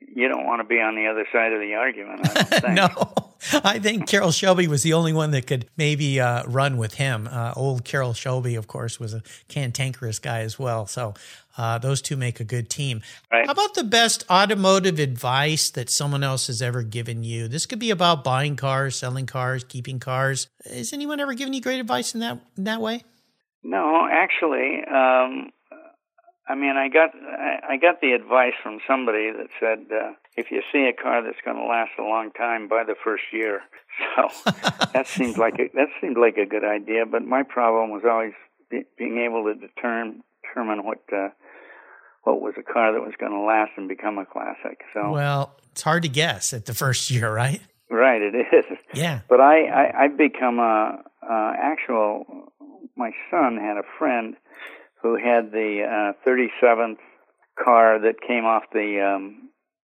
you 0.00 0.28
don't 0.28 0.44
want 0.46 0.60
to 0.60 0.64
be 0.64 0.80
on 0.80 0.94
the 0.94 1.06
other 1.06 1.26
side 1.32 1.52
of 1.52 1.60
the 1.60 1.74
argument. 1.74 2.28
I 2.28 2.32
don't 2.34 2.48
think. 2.60 2.74
no, 2.74 3.60
I 3.64 3.78
think 3.78 4.08
Carroll 4.08 4.30
Shelby 4.30 4.68
was 4.68 4.82
the 4.82 4.92
only 4.92 5.12
one 5.12 5.30
that 5.32 5.46
could 5.46 5.66
maybe 5.76 6.20
uh, 6.20 6.44
run 6.44 6.76
with 6.76 6.94
him. 6.94 7.28
Uh, 7.30 7.52
old 7.56 7.84
Carroll 7.84 8.12
Shelby, 8.12 8.54
of 8.54 8.66
course, 8.66 9.00
was 9.00 9.14
a 9.14 9.22
cantankerous 9.48 10.18
guy 10.18 10.40
as 10.40 10.58
well. 10.58 10.86
So 10.86 11.14
uh, 11.58 11.78
those 11.78 12.00
two 12.00 12.16
make 12.16 12.40
a 12.40 12.44
good 12.44 12.70
team. 12.70 13.02
Right. 13.30 13.46
How 13.46 13.52
about 13.52 13.74
the 13.74 13.84
best 13.84 14.24
automotive 14.30 14.98
advice 14.98 15.70
that 15.70 15.90
someone 15.90 16.22
else 16.22 16.46
has 16.46 16.62
ever 16.62 16.82
given 16.82 17.24
you? 17.24 17.48
This 17.48 17.66
could 17.66 17.78
be 17.78 17.90
about 17.90 18.24
buying 18.24 18.56
cars, 18.56 18.96
selling 18.96 19.26
cars, 19.26 19.64
keeping 19.64 19.98
cars. 19.98 20.48
Has 20.64 20.92
anyone 20.92 21.20
ever 21.20 21.34
given 21.34 21.52
you 21.52 21.60
great 21.60 21.80
advice 21.80 22.14
in 22.14 22.20
that 22.20 22.38
in 22.56 22.64
that 22.64 22.80
way? 22.80 23.02
No, 23.64 24.08
actually, 24.10 24.82
um, 24.90 25.52
I 26.52 26.54
mean, 26.54 26.76
I 26.76 26.88
got 26.88 27.14
I, 27.14 27.72
I 27.74 27.76
got 27.78 28.02
the 28.02 28.12
advice 28.12 28.52
from 28.62 28.78
somebody 28.86 29.32
that 29.32 29.48
said 29.58 29.86
uh, 29.90 30.12
if 30.36 30.50
you 30.50 30.60
see 30.70 30.86
a 30.86 30.92
car 30.92 31.22
that's 31.22 31.40
going 31.42 31.56
to 31.56 31.64
last 31.64 31.92
a 31.98 32.02
long 32.02 32.30
time, 32.32 32.68
buy 32.68 32.84
the 32.86 32.94
first 33.02 33.24
year. 33.32 33.62
So 34.16 34.50
that 34.94 35.06
seemed 35.06 35.36
like 35.36 35.58
a, 35.58 35.68
that 35.74 35.88
seemed 36.00 36.16
like 36.16 36.38
a 36.38 36.46
good 36.46 36.64
idea. 36.64 37.04
But 37.04 37.26
my 37.26 37.42
problem 37.42 37.90
was 37.90 38.04
always 38.10 38.32
be, 38.70 38.84
being 38.96 39.18
able 39.18 39.44
to 39.44 39.54
determine 39.54 40.22
determine 40.42 40.84
what 40.86 41.02
uh, 41.12 41.28
what 42.24 42.40
was 42.40 42.54
a 42.58 42.62
car 42.62 42.92
that 42.92 43.00
was 43.00 43.12
going 43.20 43.32
to 43.32 43.40
last 43.40 43.72
and 43.76 43.88
become 43.88 44.16
a 44.16 44.24
classic. 44.24 44.80
So 44.94 45.10
Well, 45.10 45.54
it's 45.72 45.82
hard 45.82 46.04
to 46.04 46.08
guess 46.08 46.54
at 46.54 46.64
the 46.64 46.72
first 46.72 47.10
year, 47.10 47.30
right? 47.30 47.60
right, 47.90 48.22
it 48.22 48.34
is. 48.34 48.78
Yeah. 48.94 49.20
But 49.28 49.40
I, 49.40 49.66
I 49.66 50.04
I've 50.04 50.16
become 50.16 50.58
a, 50.58 51.02
a 51.22 51.52
actual. 51.58 52.50
My 52.96 53.10
son 53.30 53.58
had 53.58 53.76
a 53.76 53.84
friend 53.98 54.36
who 55.02 55.16
had 55.16 55.50
the 55.50 56.14
uh, 56.16 56.28
37th 56.28 56.98
car 57.62 58.00
that 58.00 58.20
came 58.26 58.44
off 58.44 58.62
the 58.72 59.00
um, 59.00 59.50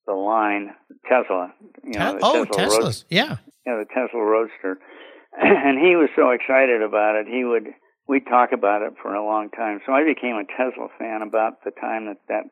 the 0.06 0.14
line 0.14 0.72
Tesla. 1.08 1.54
You 1.84 2.00
know, 2.00 2.14
the 2.14 2.20
oh, 2.22 2.46
Tesla 2.46 2.66
Teslas. 2.66 2.80
Roadster. 2.84 3.06
Yeah. 3.10 3.38
Yeah, 3.66 3.78
the 3.78 3.86
Tesla 3.86 4.22
Roadster. 4.22 4.80
and 5.42 5.80
he 5.80 5.96
was 5.96 6.10
so 6.16 6.30
excited 6.32 6.82
about 6.82 7.16
it. 7.16 7.28
He 7.28 7.44
would 7.44 7.68
we'd 8.08 8.26
talk 8.26 8.52
about 8.52 8.82
it 8.82 8.94
for 9.02 9.14
a 9.14 9.24
long 9.24 9.50
time. 9.50 9.80
So 9.86 9.94
I 9.94 10.04
became 10.04 10.36
a 10.36 10.46
Tesla 10.46 10.88
fan 11.00 11.22
about 11.22 11.64
the 11.64 11.72
time 11.72 12.06
that 12.06 12.18
that 12.30 12.44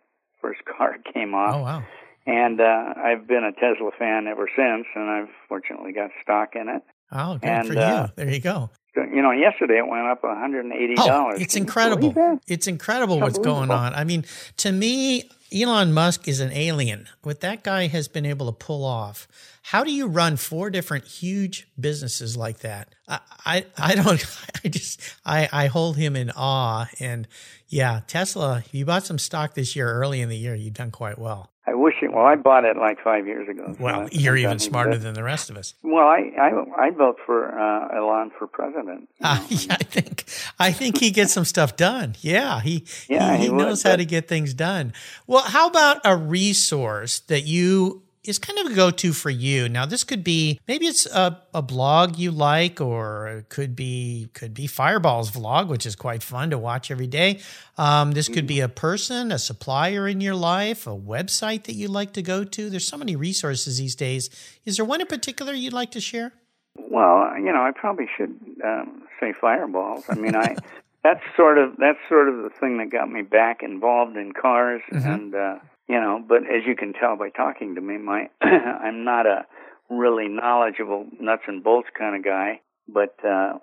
first 0.41 0.61
car 0.77 0.95
came 1.13 1.33
off. 1.33 1.55
Oh, 1.55 1.61
wow. 1.61 1.83
And 2.25 2.61
uh, 2.61 2.93
I've 2.95 3.27
been 3.27 3.43
a 3.43 3.51
Tesla 3.51 3.91
fan 3.99 4.27
ever 4.27 4.47
since, 4.55 4.85
and 4.95 5.09
I've 5.09 5.29
fortunately 5.49 5.91
got 5.91 6.09
stock 6.21 6.51
in 6.55 6.69
it. 6.69 6.81
Oh, 7.11 7.37
good 7.37 7.49
And, 7.49 7.67
for 7.67 7.77
uh, 7.77 8.01
you. 8.03 8.13
There 8.15 8.33
you 8.33 8.39
go. 8.39 8.69
You 8.95 9.21
know, 9.21 9.31
yesterday 9.31 9.77
it 9.79 9.87
went 9.87 10.05
up 10.07 10.21
$180. 10.21 10.95
Oh, 10.99 11.31
it's 11.35 11.55
incredible. 11.55 12.39
It's 12.47 12.67
incredible 12.67 13.19
what's 13.19 13.39
going 13.39 13.71
on. 13.71 13.95
I 13.95 14.03
mean, 14.03 14.25
to 14.57 14.71
me, 14.71 15.29
Elon 15.53 15.93
Musk 15.93 16.27
is 16.27 16.39
an 16.39 16.51
alien. 16.51 17.07
What 17.21 17.41
that 17.41 17.63
guy 17.63 17.87
has 17.87 18.07
been 18.07 18.25
able 18.25 18.47
to 18.47 18.51
pull 18.51 18.85
off. 18.85 19.27
How 19.63 19.83
do 19.83 19.91
you 19.91 20.07
run 20.07 20.35
four 20.35 20.69
different 20.69 21.05
huge 21.05 21.67
businesses 21.79 22.35
like 22.35 22.59
that? 22.59 22.93
I, 23.07 23.19
I, 23.45 23.65
I 23.77 23.95
don't, 23.95 24.25
I 24.65 24.67
just, 24.67 25.01
I, 25.25 25.49
I 25.51 25.67
hold 25.67 25.97
him 25.97 26.15
in 26.15 26.31
awe. 26.35 26.87
And 26.99 27.27
yeah, 27.67 28.01
Tesla, 28.07 28.57
if 28.65 28.73
you 28.73 28.85
bought 28.85 29.05
some 29.05 29.19
stock 29.19 29.53
this 29.53 29.75
year, 29.75 29.91
early 29.91 30.21
in 30.21 30.29
the 30.29 30.37
year, 30.37 30.53
you've 30.53 30.73
done 30.73 30.91
quite 30.91 31.17
well. 31.17 31.52
I 31.65 31.73
wish 31.75 31.95
it. 32.01 32.11
Well, 32.11 32.25
I 32.25 32.35
bought 32.35 32.65
it 32.65 32.75
like 32.75 32.99
five 33.01 33.25
years 33.25 33.47
ago. 33.47 33.73
Well, 33.79 34.01
I- 34.01 34.09
you're 34.11 34.35
even 34.35 34.59
smarter 34.59 34.97
than 34.97 35.13
the 35.13 35.23
rest 35.23 35.49
of 35.49 35.55
us. 35.57 35.73
Well, 35.81 36.05
I 36.07 36.29
I 36.37 36.85
I'd 36.87 36.97
vote 36.97 37.17
for 37.25 37.57
uh, 37.57 37.97
Elon 37.97 38.31
for 38.37 38.47
president. 38.47 39.07
Uh, 39.21 39.41
yeah, 39.49 39.73
I 39.79 39.83
think 39.83 40.25
I 40.59 40.71
think 40.73 40.97
he 40.99 41.09
gets 41.09 41.31
some 41.33 41.45
stuff 41.45 41.77
done. 41.77 42.15
Yeah, 42.19 42.59
he 42.59 42.85
Yeah, 43.07 43.37
he, 43.37 43.45
he 43.45 43.49
would, 43.49 43.57
knows 43.59 43.83
how 43.83 43.91
but- 43.91 43.97
to 43.97 44.05
get 44.05 44.27
things 44.27 44.53
done. 44.53 44.91
Well, 45.25 45.43
how 45.43 45.67
about 45.67 46.01
a 46.03 46.15
resource 46.17 47.19
that 47.21 47.43
you 47.45 48.02
is 48.23 48.39
kind 48.39 48.57
of 48.59 48.67
a 48.71 48.75
go-to 48.75 49.11
for 49.13 49.29
you? 49.29 49.67
Now, 49.67 49.85
this 49.85 50.03
could 50.03 50.23
be 50.23 50.59
maybe 50.67 50.85
it's 50.87 51.05
a, 51.05 51.41
a 51.53 51.61
blog 51.61 52.17
you 52.17 52.31
like, 52.31 52.79
or 52.79 53.27
it 53.27 53.49
could 53.49 53.75
be 53.75 54.29
could 54.33 54.53
be 54.53 54.67
Fireball's 54.67 55.31
vlog, 55.31 55.67
which 55.67 55.85
is 55.85 55.95
quite 55.95 56.23
fun 56.23 56.49
to 56.51 56.57
watch 56.57 56.89
every 56.91 57.07
day. 57.07 57.39
Um, 57.77 58.11
this 58.13 58.29
could 58.29 58.47
be 58.47 58.59
a 58.59 58.69
person, 58.69 59.31
a 59.31 59.39
supplier 59.39 60.07
in 60.07 60.21
your 60.21 60.35
life, 60.35 60.87
a 60.87 60.91
website 60.91 61.63
that 61.65 61.73
you 61.73 61.87
like 61.87 62.13
to 62.13 62.21
go 62.21 62.43
to. 62.43 62.69
There's 62.69 62.87
so 62.87 62.97
many 62.97 63.15
resources 63.15 63.77
these 63.77 63.95
days. 63.95 64.29
Is 64.65 64.77
there 64.77 64.85
one 64.85 65.01
in 65.01 65.07
particular 65.07 65.53
you'd 65.53 65.73
like 65.73 65.91
to 65.91 65.99
share? 65.99 66.31
Well, 66.77 67.33
you 67.37 67.51
know, 67.51 67.61
I 67.61 67.71
probably 67.75 68.07
should 68.17 68.39
um, 68.63 69.03
say 69.19 69.33
fireballs. 69.39 70.05
I 70.09 70.15
mean, 70.15 70.35
I 70.35 70.55
that's 71.03 71.21
sort 71.35 71.57
of 71.57 71.75
that's 71.77 71.99
sort 72.07 72.29
of 72.29 72.37
the 72.43 72.49
thing 72.49 72.77
that 72.77 72.89
got 72.89 73.11
me 73.11 73.21
back 73.21 73.61
involved 73.63 74.15
in 74.17 74.31
cars, 74.31 74.81
Mm-hmm. 74.91 75.09
and 75.09 75.35
uh, 75.35 75.55
you 75.87 75.99
know, 75.99 76.23
but 76.27 76.39
as 76.43 76.65
you 76.65 76.75
can 76.75 76.93
tell 76.93 77.17
by 77.17 77.29
talking 77.29 77.75
to 77.75 77.81
me, 77.81 77.97
my 77.97 78.29
I'm 78.41 79.03
not 79.03 79.25
a 79.25 79.45
really 79.89 80.27
knowledgeable 80.27 81.05
nuts 81.19 81.43
and 81.47 81.63
bolts 81.63 81.89
kind 81.97 82.15
of 82.15 82.23
guy, 82.23 82.61
but 82.87 83.15
uh, 83.25 83.59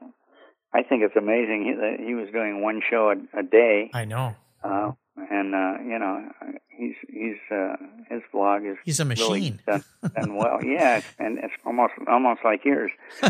I 0.72 0.82
think 0.82 1.02
it's 1.02 1.16
amazing 1.16 1.64
he, 1.98 2.06
he 2.06 2.14
was 2.14 2.28
doing 2.32 2.62
one 2.62 2.80
show 2.88 3.12
a, 3.12 3.38
a 3.38 3.42
day. 3.42 3.90
I 3.92 4.04
know. 4.04 4.36
Uh, 4.62 4.92
and 5.30 5.54
uh, 5.54 5.82
you 5.82 5.98
know, 5.98 6.28
he's 6.68 6.94
he's 7.08 7.36
uh, 7.50 7.76
his 8.08 8.22
vlog 8.32 8.70
is 8.70 8.78
he's 8.84 9.00
a 9.00 9.04
machine 9.04 9.28
really 9.28 9.58
done, 9.66 9.84
done 10.14 10.36
well. 10.36 10.62
yeah, 10.64 11.00
and 11.18 11.38
it's 11.38 11.54
almost 11.64 11.94
almost 12.08 12.40
like 12.44 12.64
yours. 12.64 12.90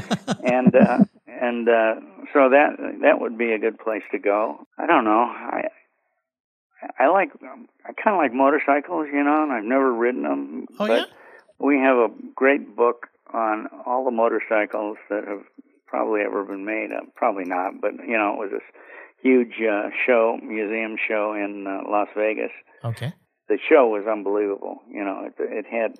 and 0.44 0.74
uh, 0.74 0.98
and 1.26 1.68
uh, 1.68 1.94
so 2.32 2.50
that 2.50 2.76
that 3.02 3.20
would 3.20 3.38
be 3.38 3.52
a 3.52 3.58
good 3.58 3.78
place 3.78 4.02
to 4.12 4.18
go. 4.18 4.66
I 4.78 4.86
don't 4.86 5.04
know. 5.04 5.22
I 5.22 5.68
I 6.98 7.08
like 7.08 7.30
I 7.42 7.92
kind 7.92 8.14
of 8.14 8.18
like 8.18 8.32
motorcycles, 8.32 9.08
you 9.12 9.22
know, 9.22 9.42
and 9.42 9.52
I've 9.52 9.64
never 9.64 9.92
ridden 9.92 10.22
them. 10.22 10.66
Oh 10.78 10.86
but 10.86 10.98
yeah. 11.00 11.04
We 11.58 11.76
have 11.78 11.96
a 11.98 12.08
great 12.34 12.74
book 12.74 13.08
on 13.34 13.68
all 13.86 14.04
the 14.04 14.10
motorcycles 14.10 14.96
that 15.10 15.24
have 15.28 15.42
probably 15.86 16.22
ever 16.22 16.44
been 16.44 16.64
made. 16.64 16.90
Uh, 16.90 17.04
probably 17.16 17.44
not, 17.44 17.80
but 17.80 17.92
you 18.06 18.16
know, 18.16 18.32
it 18.34 18.38
was 18.38 18.50
this 18.52 18.62
huge 19.22 19.54
uh, 19.60 19.90
show, 20.06 20.38
museum 20.42 20.96
show 21.06 21.34
in 21.34 21.66
uh, 21.66 21.88
Las 21.90 22.08
Vegas. 22.16 22.50
Okay. 22.84 23.12
The 23.48 23.58
show 23.68 23.88
was 23.88 24.06
unbelievable. 24.10 24.78
You 24.88 25.04
know, 25.04 25.26
it, 25.26 25.34
it 25.38 25.66
had 25.66 25.96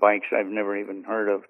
bikes 0.00 0.26
I've 0.36 0.46
never 0.48 0.76
even 0.76 1.04
heard 1.04 1.28
of, 1.28 1.42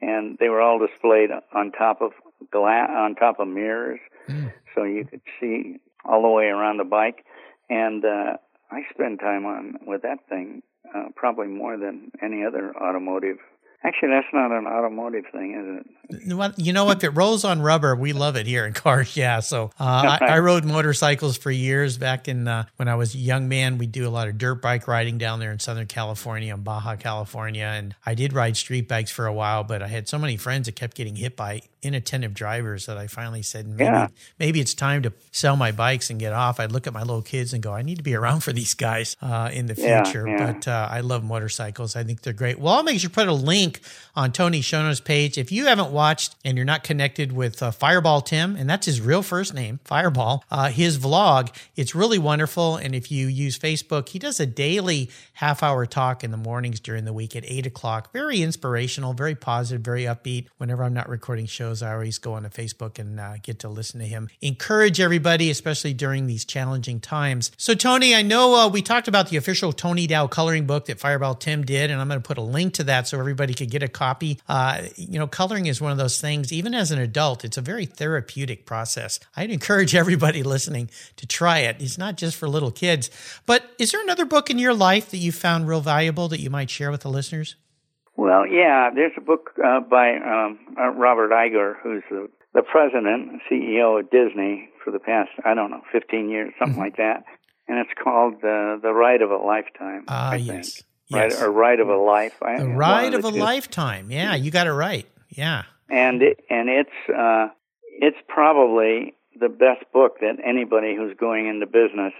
and 0.00 0.36
they 0.38 0.48
were 0.48 0.60
all 0.60 0.78
displayed 0.78 1.30
on 1.54 1.72
top 1.72 2.00
of 2.00 2.12
glass, 2.52 2.88
on 2.90 3.14
top 3.16 3.40
of 3.40 3.48
mirrors, 3.48 4.00
Mm. 4.28 4.52
so 4.74 4.84
you 4.84 5.04
could 5.06 5.22
see 5.40 5.78
all 6.04 6.22
the 6.22 6.28
way 6.28 6.44
around 6.44 6.76
the 6.76 6.84
bike. 6.84 7.24
And 7.70 8.04
uh, 8.04 8.36
I 8.70 8.82
spend 8.90 9.20
time 9.20 9.46
on 9.46 9.76
with 9.86 10.02
that 10.02 10.28
thing 10.28 10.62
uh, 10.94 11.04
probably 11.14 11.46
more 11.46 11.78
than 11.78 12.10
any 12.20 12.44
other 12.44 12.74
automotive. 12.76 13.38
Actually, 13.82 14.10
that's 14.10 14.26
not 14.34 14.52
an 14.52 14.66
automotive 14.66 15.24
thing, 15.32 15.54
is 15.54 16.20
it? 16.26 16.36
Well, 16.36 16.52
You 16.58 16.72
know, 16.74 16.90
if 16.90 17.02
it 17.02 17.10
rolls 17.10 17.44
on 17.44 17.62
rubber, 17.62 17.96
we 17.96 18.12
love 18.12 18.36
it 18.36 18.46
here 18.46 18.66
in 18.66 18.72
cars. 18.74 19.16
Yeah. 19.20 19.40
So 19.40 19.70
uh, 19.80 20.18
I, 20.20 20.26
I 20.26 20.38
rode 20.40 20.64
motorcycles 20.66 21.38
for 21.38 21.50
years 21.50 21.96
back 21.96 22.28
in 22.28 22.46
uh, 22.46 22.64
when 22.76 22.88
I 22.88 22.96
was 22.96 23.14
a 23.14 23.18
young 23.18 23.48
man. 23.48 23.78
We 23.78 23.86
do 23.86 24.06
a 24.06 24.10
lot 24.10 24.28
of 24.28 24.36
dirt 24.36 24.60
bike 24.60 24.86
riding 24.86 25.16
down 25.18 25.38
there 25.40 25.50
in 25.52 25.60
Southern 25.60 25.86
California 25.86 26.52
and 26.52 26.62
Baja 26.62 26.96
California. 26.96 27.64
And 27.64 27.94
I 28.04 28.14
did 28.14 28.32
ride 28.34 28.56
street 28.58 28.86
bikes 28.88 29.10
for 29.10 29.26
a 29.26 29.32
while, 29.32 29.64
but 29.64 29.82
I 29.82 29.86
had 29.88 30.08
so 30.08 30.18
many 30.18 30.36
friends 30.36 30.66
that 30.66 30.76
kept 30.76 30.94
getting 30.96 31.16
hit 31.16 31.34
by 31.36 31.62
inattentive 31.82 32.34
drivers 32.34 32.84
that 32.84 32.98
I 32.98 33.06
finally 33.06 33.40
said, 33.40 33.66
maybe, 33.66 33.84
Yeah. 33.84 34.08
maybe 34.38 34.60
it's 34.60 34.74
time 34.74 35.02
to 35.04 35.12
sell 35.32 35.56
my 35.56 35.72
bikes 35.72 36.10
and 36.10 36.20
get 36.20 36.34
off. 36.34 36.60
I'd 36.60 36.72
look 36.72 36.86
at 36.86 36.92
my 36.92 37.00
little 37.00 37.22
kids 37.22 37.54
and 37.54 37.62
go, 37.62 37.72
I 37.72 37.80
need 37.80 37.96
to 37.96 38.02
be 38.02 38.14
around 38.14 38.40
for 38.40 38.52
these 38.52 38.74
guys 38.74 39.16
uh, 39.22 39.48
in 39.52 39.66
the 39.66 39.74
future. 39.74 40.28
yeah. 40.28 40.52
But 40.52 40.68
uh, 40.68 40.88
I 40.90 41.00
love 41.00 41.24
motorcycles. 41.24 41.96
I 41.96 42.04
think 42.04 42.20
they're 42.20 42.34
great. 42.34 42.58
Well, 42.58 42.74
I'll 42.74 42.82
make 42.82 43.00
sure 43.00 43.08
to 43.08 43.14
put 43.14 43.28
a 43.28 43.32
link 43.32 43.69
on 44.14 44.32
Tony's 44.32 44.64
show 44.64 44.82
notes 44.82 45.00
page. 45.00 45.38
If 45.38 45.52
you 45.52 45.66
haven't 45.66 45.92
watched 45.92 46.36
and 46.44 46.56
you're 46.56 46.64
not 46.64 46.84
connected 46.84 47.32
with 47.32 47.62
uh, 47.62 47.70
Fireball 47.70 48.20
Tim, 48.20 48.56
and 48.56 48.68
that's 48.68 48.86
his 48.86 49.00
real 49.00 49.22
first 49.22 49.54
name, 49.54 49.80
Fireball, 49.84 50.44
uh, 50.50 50.68
his 50.68 50.98
vlog, 50.98 51.54
it's 51.76 51.94
really 51.94 52.18
wonderful. 52.18 52.76
And 52.76 52.94
if 52.94 53.10
you 53.10 53.26
use 53.26 53.58
Facebook, 53.58 54.08
he 54.08 54.18
does 54.18 54.40
a 54.40 54.46
daily 54.46 55.10
half 55.34 55.62
hour 55.62 55.86
talk 55.86 56.22
in 56.22 56.30
the 56.30 56.36
mornings 56.36 56.80
during 56.80 57.04
the 57.04 57.12
week 57.12 57.34
at 57.36 57.44
eight 57.46 57.66
o'clock. 57.66 58.12
Very 58.12 58.42
inspirational, 58.42 59.14
very 59.14 59.34
positive, 59.34 59.82
very 59.82 60.02
upbeat. 60.02 60.46
Whenever 60.58 60.84
I'm 60.84 60.94
not 60.94 61.08
recording 61.08 61.46
shows, 61.46 61.82
I 61.82 61.92
always 61.92 62.18
go 62.18 62.34
on 62.34 62.42
to 62.42 62.50
Facebook 62.50 62.98
and 62.98 63.18
uh, 63.18 63.34
get 63.42 63.60
to 63.60 63.68
listen 63.68 64.00
to 64.00 64.06
him. 64.06 64.28
Encourage 64.40 65.00
everybody, 65.00 65.50
especially 65.50 65.94
during 65.94 66.26
these 66.26 66.44
challenging 66.44 67.00
times. 67.00 67.52
So, 67.56 67.74
Tony, 67.74 68.14
I 68.14 68.22
know 68.22 68.54
uh, 68.54 68.68
we 68.68 68.82
talked 68.82 69.08
about 69.08 69.28
the 69.28 69.36
official 69.36 69.72
Tony 69.72 70.06
Dow 70.06 70.26
coloring 70.26 70.66
book 70.66 70.86
that 70.86 70.98
Fireball 70.98 71.34
Tim 71.34 71.64
did, 71.64 71.90
and 71.90 72.00
I'm 72.00 72.08
going 72.08 72.20
to 72.20 72.26
put 72.26 72.38
a 72.38 72.42
link 72.42 72.74
to 72.74 72.84
that 72.84 73.08
so 73.08 73.18
everybody 73.18 73.54
could 73.60 73.70
get 73.70 73.82
a 73.82 73.88
copy. 73.88 74.38
Uh, 74.48 74.82
you 74.96 75.18
know, 75.18 75.26
coloring 75.26 75.66
is 75.66 75.80
one 75.80 75.92
of 75.92 75.98
those 75.98 76.20
things, 76.20 76.52
even 76.52 76.74
as 76.74 76.90
an 76.90 76.98
adult, 76.98 77.44
it's 77.44 77.56
a 77.56 77.60
very 77.60 77.86
therapeutic 77.86 78.66
process. 78.66 79.20
I'd 79.36 79.50
encourage 79.50 79.94
everybody 79.94 80.42
listening 80.54 80.90
to 81.16 81.26
try 81.26 81.58
it. 81.60 81.76
It's 81.78 81.98
not 81.98 82.16
just 82.16 82.36
for 82.36 82.48
little 82.48 82.70
kids. 82.72 83.10
But 83.46 83.64
is 83.78 83.92
there 83.92 84.02
another 84.02 84.24
book 84.24 84.50
in 84.50 84.58
your 84.58 84.74
life 84.74 85.10
that 85.10 85.18
you 85.18 85.32
found 85.32 85.68
real 85.68 85.80
valuable 85.80 86.28
that 86.28 86.40
you 86.40 86.50
might 86.50 86.70
share 86.70 86.90
with 86.90 87.02
the 87.02 87.10
listeners? 87.10 87.56
Well, 88.16 88.46
yeah, 88.46 88.90
there's 88.94 89.12
a 89.16 89.20
book 89.22 89.50
uh, 89.64 89.80
by 89.80 90.16
um, 90.16 90.58
uh, 90.78 90.88
Robert 90.88 91.30
Iger, 91.30 91.74
who's 91.82 92.02
the, 92.10 92.28
the 92.52 92.62
president, 92.62 93.30
and 93.30 93.40
CEO 93.50 93.98
of 94.00 94.10
Disney 94.10 94.68
for 94.84 94.90
the 94.90 94.98
past, 94.98 95.30
I 95.44 95.54
don't 95.54 95.70
know, 95.70 95.82
15 95.92 96.28
years, 96.28 96.52
something 96.58 96.74
Mm-hmm. 96.74 96.80
like 96.82 96.96
that. 96.96 97.24
And 97.68 97.78
it's 97.78 97.90
called 98.02 98.34
uh, 98.36 98.76
The 98.82 98.92
Ride 98.92 99.22
of 99.22 99.30
a 99.30 99.36
Lifetime. 99.36 100.04
Ah, 100.08 100.34
yes. 100.34 100.74
Think. 100.74 100.86
Right, 101.12 101.30
Yes. 101.30 101.42
or 101.42 101.50
Ride 101.50 101.80
of 101.80 101.88
a 101.88 101.96
Life. 101.96 102.34
One 102.40 102.76
Ride 102.76 103.14
of 103.14 103.24
a 103.24 103.30
two. 103.32 103.38
Lifetime. 103.38 104.10
Yeah, 104.10 104.34
you 104.34 104.50
got 104.50 104.66
it 104.66 104.72
right. 104.72 105.06
Yeah. 105.28 105.62
and 105.88 106.22
it, 106.22 106.40
and 106.50 106.68
it's 106.68 106.90
uh, 107.16 107.48
it's 108.00 108.16
probably 108.28 109.14
the 109.38 109.48
best 109.48 109.84
book 109.92 110.20
that 110.20 110.36
anybody 110.44 110.94
who's 110.96 111.16
going 111.18 111.46
into 111.48 111.66
business 111.66 112.12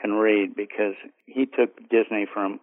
can 0.00 0.12
read 0.12 0.54
because 0.56 0.94
he 1.26 1.46
took 1.46 1.76
Disney 1.90 2.26
from 2.32 2.60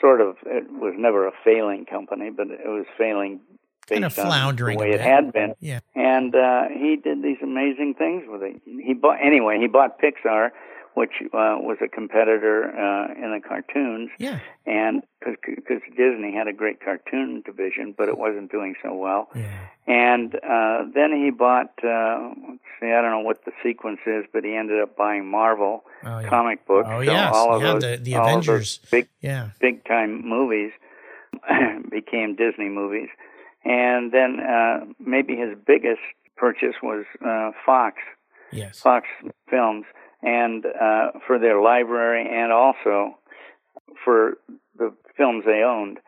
sort 0.00 0.20
of 0.20 0.36
it 0.46 0.64
was 0.70 0.94
never 0.98 1.26
a 1.26 1.32
failing 1.44 1.86
company, 1.86 2.30
but 2.30 2.48
it 2.50 2.66
was 2.66 2.86
failing 2.98 3.40
based 3.88 4.00
Kind 4.00 4.04
of 4.04 4.12
floundering 4.14 4.78
the 4.78 4.84
a 4.84 4.88
way 4.88 4.94
it 4.94 5.00
had 5.00 5.32
been. 5.32 5.54
Yeah. 5.60 5.80
And 5.94 6.34
uh, 6.34 6.64
he 6.68 6.96
did 6.96 7.22
these 7.22 7.38
amazing 7.42 7.94
things 7.96 8.24
with 8.26 8.42
it. 8.42 8.60
He 8.64 8.94
bought 8.94 9.18
anyway. 9.24 9.58
He 9.60 9.68
bought 9.68 10.00
Pixar, 10.00 10.50
which 10.96 11.12
uh, 11.24 11.60
was 11.60 11.76
a 11.84 11.88
competitor 11.88 12.64
uh, 12.64 13.12
in 13.22 13.30
the 13.30 13.40
cartoons, 13.46 14.08
Yeah. 14.18 14.38
and 14.64 15.02
because 15.20 15.82
Disney 15.94 16.32
had 16.34 16.48
a 16.48 16.54
great 16.54 16.78
cartoon 16.82 17.42
division, 17.44 17.94
but 17.98 18.08
it 18.08 18.16
wasn't 18.16 18.50
doing 18.50 18.74
so 18.82 18.94
well. 18.94 19.28
Yeah. 19.34 19.66
And 19.86 20.34
uh, 20.36 20.84
then 20.94 21.12
he 21.22 21.30
bought, 21.30 21.72
uh, 21.84 22.30
let's 22.48 22.62
see, 22.80 22.86
I 22.96 23.02
don't 23.02 23.10
know 23.10 23.20
what 23.30 23.44
the 23.44 23.52
sequence 23.62 24.00
is, 24.06 24.24
but 24.32 24.42
he 24.42 24.54
ended 24.56 24.80
up 24.80 24.96
buying 24.96 25.26
Marvel 25.30 25.84
Oh, 26.02 26.18
yeah. 26.20 26.28
comic 26.30 26.66
books. 26.66 26.88
Oh, 26.90 27.04
so 27.04 27.12
yes. 27.12 27.30
all 27.34 27.54
of 27.56 27.60
Yeah, 27.62 27.72
those, 27.74 27.82
the- 27.82 27.96
the 28.02 28.14
Avengers. 28.14 28.78
big, 28.90 29.06
Yeah. 29.20 29.50
big 29.60 29.84
time 29.84 30.26
movies 30.26 30.72
became 31.90 32.36
Disney 32.36 32.70
movies. 32.70 33.08
And 33.66 34.12
then 34.12 34.40
uh, 34.40 34.86
maybe 34.98 35.36
his 35.36 35.56
biggest 35.66 36.00
purchase 36.36 36.76
was 36.82 37.04
uh, 37.24 37.50
Fox, 37.66 37.96
Yes. 38.52 38.78
Fox 38.80 39.06
Films, 39.50 39.84
and 40.22 40.64
uh, 40.66 41.12
for 41.26 41.38
their 41.38 41.60
library 41.60 42.26
and 42.30 42.52
also 42.52 43.18
for 44.04 44.38
the 44.78 44.92
films 45.16 45.44
they 45.44 45.62
owned. 45.62 45.98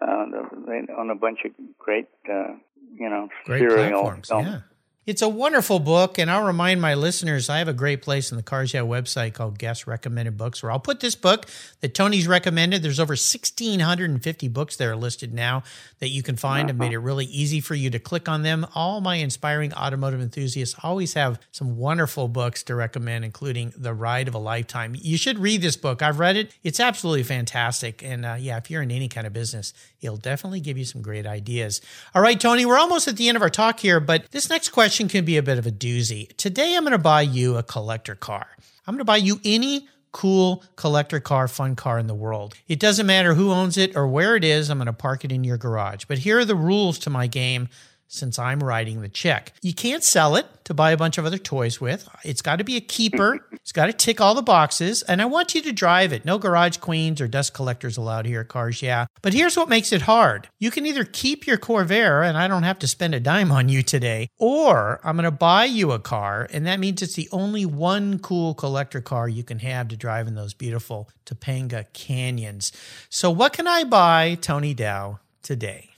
Uh, 0.00 0.26
they 0.66 0.82
own 0.96 1.10
a 1.10 1.14
bunch 1.14 1.40
of 1.44 1.52
great, 1.78 2.08
uh, 2.28 2.52
you 2.94 3.08
know, 3.08 3.28
Great 3.44 3.60
serial 3.60 4.02
platforms. 4.02 4.28
films. 4.28 4.46
Yeah. 4.48 4.60
It's 5.06 5.20
a 5.20 5.28
wonderful 5.28 5.80
book, 5.80 6.16
and 6.16 6.30
I'll 6.30 6.46
remind 6.46 6.80
my 6.80 6.94
listeners 6.94 7.50
I 7.50 7.58
have 7.58 7.68
a 7.68 7.74
great 7.74 8.00
place 8.00 8.30
in 8.30 8.38
the 8.38 8.42
Cars 8.42 8.72
Yeah 8.72 8.80
website 8.80 9.34
called 9.34 9.58
Guest 9.58 9.86
Recommended 9.86 10.38
Books, 10.38 10.62
where 10.62 10.72
I'll 10.72 10.80
put 10.80 11.00
this 11.00 11.14
book 11.14 11.44
that 11.82 11.92
Tony's 11.92 12.26
recommended. 12.26 12.82
There's 12.82 12.98
over 12.98 13.12
1,650 13.12 14.48
books 14.48 14.76
that 14.76 14.88
are 14.88 14.96
listed 14.96 15.34
now 15.34 15.62
that 15.98 16.08
you 16.08 16.22
can 16.22 16.36
find. 16.36 16.70
I've 16.70 16.78
made 16.78 16.94
it 16.94 16.98
really 17.00 17.26
easy 17.26 17.60
for 17.60 17.74
you 17.74 17.90
to 17.90 17.98
click 17.98 18.30
on 18.30 18.44
them. 18.44 18.66
All 18.74 19.02
my 19.02 19.16
inspiring 19.16 19.74
automotive 19.74 20.22
enthusiasts 20.22 20.74
always 20.82 21.12
have 21.12 21.38
some 21.52 21.76
wonderful 21.76 22.26
books 22.26 22.62
to 22.62 22.74
recommend, 22.74 23.26
including 23.26 23.74
The 23.76 23.92
Ride 23.92 24.28
of 24.28 24.34
a 24.34 24.38
Lifetime. 24.38 24.96
You 24.98 25.18
should 25.18 25.38
read 25.38 25.60
this 25.60 25.76
book. 25.76 26.00
I've 26.00 26.18
read 26.18 26.38
it, 26.38 26.50
it's 26.62 26.80
absolutely 26.80 27.24
fantastic. 27.24 28.02
And 28.02 28.24
uh, 28.24 28.36
yeah, 28.40 28.56
if 28.56 28.70
you're 28.70 28.80
in 28.80 28.90
any 28.90 29.08
kind 29.08 29.26
of 29.26 29.34
business, 29.34 29.74
it'll 30.00 30.16
definitely 30.16 30.60
give 30.60 30.78
you 30.78 30.86
some 30.86 31.02
great 31.02 31.26
ideas. 31.26 31.82
All 32.14 32.22
right, 32.22 32.40
Tony, 32.40 32.64
we're 32.64 32.78
almost 32.78 33.06
at 33.06 33.18
the 33.18 33.28
end 33.28 33.36
of 33.36 33.42
our 33.42 33.50
talk 33.50 33.80
here, 33.80 34.00
but 34.00 34.30
this 34.30 34.48
next 34.48 34.70
question 34.70 34.93
can 34.98 35.24
be 35.24 35.36
a 35.36 35.42
bit 35.42 35.58
of 35.58 35.66
a 35.66 35.70
doozy. 35.70 36.34
Today, 36.36 36.76
I'm 36.76 36.84
going 36.84 36.92
to 36.92 36.98
buy 36.98 37.22
you 37.22 37.56
a 37.56 37.62
collector 37.62 38.14
car. 38.14 38.46
I'm 38.86 38.94
going 38.94 38.98
to 38.98 39.04
buy 39.04 39.16
you 39.16 39.40
any 39.44 39.88
cool 40.12 40.62
collector 40.76 41.20
car, 41.20 41.48
fun 41.48 41.74
car 41.74 41.98
in 41.98 42.06
the 42.06 42.14
world. 42.14 42.54
It 42.68 42.78
doesn't 42.78 43.06
matter 43.06 43.34
who 43.34 43.50
owns 43.50 43.76
it 43.76 43.96
or 43.96 44.06
where 44.06 44.36
it 44.36 44.44
is, 44.44 44.70
I'm 44.70 44.78
going 44.78 44.86
to 44.86 44.92
park 44.92 45.24
it 45.24 45.32
in 45.32 45.42
your 45.42 45.58
garage. 45.58 46.04
But 46.06 46.18
here 46.18 46.38
are 46.38 46.44
the 46.44 46.54
rules 46.54 46.98
to 47.00 47.10
my 47.10 47.26
game 47.26 47.68
since 48.08 48.38
I'm 48.38 48.62
writing 48.62 49.00
the 49.00 49.08
check. 49.08 49.52
You 49.62 49.74
can't 49.74 50.04
sell 50.04 50.36
it 50.36 50.46
to 50.64 50.74
buy 50.74 50.92
a 50.92 50.96
bunch 50.96 51.18
of 51.18 51.26
other 51.26 51.38
toys 51.38 51.80
with. 51.80 52.08
It's 52.24 52.42
got 52.42 52.56
to 52.56 52.64
be 52.64 52.76
a 52.76 52.80
keeper. 52.80 53.46
It's 53.52 53.72
got 53.72 53.86
to 53.86 53.92
tick 53.92 54.20
all 54.20 54.34
the 54.34 54.42
boxes. 54.42 55.02
And 55.02 55.20
I 55.20 55.26
want 55.26 55.54
you 55.54 55.62
to 55.62 55.72
drive 55.72 56.12
it. 56.12 56.24
No 56.24 56.38
garage 56.38 56.78
queens 56.78 57.20
or 57.20 57.28
dust 57.28 57.54
collectors 57.54 57.96
allowed 57.96 58.26
here 58.26 58.40
at 58.40 58.48
Cars 58.48 58.82
Yeah. 58.82 59.06
But 59.22 59.34
here's 59.34 59.56
what 59.56 59.68
makes 59.68 59.92
it 59.92 60.02
hard. 60.02 60.48
You 60.58 60.70
can 60.70 60.86
either 60.86 61.04
keep 61.04 61.46
your 61.46 61.58
Corvair 61.58 62.26
and 62.26 62.38
I 62.38 62.48
don't 62.48 62.62
have 62.62 62.78
to 62.80 62.86
spend 62.86 63.14
a 63.14 63.20
dime 63.20 63.52
on 63.52 63.68
you 63.68 63.82
today, 63.82 64.28
or 64.38 65.00
I'm 65.04 65.16
going 65.16 65.24
to 65.24 65.30
buy 65.30 65.64
you 65.64 65.92
a 65.92 65.98
car. 65.98 66.48
And 66.50 66.66
that 66.66 66.80
means 66.80 67.02
it's 67.02 67.14
the 67.14 67.28
only 67.32 67.66
one 67.66 68.18
cool 68.18 68.54
collector 68.54 69.00
car 69.00 69.28
you 69.28 69.44
can 69.44 69.58
have 69.58 69.88
to 69.88 69.96
drive 69.96 70.26
in 70.26 70.34
those 70.34 70.54
beautiful 70.54 71.10
Topanga 71.26 71.86
canyons. 71.92 72.72
So 73.08 73.30
what 73.30 73.52
can 73.52 73.66
I 73.66 73.84
buy 73.84 74.36
Tony 74.40 74.74
Dow 74.74 75.18
today? 75.42 75.93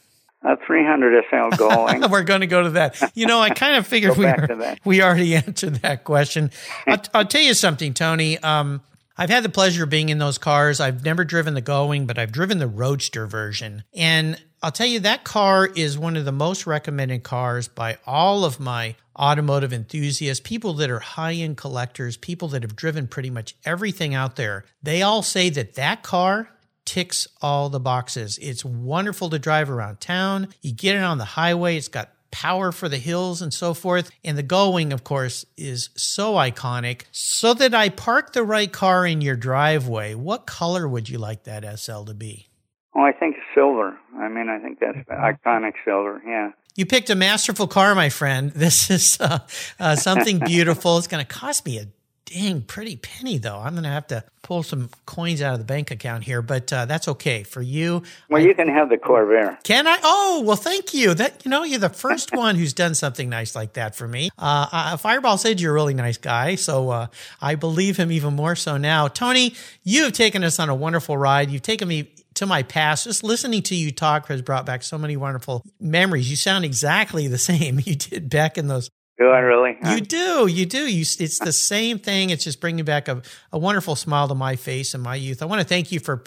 A 0.46 0.56
300 0.64 1.24
SL 1.28 1.56
Gold. 1.56 2.08
We're 2.10 2.22
going 2.22 2.42
to 2.42 2.46
go 2.46 2.62
to 2.62 2.70
that. 2.70 3.02
You 3.16 3.26
know, 3.26 3.40
I 3.40 3.50
kind 3.50 3.76
of 3.76 3.86
figured 3.86 4.16
we, 4.16 4.26
were- 4.26 4.76
we 4.84 5.02
already 5.02 5.34
answered 5.36 5.76
that 5.76 6.04
question. 6.04 6.52
I'll, 6.86 7.02
I'll 7.14 7.24
tell 7.24 7.40
you 7.42 7.52
something, 7.52 7.92
Tony. 7.92 8.38
Um, 8.38 8.80
I've 9.18 9.30
had 9.30 9.42
the 9.42 9.48
pleasure 9.48 9.84
of 9.84 9.90
being 9.90 10.08
in 10.08 10.18
those 10.18 10.38
cars. 10.38 10.78
I've 10.78 11.04
never 11.04 11.24
driven 11.24 11.54
the 11.54 11.60
Going, 11.60 12.06
but 12.06 12.16
I've 12.16 12.30
driven 12.30 12.58
the 12.58 12.68
Roadster 12.68 13.26
version. 13.26 13.82
And 13.92 14.40
I'll 14.62 14.70
tell 14.70 14.86
you, 14.86 15.00
that 15.00 15.24
car 15.24 15.66
is 15.66 15.98
one 15.98 16.16
of 16.16 16.24
the 16.24 16.32
most 16.32 16.64
recommended 16.66 17.24
cars 17.24 17.66
by 17.66 17.98
all 18.06 18.44
of 18.44 18.60
my 18.60 18.94
automotive 19.18 19.72
enthusiasts, 19.72 20.46
people 20.46 20.74
that 20.74 20.90
are 20.90 21.00
high 21.00 21.32
end 21.32 21.56
collectors, 21.56 22.16
people 22.16 22.48
that 22.48 22.62
have 22.62 22.76
driven 22.76 23.08
pretty 23.08 23.30
much 23.30 23.56
everything 23.64 24.14
out 24.14 24.36
there. 24.36 24.64
They 24.82 25.02
all 25.02 25.22
say 25.22 25.48
that 25.50 25.74
that 25.74 26.02
car 26.02 26.50
ticks 26.86 27.28
all 27.42 27.68
the 27.68 27.80
boxes. 27.80 28.38
It's 28.38 28.64
wonderful 28.64 29.28
to 29.30 29.38
drive 29.38 29.70
around 29.70 30.00
town. 30.00 30.48
You 30.62 30.72
get 30.72 30.96
it 30.96 31.02
on 31.02 31.18
the 31.18 31.24
highway, 31.24 31.76
it's 31.76 31.88
got 31.88 32.10
power 32.30 32.72
for 32.72 32.88
the 32.88 32.98
hills 32.98 33.42
and 33.42 33.52
so 33.52 33.74
forth. 33.74 34.10
And 34.24 34.36
the 34.36 34.42
Gullwing, 34.42 34.92
of 34.92 35.04
course, 35.04 35.44
is 35.56 35.90
so 35.96 36.34
iconic. 36.34 37.02
So 37.12 37.54
that 37.54 37.74
I 37.74 37.88
park 37.88 38.32
the 38.32 38.44
right 38.44 38.70
car 38.70 39.06
in 39.06 39.20
your 39.20 39.36
driveway, 39.36 40.14
what 40.14 40.46
color 40.46 40.88
would 40.88 41.08
you 41.08 41.18
like 41.18 41.44
that 41.44 41.78
SL 41.78 42.04
to 42.04 42.14
be? 42.14 42.48
Oh, 42.94 43.02
I 43.02 43.12
think 43.12 43.36
silver. 43.54 43.98
I 44.18 44.28
mean, 44.28 44.48
I 44.48 44.58
think 44.58 44.80
that's 44.80 44.98
iconic 45.08 45.74
silver. 45.84 46.22
Yeah. 46.26 46.52
You 46.76 46.84
picked 46.84 47.08
a 47.08 47.14
masterful 47.14 47.66
car, 47.68 47.94
my 47.94 48.10
friend. 48.10 48.52
This 48.66 48.90
is 48.90 49.18
uh, 49.20 49.38
uh, 49.80 49.96
something 49.96 50.38
beautiful. 50.38 50.98
It's 50.98 51.06
going 51.06 51.24
to 51.24 51.34
cost 51.34 51.64
me 51.64 51.78
a 51.78 51.86
dang 52.26 52.60
pretty 52.62 52.96
penny 52.96 53.38
though. 53.38 53.58
I'm 53.58 53.72
going 53.72 53.84
to 53.84 53.88
have 53.88 54.08
to 54.08 54.24
pull 54.42 54.62
some 54.62 54.90
coins 55.06 55.40
out 55.40 55.54
of 55.54 55.58
the 55.58 55.64
bank 55.64 55.90
account 55.90 56.24
here, 56.24 56.42
but 56.42 56.72
uh, 56.72 56.84
that's 56.84 57.08
okay 57.08 57.42
for 57.42 57.62
you. 57.62 58.02
Well, 58.28 58.42
I, 58.42 58.44
you 58.44 58.54
can 58.54 58.68
have 58.68 58.88
the 58.88 58.96
Corvair. 58.96 59.62
Can 59.62 59.86
I? 59.86 59.98
Oh, 60.02 60.42
well, 60.44 60.56
thank 60.56 60.92
you. 60.92 61.14
That 61.14 61.44
you 61.44 61.50
know, 61.50 61.64
you're 61.64 61.78
the 61.78 61.88
first 61.88 62.32
one 62.36 62.56
who's 62.56 62.74
done 62.74 62.94
something 62.94 63.28
nice 63.28 63.54
like 63.54 63.74
that 63.74 63.94
for 63.94 64.06
me. 64.06 64.30
Uh, 64.38 64.66
uh, 64.70 64.96
Fireball 64.96 65.38
said 65.38 65.60
you're 65.60 65.72
a 65.72 65.74
really 65.74 65.94
nice 65.94 66.18
guy, 66.18 66.56
so 66.56 66.90
uh, 66.90 67.06
I 67.40 67.54
believe 67.54 67.96
him 67.96 68.12
even 68.12 68.34
more 68.34 68.56
so 68.56 68.76
now. 68.76 69.08
Tony, 69.08 69.54
you 69.82 70.04
have 70.04 70.12
taken 70.12 70.44
us 70.44 70.58
on 70.58 70.68
a 70.68 70.74
wonderful 70.74 71.16
ride. 71.16 71.50
You've 71.50 71.62
taken 71.62 71.88
me 71.88 72.12
to 72.34 72.46
my 72.46 72.62
past. 72.62 73.04
Just 73.04 73.24
listening 73.24 73.62
to 73.62 73.74
you 73.74 73.90
talk 73.90 74.28
has 74.28 74.42
brought 74.42 74.66
back 74.66 74.82
so 74.82 74.98
many 74.98 75.16
wonderful 75.16 75.64
memories. 75.80 76.28
You 76.28 76.36
sound 76.36 76.64
exactly 76.64 77.28
the 77.28 77.38
same 77.38 77.80
you 77.84 77.94
did 77.94 78.28
back 78.28 78.58
in 78.58 78.68
those 78.68 78.90
do 79.18 79.28
I 79.28 79.38
really? 79.38 79.78
You 79.88 80.00
do. 80.00 80.46
You 80.46 80.66
do. 80.66 80.86
You, 80.86 81.00
it's 81.00 81.38
the 81.38 81.52
same 81.52 81.98
thing. 81.98 82.30
It's 82.30 82.44
just 82.44 82.60
bringing 82.60 82.84
back 82.84 83.08
a, 83.08 83.22
a 83.52 83.58
wonderful 83.58 83.96
smile 83.96 84.28
to 84.28 84.34
my 84.34 84.56
face 84.56 84.92
and 84.92 85.02
my 85.02 85.14
youth. 85.14 85.42
I 85.42 85.46
want 85.46 85.60
to 85.60 85.66
thank 85.66 85.90
you 85.90 86.00
for 86.00 86.22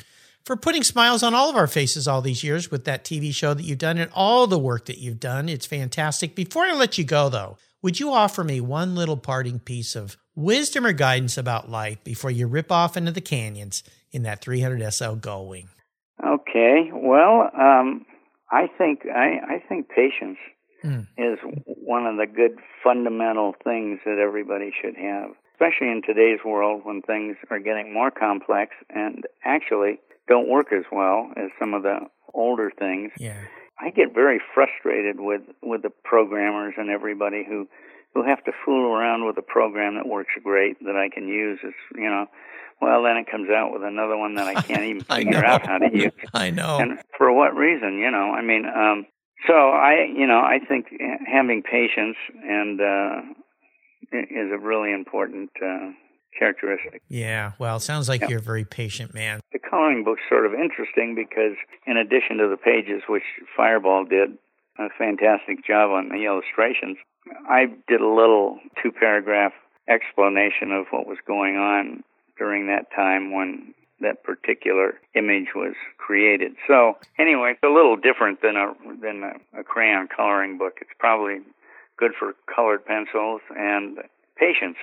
for 0.45 0.55
putting 0.55 0.83
smiles 0.83 1.21
on 1.21 1.35
all 1.35 1.49
of 1.49 1.55
our 1.55 1.67
faces 1.67 2.07
all 2.07 2.21
these 2.21 2.43
years 2.43 2.71
with 2.71 2.85
that 2.85 3.03
TV 3.03 3.33
show 3.33 3.53
that 3.53 3.63
you've 3.63 3.77
done 3.77 3.97
and 3.97 4.09
all 4.15 4.47
the 4.47 4.57
work 4.57 4.85
that 4.85 4.97
you've 4.97 5.19
done. 5.19 5.47
It's 5.49 5.65
fantastic. 5.65 6.33
Before 6.33 6.63
I 6.63 6.73
let 6.73 6.97
you 6.97 7.03
go, 7.03 7.29
though, 7.29 7.57
would 7.81 7.99
you 7.99 8.11
offer 8.11 8.43
me 8.43 8.59
one 8.59 8.95
little 8.95 9.17
parting 9.17 9.59
piece 9.59 9.95
of 9.95 10.17
wisdom 10.35 10.85
or 10.85 10.93
guidance 10.93 11.37
about 11.37 11.69
life 11.69 12.03
before 12.03 12.31
you 12.31 12.47
rip 12.47 12.71
off 12.71 12.97
into 12.97 13.11
the 13.11 13.21
canyons 13.21 13.83
in 14.11 14.23
that 14.23 14.41
300 14.41 14.81
SL 14.91 15.15
Gullwing? 15.15 15.67
Okay. 16.25 16.89
Well, 16.91 17.51
um, 17.53 18.05
I 18.51 18.67
think 18.77 19.01
I, 19.05 19.39
I 19.55 19.63
think 19.69 19.89
patience 19.89 20.37
mm. 20.83 21.07
is 21.17 21.39
one 21.65 22.05
of 22.05 22.17
the 22.17 22.27
good 22.27 22.57
fundamental 22.83 23.55
things 23.63 23.99
that 24.05 24.17
everybody 24.19 24.71
should 24.81 24.95
have, 24.95 25.31
especially 25.53 25.91
in 25.91 26.01
today's 26.05 26.39
world 26.45 26.81
when 26.83 27.01
things 27.01 27.37
are 27.49 27.59
getting 27.59 27.93
more 27.93 28.11
complex 28.11 28.75
and 28.89 29.25
actually 29.43 29.99
don't 30.27 30.47
work 30.47 30.71
as 30.71 30.83
well 30.91 31.31
as 31.35 31.49
some 31.59 31.73
of 31.73 31.83
the 31.83 31.99
older 32.33 32.71
things. 32.77 33.11
Yeah. 33.17 33.41
I 33.79 33.89
get 33.91 34.13
very 34.13 34.41
frustrated 34.53 35.19
with 35.19 35.41
with 35.61 35.83
the 35.83 35.89
programmers 36.03 36.75
and 36.77 36.89
everybody 36.89 37.45
who 37.47 37.67
who 38.13 38.23
have 38.23 38.43
to 38.43 38.51
fool 38.65 38.93
around 38.93 39.25
with 39.25 39.37
a 39.37 39.41
program 39.41 39.95
that 39.95 40.07
works 40.07 40.31
great 40.43 40.83
that 40.83 40.95
I 40.95 41.09
can 41.09 41.27
use. 41.27 41.59
It's 41.63 41.75
you 41.95 42.09
know, 42.09 42.27
well 42.81 43.03
then 43.03 43.17
it 43.17 43.31
comes 43.31 43.49
out 43.49 43.71
with 43.71 43.83
another 43.83 44.17
one 44.17 44.35
that 44.35 44.47
I 44.47 44.61
can't 44.61 44.83
even 44.83 45.01
figure 45.15 45.43
out 45.43 45.65
how 45.65 45.77
to 45.77 45.89
use. 45.91 46.11
I 46.33 46.49
know. 46.51 46.77
And 46.79 46.99
for 47.17 47.31
what 47.31 47.55
reason? 47.55 47.99
You 47.99 48.11
know, 48.11 48.31
I 48.31 48.41
mean, 48.41 48.65
um, 48.65 49.05
so 49.47 49.53
I, 49.53 50.05
you 50.15 50.27
know, 50.27 50.39
I 50.39 50.59
think 50.59 50.87
having 51.25 51.63
patience 51.63 52.17
and 52.43 52.81
uh, 52.81 53.21
is 54.11 54.51
a 54.51 54.57
really 54.57 54.91
important 54.91 55.49
uh, 55.63 55.91
characteristic. 56.37 57.01
Yeah, 57.07 57.53
well, 57.59 57.77
it 57.77 57.81
sounds 57.81 58.09
like 58.09 58.21
yeah. 58.21 58.29
you're 58.29 58.39
a 58.39 58.43
very 58.43 58.65
patient 58.65 59.13
man. 59.13 59.39
The 59.51 59.59
coloring 59.59 60.03
book's 60.03 60.21
sort 60.29 60.45
of 60.45 60.53
interesting 60.53 61.15
because, 61.15 61.55
in 61.85 61.97
addition 61.97 62.37
to 62.37 62.47
the 62.47 62.57
pages, 62.57 63.03
which 63.07 63.23
Fireball 63.55 64.05
did 64.05 64.37
a 64.77 64.87
fantastic 64.97 65.65
job 65.65 65.91
on 65.91 66.09
the 66.09 66.25
illustrations, 66.25 66.97
I 67.49 67.65
did 67.87 68.01
a 68.01 68.07
little 68.07 68.59
two 68.81 68.91
paragraph 68.91 69.53
explanation 69.87 70.71
of 70.71 70.85
what 70.91 71.07
was 71.07 71.17
going 71.25 71.55
on 71.57 72.03
during 72.37 72.67
that 72.67 72.85
time 72.95 73.33
when 73.33 73.73
that 74.01 74.23
particular 74.23 74.99
image 75.15 75.49
was 75.55 75.73
created. 75.97 76.55
So 76.67 76.97
anyway, 77.17 77.51
it's 77.51 77.63
a 77.63 77.73
little 77.73 77.95
different 77.95 78.41
than 78.41 78.55
a 78.55 78.73
than 79.01 79.23
a, 79.23 79.59
a 79.59 79.63
crayon 79.63 80.07
coloring 80.07 80.57
book. 80.57 80.77
It's 80.81 80.91
probably 80.99 81.39
good 81.97 82.11
for 82.17 82.33
colored 82.53 82.85
pencils 82.85 83.41
and 83.55 83.99
patience. 84.39 84.77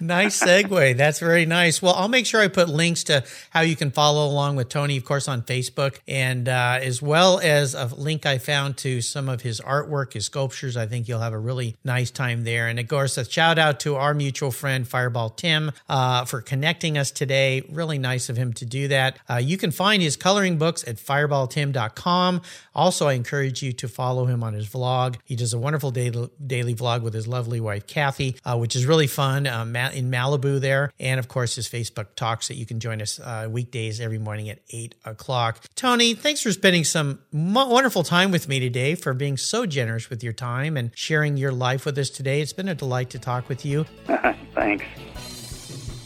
Nice 0.00 0.42
segue. 0.42 0.96
That's 0.96 1.18
very 1.18 1.46
nice. 1.46 1.80
Well, 1.80 1.94
I'll 1.94 2.08
make 2.08 2.26
sure 2.26 2.40
I 2.40 2.48
put 2.48 2.68
links 2.68 3.04
to 3.04 3.24
how 3.50 3.60
you 3.60 3.76
can 3.76 3.90
follow 3.90 4.26
along 4.26 4.56
with 4.56 4.68
Tony, 4.68 4.96
of 4.96 5.04
course, 5.04 5.28
on 5.28 5.42
Facebook, 5.42 5.98
and 6.08 6.48
uh, 6.48 6.78
as 6.80 7.00
well 7.02 7.38
as 7.40 7.74
a 7.74 7.86
link 7.86 8.26
I 8.26 8.38
found 8.38 8.76
to 8.78 9.00
some 9.00 9.28
of 9.28 9.42
his 9.42 9.60
artwork, 9.60 10.14
his 10.14 10.26
sculptures. 10.26 10.76
I 10.76 10.86
think 10.86 11.08
you'll 11.08 11.20
have 11.20 11.32
a 11.32 11.38
really 11.38 11.76
nice 11.84 12.10
time 12.10 12.44
there. 12.44 12.68
And 12.68 12.78
of 12.78 12.88
course, 12.88 13.16
a 13.16 13.24
shout 13.28 13.58
out 13.58 13.80
to 13.80 13.96
our 13.96 14.14
mutual 14.14 14.50
friend, 14.50 14.86
Fireball 14.86 15.30
Tim, 15.30 15.72
uh, 15.88 16.24
for 16.24 16.40
connecting 16.40 16.98
us 16.98 17.10
today. 17.10 17.62
Really 17.70 17.98
nice 17.98 18.28
of 18.28 18.36
him 18.36 18.52
to 18.54 18.64
do 18.64 18.88
that. 18.88 19.18
Uh, 19.28 19.36
you 19.36 19.56
can 19.56 19.70
find 19.70 20.02
his 20.02 20.16
coloring 20.16 20.58
books 20.58 20.86
at 20.86 20.96
fireballtim.com. 20.96 22.42
Also, 22.74 23.08
I 23.08 23.12
encourage 23.14 23.62
you 23.62 23.72
to 23.74 23.88
follow 23.88 24.26
him 24.26 24.42
on 24.42 24.54
his 24.54 24.68
vlog. 24.68 25.16
He 25.24 25.36
does 25.36 25.52
a 25.52 25.58
wonderful 25.58 25.90
daily, 25.90 26.30
daily 26.44 26.74
vlog 26.74 27.02
with 27.02 27.14
his 27.14 27.26
lovely 27.26 27.60
wife, 27.60 27.69
Kathy, 27.78 28.36
uh, 28.44 28.56
which 28.58 28.74
is 28.74 28.86
really 28.86 29.06
fun 29.06 29.46
uh, 29.46 29.62
in 29.94 30.10
Malibu 30.10 30.60
there. 30.60 30.90
And 30.98 31.20
of 31.20 31.28
course, 31.28 31.54
his 31.54 31.68
Facebook 31.68 32.16
talks 32.16 32.48
that 32.48 32.56
you 32.56 32.66
can 32.66 32.80
join 32.80 33.00
us 33.00 33.20
uh, 33.20 33.48
weekdays 33.48 34.00
every 34.00 34.18
morning 34.18 34.48
at 34.48 34.58
8 34.70 34.96
o'clock. 35.04 35.64
Tony, 35.76 36.14
thanks 36.14 36.42
for 36.42 36.50
spending 36.50 36.82
some 36.82 37.20
wonderful 37.32 38.02
time 38.02 38.32
with 38.32 38.48
me 38.48 38.58
today, 38.58 38.94
for 38.94 39.14
being 39.14 39.36
so 39.36 39.66
generous 39.66 40.10
with 40.10 40.24
your 40.24 40.32
time 40.32 40.76
and 40.76 40.90
sharing 40.96 41.36
your 41.36 41.52
life 41.52 41.84
with 41.84 41.96
us 41.98 42.10
today. 42.10 42.40
It's 42.40 42.52
been 42.52 42.68
a 42.68 42.74
delight 42.74 43.10
to 43.10 43.18
talk 43.18 43.48
with 43.48 43.64
you. 43.64 43.84
Thanks. 44.54 44.84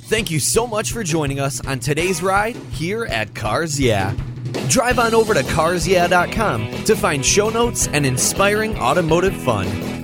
Thank 0.07 0.31
you 0.31 0.39
so 0.39 0.67
much 0.67 0.93
for 0.93 1.03
joining 1.03 1.41
us 1.41 1.65
on 1.67 1.79
today's 1.79 2.23
ride 2.23 2.57
here 2.57 3.07
at 3.07 3.35
Cars 3.35 3.81
Yeah. 3.81 4.15
Drive 4.69 4.99
on 4.99 5.15
over 5.15 5.35
to 5.35 5.41
carsyeah.com 5.41 6.85
to 6.85 6.95
find 6.95 7.25
show 7.25 7.49
notes 7.49 7.89
and 7.89 8.05
inspiring 8.05 8.77
automotive 8.79 9.35
fun. 9.35 10.03